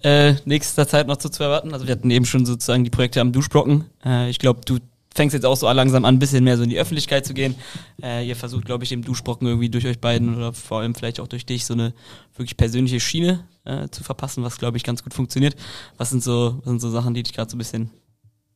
[0.03, 1.73] äh, nächster Zeit noch so zu erwarten?
[1.73, 3.85] Also wir hatten eben schon sozusagen die Projekte am Duschbrocken.
[4.05, 4.77] Äh, ich glaube, du
[5.13, 7.55] fängst jetzt auch so langsam an, ein bisschen mehr so in die Öffentlichkeit zu gehen.
[8.01, 11.19] Äh, ihr versucht, glaube ich, dem Duschbrocken irgendwie durch euch beiden oder vor allem vielleicht
[11.19, 11.93] auch durch dich so eine
[12.35, 15.55] wirklich persönliche Schiene äh, zu verpassen, was, glaube ich, ganz gut funktioniert.
[15.97, 17.89] Was sind so, was sind so Sachen, die dich gerade so ein bisschen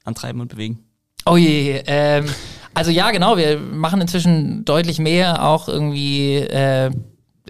[0.04, 0.80] antreiben und bewegen?
[1.26, 2.26] Oh je, ähm,
[2.74, 6.92] also ja, genau, wir machen inzwischen deutlich mehr auch irgendwie, äh,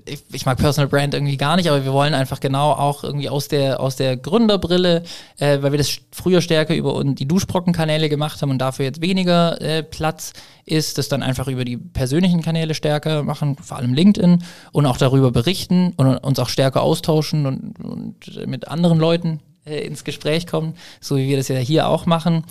[0.06, 3.30] ich, ich mag Personal Brand irgendwie gar nicht, aber wir wollen einfach genau auch irgendwie
[3.30, 5.04] aus der, aus der Gründerbrille,
[5.38, 9.60] äh, weil wir das früher stärker über die Duschbrockenkanäle gemacht haben und dafür jetzt weniger
[9.62, 10.34] äh, Platz
[10.66, 14.98] ist, das dann einfach über die persönlichen Kanäle stärker machen, vor allem LinkedIn und auch
[14.98, 20.48] darüber berichten und uns auch stärker austauschen und, und mit anderen Leuten äh, ins Gespräch
[20.48, 22.44] kommen, so wie wir das ja hier auch machen.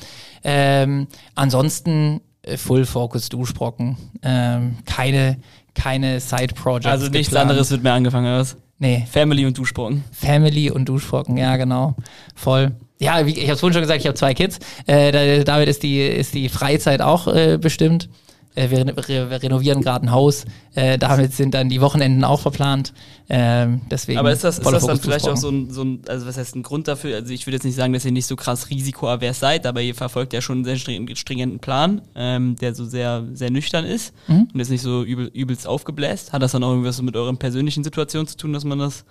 [0.45, 3.97] Ähm, ansonsten äh, Full Focus Duschbrocken.
[4.23, 5.39] Ähm, keine,
[5.75, 6.87] keine Side-Projects.
[6.87, 7.51] Also nichts geplant.
[7.51, 8.57] anderes wird mehr angefangen, oder was?
[8.79, 10.05] Nee, Family und Duschbrocken.
[10.11, 11.95] Family und Duschbrocken, ja genau.
[12.35, 12.73] Voll.
[12.99, 14.59] Ja, wie, ich habe vorhin schon gesagt, ich habe zwei Kids.
[14.87, 18.09] Äh, da, damit ist die, ist die Freizeit auch äh, bestimmt.
[18.55, 20.45] Äh, wir, re wir renovieren gerade ein Haus.
[20.75, 22.93] Äh, damit sind dann die Wochenenden auch verplant.
[23.29, 26.27] Ähm, deswegen Aber ist das, ist das dann vielleicht auch so ein, so ein, also
[26.27, 27.17] was heißt ein Grund dafür?
[27.17, 29.95] Also ich würde jetzt nicht sagen, dass ihr nicht so krass risikoavers seid, aber ihr
[29.95, 34.13] verfolgt ja schon einen sehr string- stringenten Plan, ähm, der so sehr, sehr nüchtern ist
[34.29, 34.49] Mhm.
[34.53, 36.33] und ist nicht so übel, übelst aufgebläst.
[36.35, 39.05] Hat das dann auch irgendwas mit euren persönlichen Situationen zu tun, dass man das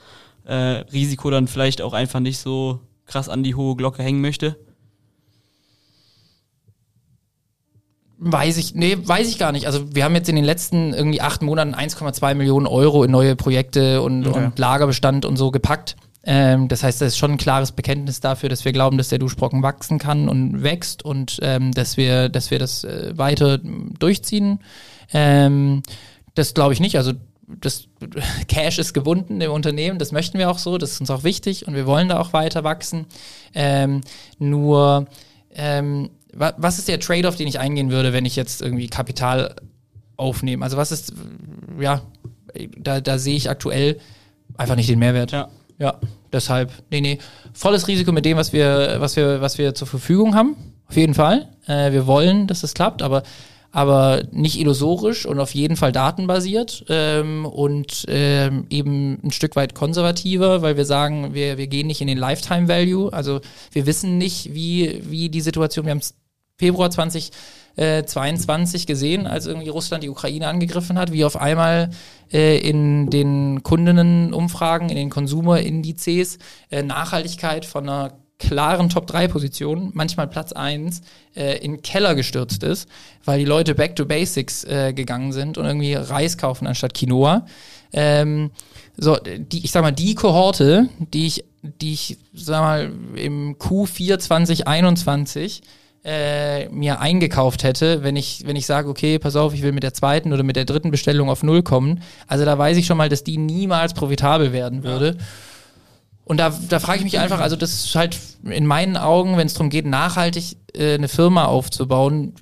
[0.46, 0.54] äh,
[0.94, 4.56] Risiko dann vielleicht auch einfach nicht so krass an die hohe Glocke hängen möchte?
[8.24, 9.65] Weiß ich, nee, weiß ich gar nicht.
[9.65, 13.36] Also wir haben jetzt in den letzten irgendwie acht Monaten 1,2 Millionen Euro in neue
[13.36, 14.45] Projekte und, Okay.
[14.45, 15.95] und Lagerbestand und so gepackt.
[16.24, 19.17] Ähm, das heißt, das ist schon ein klares Bekenntnis dafür, dass wir glauben, dass der
[19.17, 24.59] Duschbrocken wachsen kann und wächst und ähm, dass wir, dass wir das äh, weiter durchziehen.
[25.13, 25.82] Ähm,
[26.36, 26.97] das glaube ich nicht.
[26.97, 27.13] Also
[27.59, 27.88] das
[28.47, 31.67] Cash ist gebunden im Unternehmen, das möchten wir auch so, das ist uns auch wichtig
[31.67, 33.07] und wir wollen da auch weiter wachsen.
[33.55, 34.01] Ähm,
[34.38, 35.07] nur
[35.53, 39.55] ähm, was ist der Trade-off, den ich eingehen würde, wenn ich jetzt irgendwie Kapital
[40.17, 40.63] aufnehme?
[40.63, 41.13] Also was ist,
[41.79, 42.01] ja,
[42.77, 43.99] da, da sehe ich aktuell
[44.55, 45.32] einfach nicht den Mehrwert.
[45.32, 45.49] Ja.
[45.82, 45.95] Ja,
[46.32, 47.17] deshalb, nee, nee.
[47.53, 50.55] Volles Risiko mit dem, was wir, was wir, was wir zur Verfügung haben.
[50.88, 51.47] Auf jeden Fall.
[51.65, 53.23] Äh, wir wollen, dass das klappt, aber,
[53.71, 59.73] aber nicht illusorisch und auf jeden Fall datenbasiert ähm, und ähm, eben ein Stück weit
[59.73, 63.11] konservativer, weil wir sagen, wir, wir gehen nicht in den Lifetime Value.
[63.11, 66.01] Also wir wissen nicht, wie, wie die Situation, wir haben
[66.62, 71.89] Februar 2022 gesehen, als irgendwie Russland die Ukraine angegriffen hat, wie auf einmal
[72.32, 76.38] äh, in den Kundinnenumfragen, in den Konsumerindizes
[76.70, 81.01] äh, Nachhaltigkeit von einer klaren Top-3-Position, manchmal Platz 1,
[81.36, 82.88] äh, in Keller gestürzt ist,
[83.26, 87.47] weil die Leute back to basics äh, gegangen sind und irgendwie Reis kaufen anstatt Quinoa.
[87.91, 88.51] Ähm,
[88.97, 94.20] so, die, ich sag mal, die Kohorte, die ich, die ich, sag mal, im Q4
[94.20, 95.64] 2021
[96.04, 99.84] äh, mir eingekauft hätte, wenn ich, wenn ich sage, okay, pass auf, ich will mit
[99.84, 102.02] der zweiten oder mit der dritten Bestellung auf Null kommen.
[102.28, 105.18] Also da weiß ich schon mal, dass die niemals profitabel werden würde.
[106.24, 109.47] Und da, da frage ich mich einfach, also das ist halt in meinen Augen, wenn
[109.47, 112.34] es darum geht, nachhaltig äh, eine Firma aufzubauen,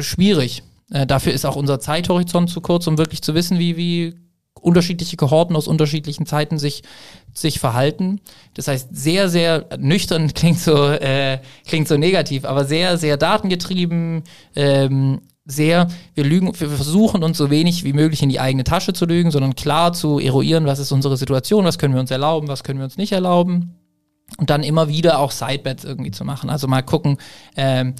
[0.00, 0.62] schwierig.
[0.90, 4.14] Äh, dafür ist auch unser Zeithorizont zu kurz, um wirklich zu wissen, wie, wie
[4.62, 6.82] unterschiedliche Kohorten aus unterschiedlichen Zeiten sich,
[7.34, 8.20] sich verhalten.
[8.54, 14.22] Das heißt, sehr, sehr nüchtern klingt so, äh, klingt so negativ, aber sehr, sehr datengetrieben,
[14.56, 18.92] ähm, sehr, wir lügen, wir versuchen uns so wenig wie möglich in die eigene Tasche
[18.92, 22.46] zu lügen, sondern klar zu eruieren, was ist unsere Situation, was können wir uns erlauben,
[22.46, 23.74] was können wir uns nicht erlauben.
[24.38, 26.48] und dann immer wieder auch Sidebets irgendwie zu machen.
[26.48, 27.18] Also mal gucken,
[27.54, 27.94] ähm,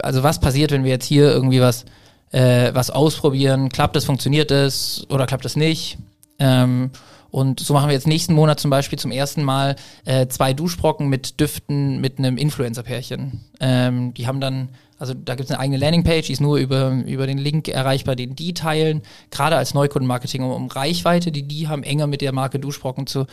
[0.00, 1.84] also was passiert, wenn wir jetzt hier irgendwie was,
[2.30, 5.98] äh, was ausprobieren, klappt es, funktioniert es oder klappt es nicht?
[6.38, 6.90] Ähm,
[7.30, 11.08] und so machen wir jetzt nächsten Monat zum Beispiel zum ersten Mal äh, zwei Duschbrocken
[11.08, 13.40] mit Düften mit einem Influencer-Pärchen.
[13.60, 14.70] Ähm, die haben dann,
[15.00, 18.16] also da gibt es eine eigene Landingpage, die ist nur über, über den Link erreichbar,
[18.16, 22.32] den die teilen, gerade als Neukundenmarketing, um, um Reichweite, die die haben, enger mit der
[22.32, 23.26] Marke Duschbrocken zu,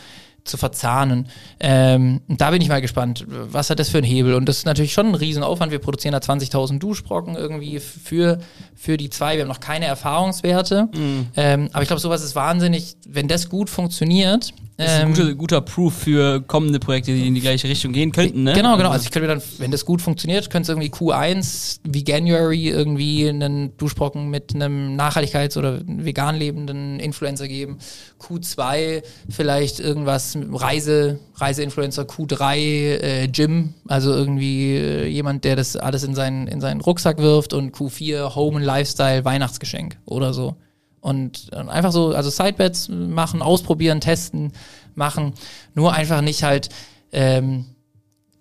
[0.44, 1.28] zu verzahnen.
[1.60, 4.34] Ähm, da bin ich mal gespannt, was hat das für einen Hebel?
[4.34, 5.70] Und das ist natürlich schon ein Riesenaufwand.
[5.70, 8.38] Wir produzieren da 20.000 Duschbrocken irgendwie für,
[8.74, 9.34] für die zwei.
[9.34, 10.88] Wir haben noch keine Erfahrungswerte.
[11.36, 14.54] Ähm, aber ich glaube, sowas ist wahnsinnig, wenn das gut funktioniert.
[14.78, 17.92] Das ist ein ähm, guter, guter Proof für kommende Projekte, die in die gleiche Richtung
[17.92, 18.52] gehen könnten, ne?
[18.52, 18.90] Genau, genau.
[18.90, 22.68] Also ich könnte mir dann, wenn das gut funktioniert, könnte es irgendwie Q1 wie January
[22.68, 27.78] irgendwie einen Duschbrocken mit einem Nachhaltigkeits- oder vegan lebenden Influencer geben.
[28.20, 32.04] Q2 vielleicht irgendwas Reise, Reiseinfluencer.
[32.04, 37.18] Q3 äh, Gym, also irgendwie äh, jemand, der das alles in seinen, in seinen Rucksack
[37.18, 40.54] wirft und Q4 Home and Lifestyle Weihnachtsgeschenk oder so.
[41.00, 44.52] Und, und einfach so, also Sidebets machen, ausprobieren, testen,
[44.94, 45.32] machen.
[45.74, 46.68] Nur einfach nicht halt
[47.12, 47.66] ähm,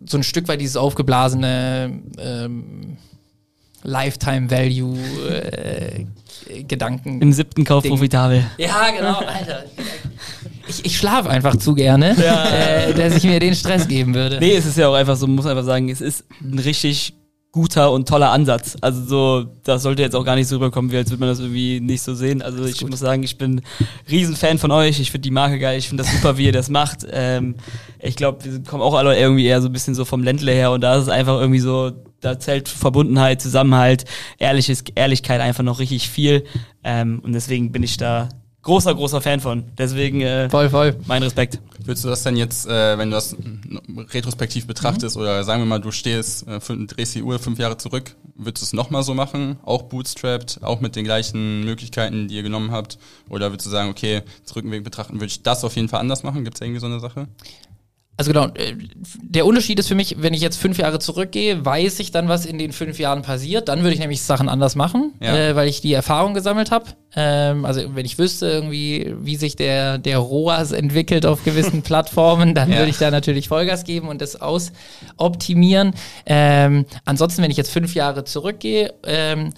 [0.06, 2.98] so ein Stück weit dieses aufgeblasene ähm,
[3.84, 4.98] Lifetime Value
[5.30, 6.06] äh,
[6.64, 7.22] Gedanken.
[7.22, 7.92] Im siebten Kauf Ding.
[7.92, 8.46] profitabel.
[8.58, 9.66] Ja, genau, Alter.
[10.68, 14.40] Ich, ich schlafe einfach zu gerne, äh, dass ich mir den Stress geben würde.
[14.40, 17.14] Nee, es ist ja auch einfach so, man muss einfach sagen, es ist ein richtig
[17.52, 18.78] guter und toller Ansatz.
[18.82, 21.40] Also so, das sollte jetzt auch gar nicht so rüberkommen, wie als würde man das
[21.40, 22.42] irgendwie nicht so sehen.
[22.42, 23.62] Also ich muss sagen, ich bin
[24.10, 25.00] Riesenfan von euch.
[25.00, 25.78] Ich finde die Marke geil.
[25.80, 27.06] Ich finde das super, wie ihr das macht.
[27.10, 27.56] Ähm,
[28.00, 30.72] ich glaube, wir kommen auch alle irgendwie eher so ein bisschen so vom Ländle her
[30.72, 34.06] und da ist es einfach irgendwie so, da zählt Verbundenheit, Zusammenhalt,
[34.38, 36.44] ehrliches, Ehrlichkeit einfach noch richtig viel.
[36.84, 38.30] Ähm, und deswegen bin ich da
[38.68, 39.64] großer, großer Fan von.
[39.78, 40.98] Deswegen äh, Voll, voll.
[41.08, 41.60] mein Respekt.
[41.86, 43.34] Würdest du das denn jetzt, äh, wenn du das
[44.14, 48.16] retrospektiv betrachtest, oder sagen wir mal, du stehst, äh, drehst die Uhr fünf Jahre zurück,
[48.36, 49.58] würdest du es nochmal so machen?
[49.64, 53.00] Auch bootstrapped, auch mit den gleichen Möglichkeiten, die ihr genommen habt?
[53.30, 56.44] Oder würdest du sagen, okay, zurückweg betrachten, würde ich das auf jeden Fall anders machen?
[56.44, 57.30] Gibt es irgendwie so eine Sache?
[58.20, 58.74] Also genau, äh,
[59.22, 62.48] der Unterschied ist für mich, wenn ich jetzt fünf Jahre zurückgehe, weiß ich dann, was
[62.48, 63.68] in den fünf Jahren passiert.
[63.68, 65.36] Dann würde ich nämlich Sachen anders machen, Ja.
[65.38, 66.86] äh, weil ich die Erfahrung gesammelt habe.
[67.16, 72.56] Ähm, also wenn ich wüsste irgendwie, wie sich der, der ROAS entwickelt auf gewissen Plattformen,
[72.56, 72.80] dann Ja.
[72.80, 75.94] würde ich da natürlich Vollgas geben und das ausoptimieren.
[76.26, 79.52] Ähm, ansonsten, wenn ich jetzt fünf Jahre zurückgehe ähm,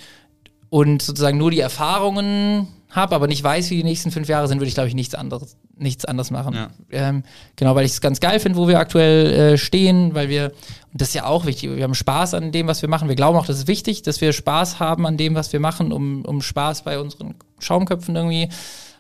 [0.69, 4.59] und sozusagen nur die Erfahrungen habe, aber nicht weiß, wie die nächsten fünf Jahre sind,
[4.59, 6.53] würde ich, glaube ich, nichts anderes, nichts anders machen.
[6.55, 6.69] Ja.
[6.91, 7.23] Ähm,
[7.55, 10.51] genau, weil ich es ganz geil finde, wo wir aktuell äh, stehen, weil wir,
[10.91, 13.07] und das ist ja auch wichtig, wir haben Spaß an dem, was wir machen.
[13.07, 15.91] Wir glauben auch, das ist wichtig, dass wir Spaß haben an dem, was wir machen,
[15.91, 18.49] um, um Spaß bei unseren Schaumköpfen irgendwie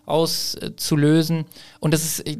[0.09, 1.45] auszulösen.
[1.79, 2.37] Und das ist, äh,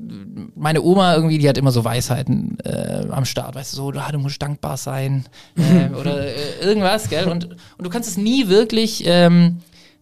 [0.56, 4.11] meine Oma irgendwie, die hat immer so Weisheiten äh, am Start, weißt du, so, ah,
[4.11, 5.26] du musst dankbar sein
[5.57, 7.30] ähm, oder äh, irgendwas, gell?
[7.30, 9.60] Und, und du kannst es nie wirklich, ähm,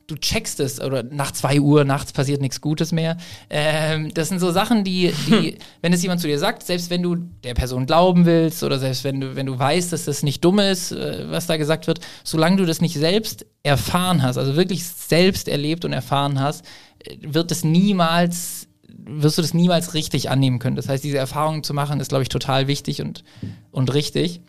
[0.08, 3.18] du checkst es oder nach zwei Uhr nachts passiert nichts Gutes mehr.
[3.50, 7.04] Ähm, das sind so Sachen, die, die, wenn es jemand zu dir sagt, selbst wenn
[7.04, 10.44] du der Person glauben willst oder selbst wenn du, wenn du weißt, dass das nicht
[10.46, 14.56] dumm ist, äh, was da gesagt wird, solange du das nicht selbst erfahren hast, also
[14.56, 16.66] wirklich selbst erlebt und erfahren hast,
[17.00, 18.68] äh, wird es niemals
[19.10, 20.76] wirst du das niemals richtig annehmen können.
[20.76, 23.24] Das heißt, diese Erfahrungen zu machen, ist, glaube ich, total wichtig und,
[23.72, 24.42] und richtig.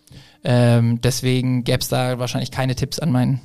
[0.42, 3.40] Ähm, deswegen gäbe es da wahrscheinlich keine Tipps an mein,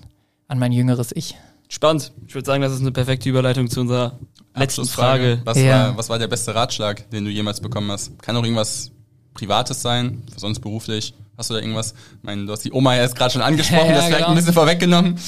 [0.48, 1.36] an mein jüngeres Ich.
[1.70, 2.12] Spannend.
[2.28, 4.20] Ich würde sagen, das ist eine perfekte Überleitung zu unserer
[4.56, 5.42] letzten Frage.
[5.46, 5.88] Was, Ja.
[5.90, 8.18] war, was war der beste Ratschlag, den du jemals bekommen hast?
[8.22, 8.92] Kann auch irgendwas
[9.34, 11.14] Privates sein, sonst beruflich.
[11.38, 11.94] Hast du da irgendwas?
[12.18, 14.30] Ich meine, du hast die Oma ja erst gerade schon angesprochen, Ja, das vielleicht genau.
[14.30, 15.20] ein bisschen vorweggenommen.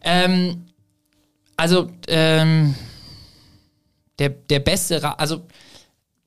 [0.00, 0.64] Ähm,
[1.56, 2.74] also, ähm,
[4.18, 5.46] der, der beste, Ra also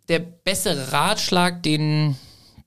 [0.07, 2.15] der beste Ratschlag, den,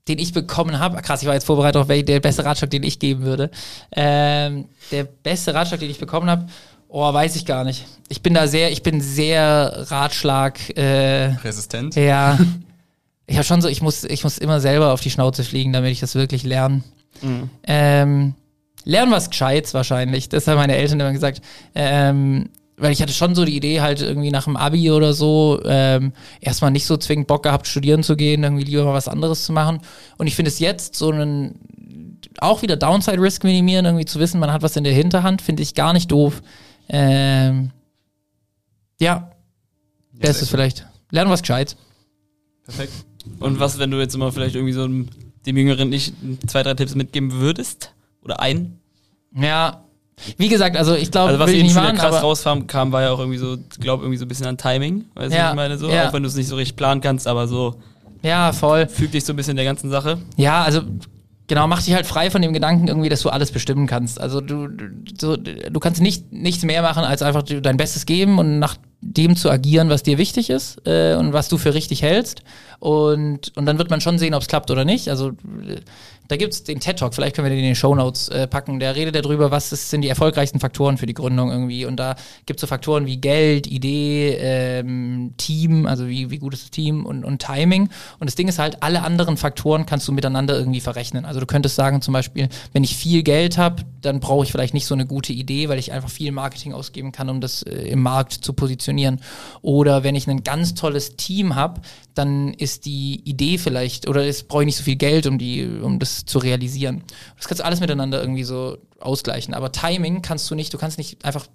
[0.08, 2.98] den ich bekommen habe, krass, ich war jetzt vorbereitet auf der beste Ratschlag, den ich
[2.98, 3.50] geben würde.
[3.92, 6.46] Ähm, der beste Ratschlag, den ich bekommen habe,
[6.88, 7.86] oh, weiß ich gar nicht.
[8.08, 11.94] Ich bin da sehr, ich bin sehr Ratschlag, äh, Resistent.
[11.96, 12.38] ja.
[13.26, 15.92] Ich habe schon so, ich muss, ich muss immer selber auf die Schnauze fliegen, damit
[15.92, 16.82] ich das wirklich lerne.
[17.66, 18.34] Ähm,
[18.84, 20.28] lernen was Gescheites wahrscheinlich.
[20.28, 21.40] Das haben meine Eltern immer gesagt.
[21.74, 25.60] Ähm, weil ich hatte schon so die Idee, halt irgendwie nach dem Abi oder so,
[25.64, 29.44] ähm, erstmal nicht so zwingend Bock gehabt, studieren zu gehen, irgendwie lieber mal was anderes
[29.44, 29.80] zu machen.
[30.18, 31.60] Und ich finde es jetzt so einen,
[32.38, 35.62] auch wieder Downside Risk minimieren, irgendwie zu wissen, man hat was in der Hinterhand, finde
[35.62, 36.42] ich gar nicht doof.
[36.88, 37.70] Ähm,
[39.00, 39.30] ja,
[40.12, 40.86] das ist vielleicht.
[41.10, 41.76] Lernen was Gescheites.
[42.64, 42.92] Perfekt.
[43.38, 45.08] Und was, wenn du jetzt immer vielleicht irgendwie so einem,
[45.46, 46.14] dem Jüngeren nicht
[46.46, 47.94] zwei, drei Tipps mitgeben würdest?
[48.22, 48.80] Oder einen?
[49.34, 49.84] Ja,
[50.38, 53.02] wie gesagt, also ich glaube, Also was eben nicht schon machen, krass rauskam, kam, war
[53.02, 55.04] ja auch irgendwie so, ich glaube irgendwie so ein bisschen an Timing.
[55.14, 55.78] Weißt du, Ja, ich meine?
[55.78, 56.08] So, ja.
[56.08, 57.74] auch wenn du es nicht so richtig planen kannst, aber so
[58.22, 58.86] Ja, voll.
[58.88, 60.18] Füg dich so ein bisschen der ganzen Sache.
[60.36, 60.82] Ja, also
[61.48, 64.20] genau, mach dich halt frei von dem Gedanken irgendwie, dass du alles bestimmen kannst.
[64.20, 64.84] Also du, du,
[65.20, 69.36] so, du kannst nicht nichts mehr machen, als einfach dein Bestes geben und nach dem
[69.36, 72.42] zu agieren, was dir wichtig ist äh, und was du für richtig hältst.
[72.78, 75.08] Und, und dann wird man schon sehen, ob es klappt oder nicht.
[75.08, 75.80] Also äh,
[76.28, 78.80] da gibt's den TED Talk, vielleicht können wir den in den Show Notes äh, packen.
[78.80, 81.84] Der redet darüber, was ist, sind die erfolgreichsten Faktoren für die Gründung irgendwie.
[81.84, 82.14] Und da
[82.46, 87.04] gibt's so Faktoren wie Geld, Idee, ähm, Team, also wie, wie gut ist das Team
[87.04, 87.90] und, und Timing.
[88.18, 91.24] Und das Ding ist halt, alle anderen Faktoren kannst du miteinander irgendwie verrechnen.
[91.24, 94.74] Also du könntest sagen zum Beispiel, wenn ich viel Geld habe, dann brauche ich vielleicht
[94.74, 97.72] nicht so eine gute Idee, weil ich einfach viel Marketing ausgeben kann, um das äh,
[97.88, 98.91] im Markt zu positionieren.
[99.62, 101.80] Oder wenn ich ein ganz tolles Team habe,
[102.14, 105.66] dann ist die Idee vielleicht, oder es brauche ich nicht so viel Geld, um die,
[105.66, 107.02] um das zu realisieren.
[107.36, 109.54] Das kannst du alles miteinander irgendwie so ausgleichen.
[109.54, 111.46] Aber Timing kannst du nicht, du kannst nicht einfach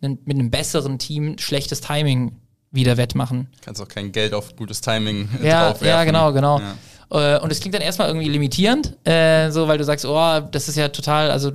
[0.00, 2.36] mit einem besseren Team schlechtes Timing
[2.70, 3.48] wieder wettmachen.
[3.62, 5.86] Kannst auch kein Geld auf gutes Timing Ja, draufwerfen.
[5.86, 6.60] ja, genau, genau.
[6.60, 7.36] Ja.
[7.36, 10.68] Äh, Und es klingt dann erstmal irgendwie limitierend, äh, so weil du sagst, oh, das
[10.68, 11.52] ist ja total, also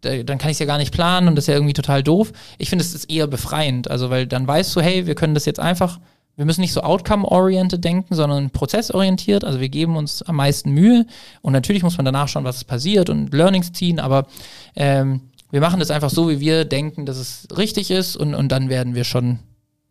[0.00, 2.32] dann kann ich es ja gar nicht planen und das ist ja irgendwie total doof.
[2.58, 5.44] Ich finde, es ist eher befreiend, also weil dann weißt du, hey, wir können das
[5.44, 5.98] jetzt einfach,
[6.36, 11.04] wir müssen nicht so outcome-oriented denken, sondern prozessorientiert, also wir geben uns am meisten Mühe.
[11.42, 14.28] Und natürlich muss man danach schauen, was passiert und Learnings ziehen, aber
[14.76, 18.16] ähm, wir machen das einfach so, wie wir denken, dass es richtig ist.
[18.16, 19.38] Und, und dann werden wir schon,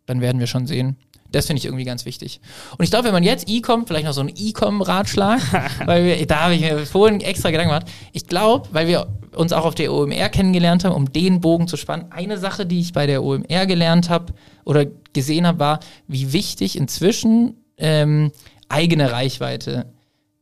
[0.06, 0.98] dann werden wir schon sehen.
[1.32, 2.40] Das finde ich irgendwie ganz wichtig.
[2.78, 5.42] Und ich glaube, wenn man jetzt E-Com, vielleicht noch so einen E-Com-Ratschlag,
[5.86, 7.88] weil wir, da habe ich mir vorhin extra Gedanken gemacht.
[8.14, 11.78] Ich glaube, weil wir uns auch auf der OMR kennengelernt haben, um den Bogen zu
[11.78, 14.34] spannen, eine Sache, die ich bei der OMR gelernt habe
[14.66, 18.32] oder gesehen habe, war, wie wichtig inzwischen ähm,
[18.70, 19.86] eigene Reichweite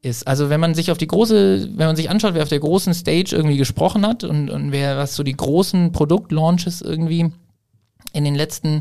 [0.02, 0.28] ist.
[0.28, 2.94] Also wenn man sich auf die große, wenn man sich anschaut, wer auf der großen
[2.94, 7.32] Stage irgendwie gesprochen hat und, und wer was so die großen Produktlaunches irgendwie
[8.14, 8.80] in den letzten,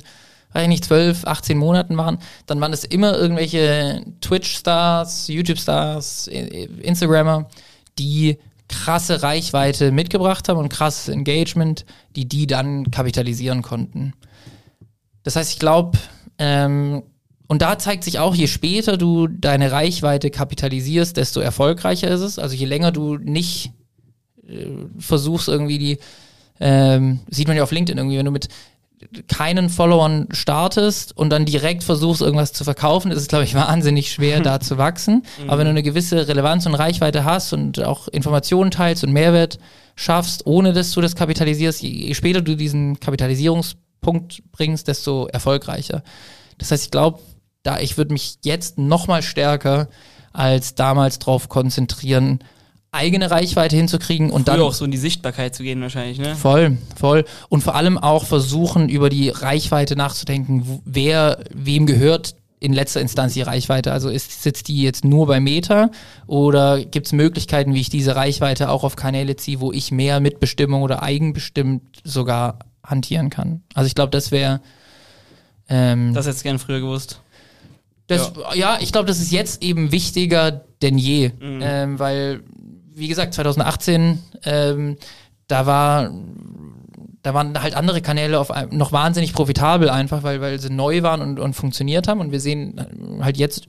[0.54, 7.48] weiß ich nicht, 12, 18 Monaten waren, dann waren es immer irgendwelche Twitch-Stars, YouTube-Stars, Instagrammer,
[7.98, 11.84] die krasse Reichweite mitgebracht haben und krasses Engagement,
[12.16, 14.14] die die dann kapitalisieren konnten.
[15.22, 15.98] Das heißt, ich glaube,
[16.38, 17.02] ähm,
[17.46, 22.38] und da zeigt sich auch, je später du deine Reichweite kapitalisierst, desto erfolgreicher ist es.
[22.38, 23.72] Also je länger du nicht
[24.48, 24.66] äh,
[24.98, 25.98] versuchst irgendwie die,
[26.60, 28.48] ähm, sieht man ja auf LinkedIn irgendwie, wenn du mit
[29.28, 34.12] keinen Followern startest und dann direkt versuchst, irgendwas zu verkaufen, ist es, glaube ich, wahnsinnig
[34.12, 35.22] schwer, da zu wachsen.
[35.46, 39.58] Aber wenn du eine gewisse Relevanz und Reichweite hast und auch Informationen teilst und Mehrwert
[39.96, 46.02] schaffst, ohne dass du das kapitalisierst, je, je später du diesen Kapitalisierungspunkt bringst, desto erfolgreicher.
[46.58, 47.20] Das heißt, ich glaube,
[47.62, 49.88] da ich würde mich jetzt noch mal stärker
[50.32, 52.40] als damals drauf konzentrieren,
[52.94, 56.34] eigene Reichweite hinzukriegen und Früher dann auch so in die Sichtbarkeit zu gehen wahrscheinlich, ne?
[56.36, 57.24] Voll, voll.
[57.48, 63.34] Und vor allem auch versuchen, über die Reichweite nachzudenken, wer, wem gehört in letzter Instanz
[63.34, 63.92] die Reichweite.
[63.92, 65.90] Also ist, sitzt die jetzt nur bei Meta
[66.26, 70.18] oder gibt es Möglichkeiten, wie ich diese Reichweite auch auf Kanäle ziehe, wo ich mehr
[70.20, 73.62] Mitbestimmung oder eigenbestimmt sogar hantieren kann?
[73.74, 74.62] Also ich glaube, das wäre
[75.68, 77.20] ähm, Das hättest du gern früher gewusst.
[78.06, 78.78] das, ja.
[78.80, 81.30] ich glaube, das ist jetzt eben wichtiger denn je.
[81.40, 81.60] Mhm.
[81.62, 82.42] Ähm, weil,
[82.94, 84.96] wie gesagt, 2018, ähm,
[85.48, 86.10] da war,
[87.22, 91.20] da waren halt andere Kanäle auf noch wahnsinnig profitabel einfach, weil, weil sie neu waren
[91.20, 92.20] und, und funktioniert haben.
[92.20, 93.68] Und wir sehen halt jetzt,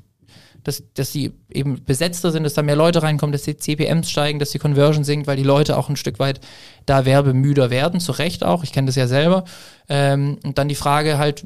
[0.63, 4.39] dass, dass die eben besetzter sind, dass da mehr Leute reinkommen, dass die CPMs steigen,
[4.39, 6.39] dass die Conversion sinkt, weil die Leute auch ein Stück weit
[6.85, 8.63] da werbemüder werden, zu Recht auch.
[8.63, 9.43] Ich kenne das ja selber.
[9.89, 11.43] Ähm, und dann die Frage halt,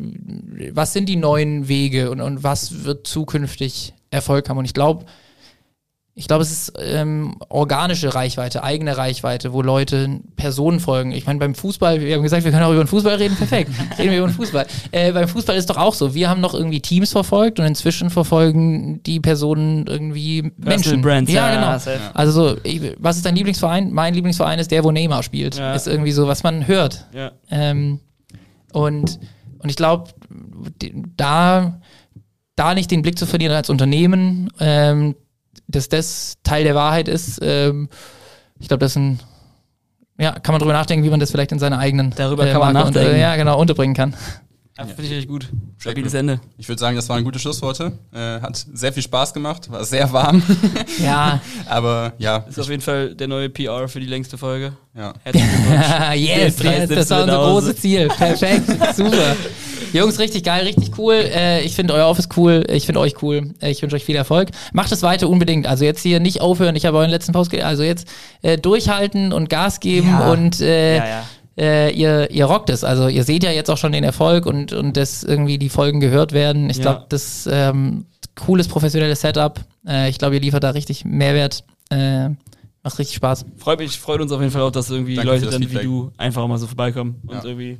[0.72, 4.57] was sind die neuen Wege und, und was wird zukünftig Erfolg haben?
[4.57, 5.06] Und ich glaube,
[6.19, 11.13] ich glaube, es ist ähm, organische Reichweite, eigene Reichweite, wo Leute Personen folgen.
[11.13, 13.71] Ich meine, beim Fußball, wir haben gesagt, wir können auch über den Fußball reden, perfekt.
[13.97, 14.67] reden wir über den Fußball.
[14.91, 16.13] Äh, beim Fußball ist doch auch so.
[16.13, 21.01] Wir haben noch irgendwie Teams verfolgt und inzwischen verfolgen die Personen irgendwie Menschen.
[21.01, 21.77] Brands, ja, ja, genau.
[21.77, 22.13] safe.
[22.13, 23.93] Also so, ich, was ist dein Lieblingsverein?
[23.93, 25.55] Mein Lieblingsverein ist der, wo Neymar spielt.
[25.55, 25.73] Ja.
[25.73, 27.05] Ist irgendwie so, was man hört.
[27.13, 27.31] Ja.
[27.49, 28.01] Ähm,
[28.73, 29.21] und,
[29.59, 30.09] und ich glaube,
[31.15, 31.79] da,
[32.57, 35.15] da nicht den Blick zu verlieren als Unternehmen, ähm,
[35.69, 37.89] dass das Teil der Wahrheit ist, ähm,
[38.59, 39.19] ich glaube, das ist ein,
[40.17, 42.75] ja, kann man drüber nachdenken, wie man das vielleicht in seine eigenen Darüber kann man
[42.75, 43.15] und, nachdenken.
[43.15, 44.15] äh, ja, genau, unterbringen kann.
[44.80, 45.47] Ja, Finde ich richtig gut.
[45.77, 46.14] Stabiles.
[46.14, 46.39] Ende.
[46.57, 47.91] Ich würde sagen, das waren gute Schlussworte.
[48.14, 50.41] Äh, hat sehr viel Spaß gemacht, war sehr warm.
[51.03, 54.73] Ja, Aber ja, Ist auf jeden Fall der neue PR für die längste Folge.
[54.95, 55.14] ja.
[55.23, 56.15] Herzlichen Glückwunsch.
[56.15, 56.56] yes,
[56.89, 58.07] das war unser großes Ziel.
[58.07, 59.35] Perfekt, super.
[59.91, 61.14] Jungs, richtig geil, richtig cool.
[61.15, 63.53] Äh, ich finde euer Office cool, ich finde euch cool.
[63.60, 64.49] Äh, ich wünsche euch viel Erfolg.
[64.72, 65.65] Macht es weiter unbedingt.
[65.65, 66.76] Also jetzt hier nicht aufhören.
[66.76, 68.07] Ich habe euren letzten Post, also jetzt
[68.43, 70.31] äh, durchhalten und Gas geben Ja.
[70.31, 71.23] und äh, Ja, ja.
[71.60, 72.84] Äh, ihr, ihr rockt es.
[72.86, 75.99] Also ihr seht ja jetzt auch schon den Erfolg und, und dass irgendwie die Folgen
[75.99, 76.69] gehört werden.
[76.69, 76.84] Ich Ja.
[76.84, 78.06] glaube, das ähm,
[78.36, 79.60] cooles, professionelles Setup.
[79.86, 81.64] Äh, ich glaube, ihr liefert da richtig Mehrwert.
[81.90, 82.30] Äh,
[82.81, 83.45] macht richtig Spaß.
[83.57, 85.81] Freut mich, freut uns auf jeden Fall auch, dass irgendwie Danke Leute das dann Feedback.
[85.81, 87.44] wie du einfach mal so vorbeikommen und Ja.
[87.44, 87.77] irgendwie.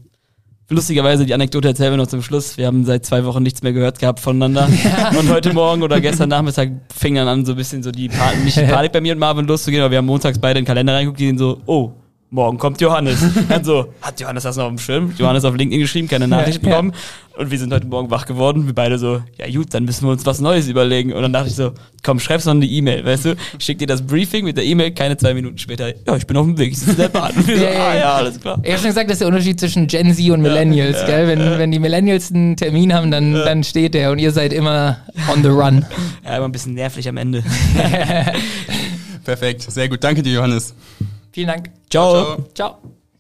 [0.72, 2.56] Lustigerweise, die Anekdote erzählen wir noch zum Schluss.
[2.58, 4.70] Wir haben seit zwei Wochen nichts mehr gehört gehabt voneinander.
[5.20, 8.44] Und heute Morgen oder gestern Nachmittag fing dann an, so ein bisschen so die Panik,
[8.44, 10.68] nicht die Panik bei mir und Marvin loszugehen, aber wir haben montags beide in den
[10.68, 11.94] Kalender reingeguckt, die sehen so, oh,
[12.32, 13.20] morgen kommt Johannes.
[13.48, 15.14] Dann so, hat Johannes das noch auf dem Schirm?
[15.18, 16.76] Johannes auf LinkedIn geschrieben, keine Nachricht Ja, ja.
[16.76, 16.94] bekommen.
[17.38, 18.66] Und wir sind heute Morgen wach geworden.
[18.66, 21.14] Wir beide so, ja gut, dann müssen wir uns was Neues überlegen.
[21.14, 21.72] Und dann dachte ich so,
[22.04, 23.36] komm, schreib's noch eine E-Mail, weißt du?
[23.58, 26.36] Ich schick dir das Briefing mit der E-Mail, keine zwei Minuten später, ja, ich bin
[26.36, 27.32] auf dem Weg, ich sitze in der Bahn.
[27.38, 28.00] Und wir so, Ja, ja, ah ja.
[28.00, 28.60] ja, alles klar.
[28.62, 31.28] Ich habe schon gesagt, das ist der Unterschied zwischen Gen Z und Millennials, gell?
[31.28, 34.98] Wenn, wenn die Millennials einen Termin haben, dann, dann steht der und ihr seid immer
[35.34, 35.86] on the run.
[36.26, 37.42] Ja, immer ein bisschen nervig am Ende.
[39.24, 40.04] Perfekt, sehr gut.
[40.04, 40.74] Danke dir, Johannes.
[41.32, 41.72] Vielen Dank.
[41.90, 42.14] Ciao.
[42.14, 42.38] Ciao.
[42.54, 42.99] Ciao.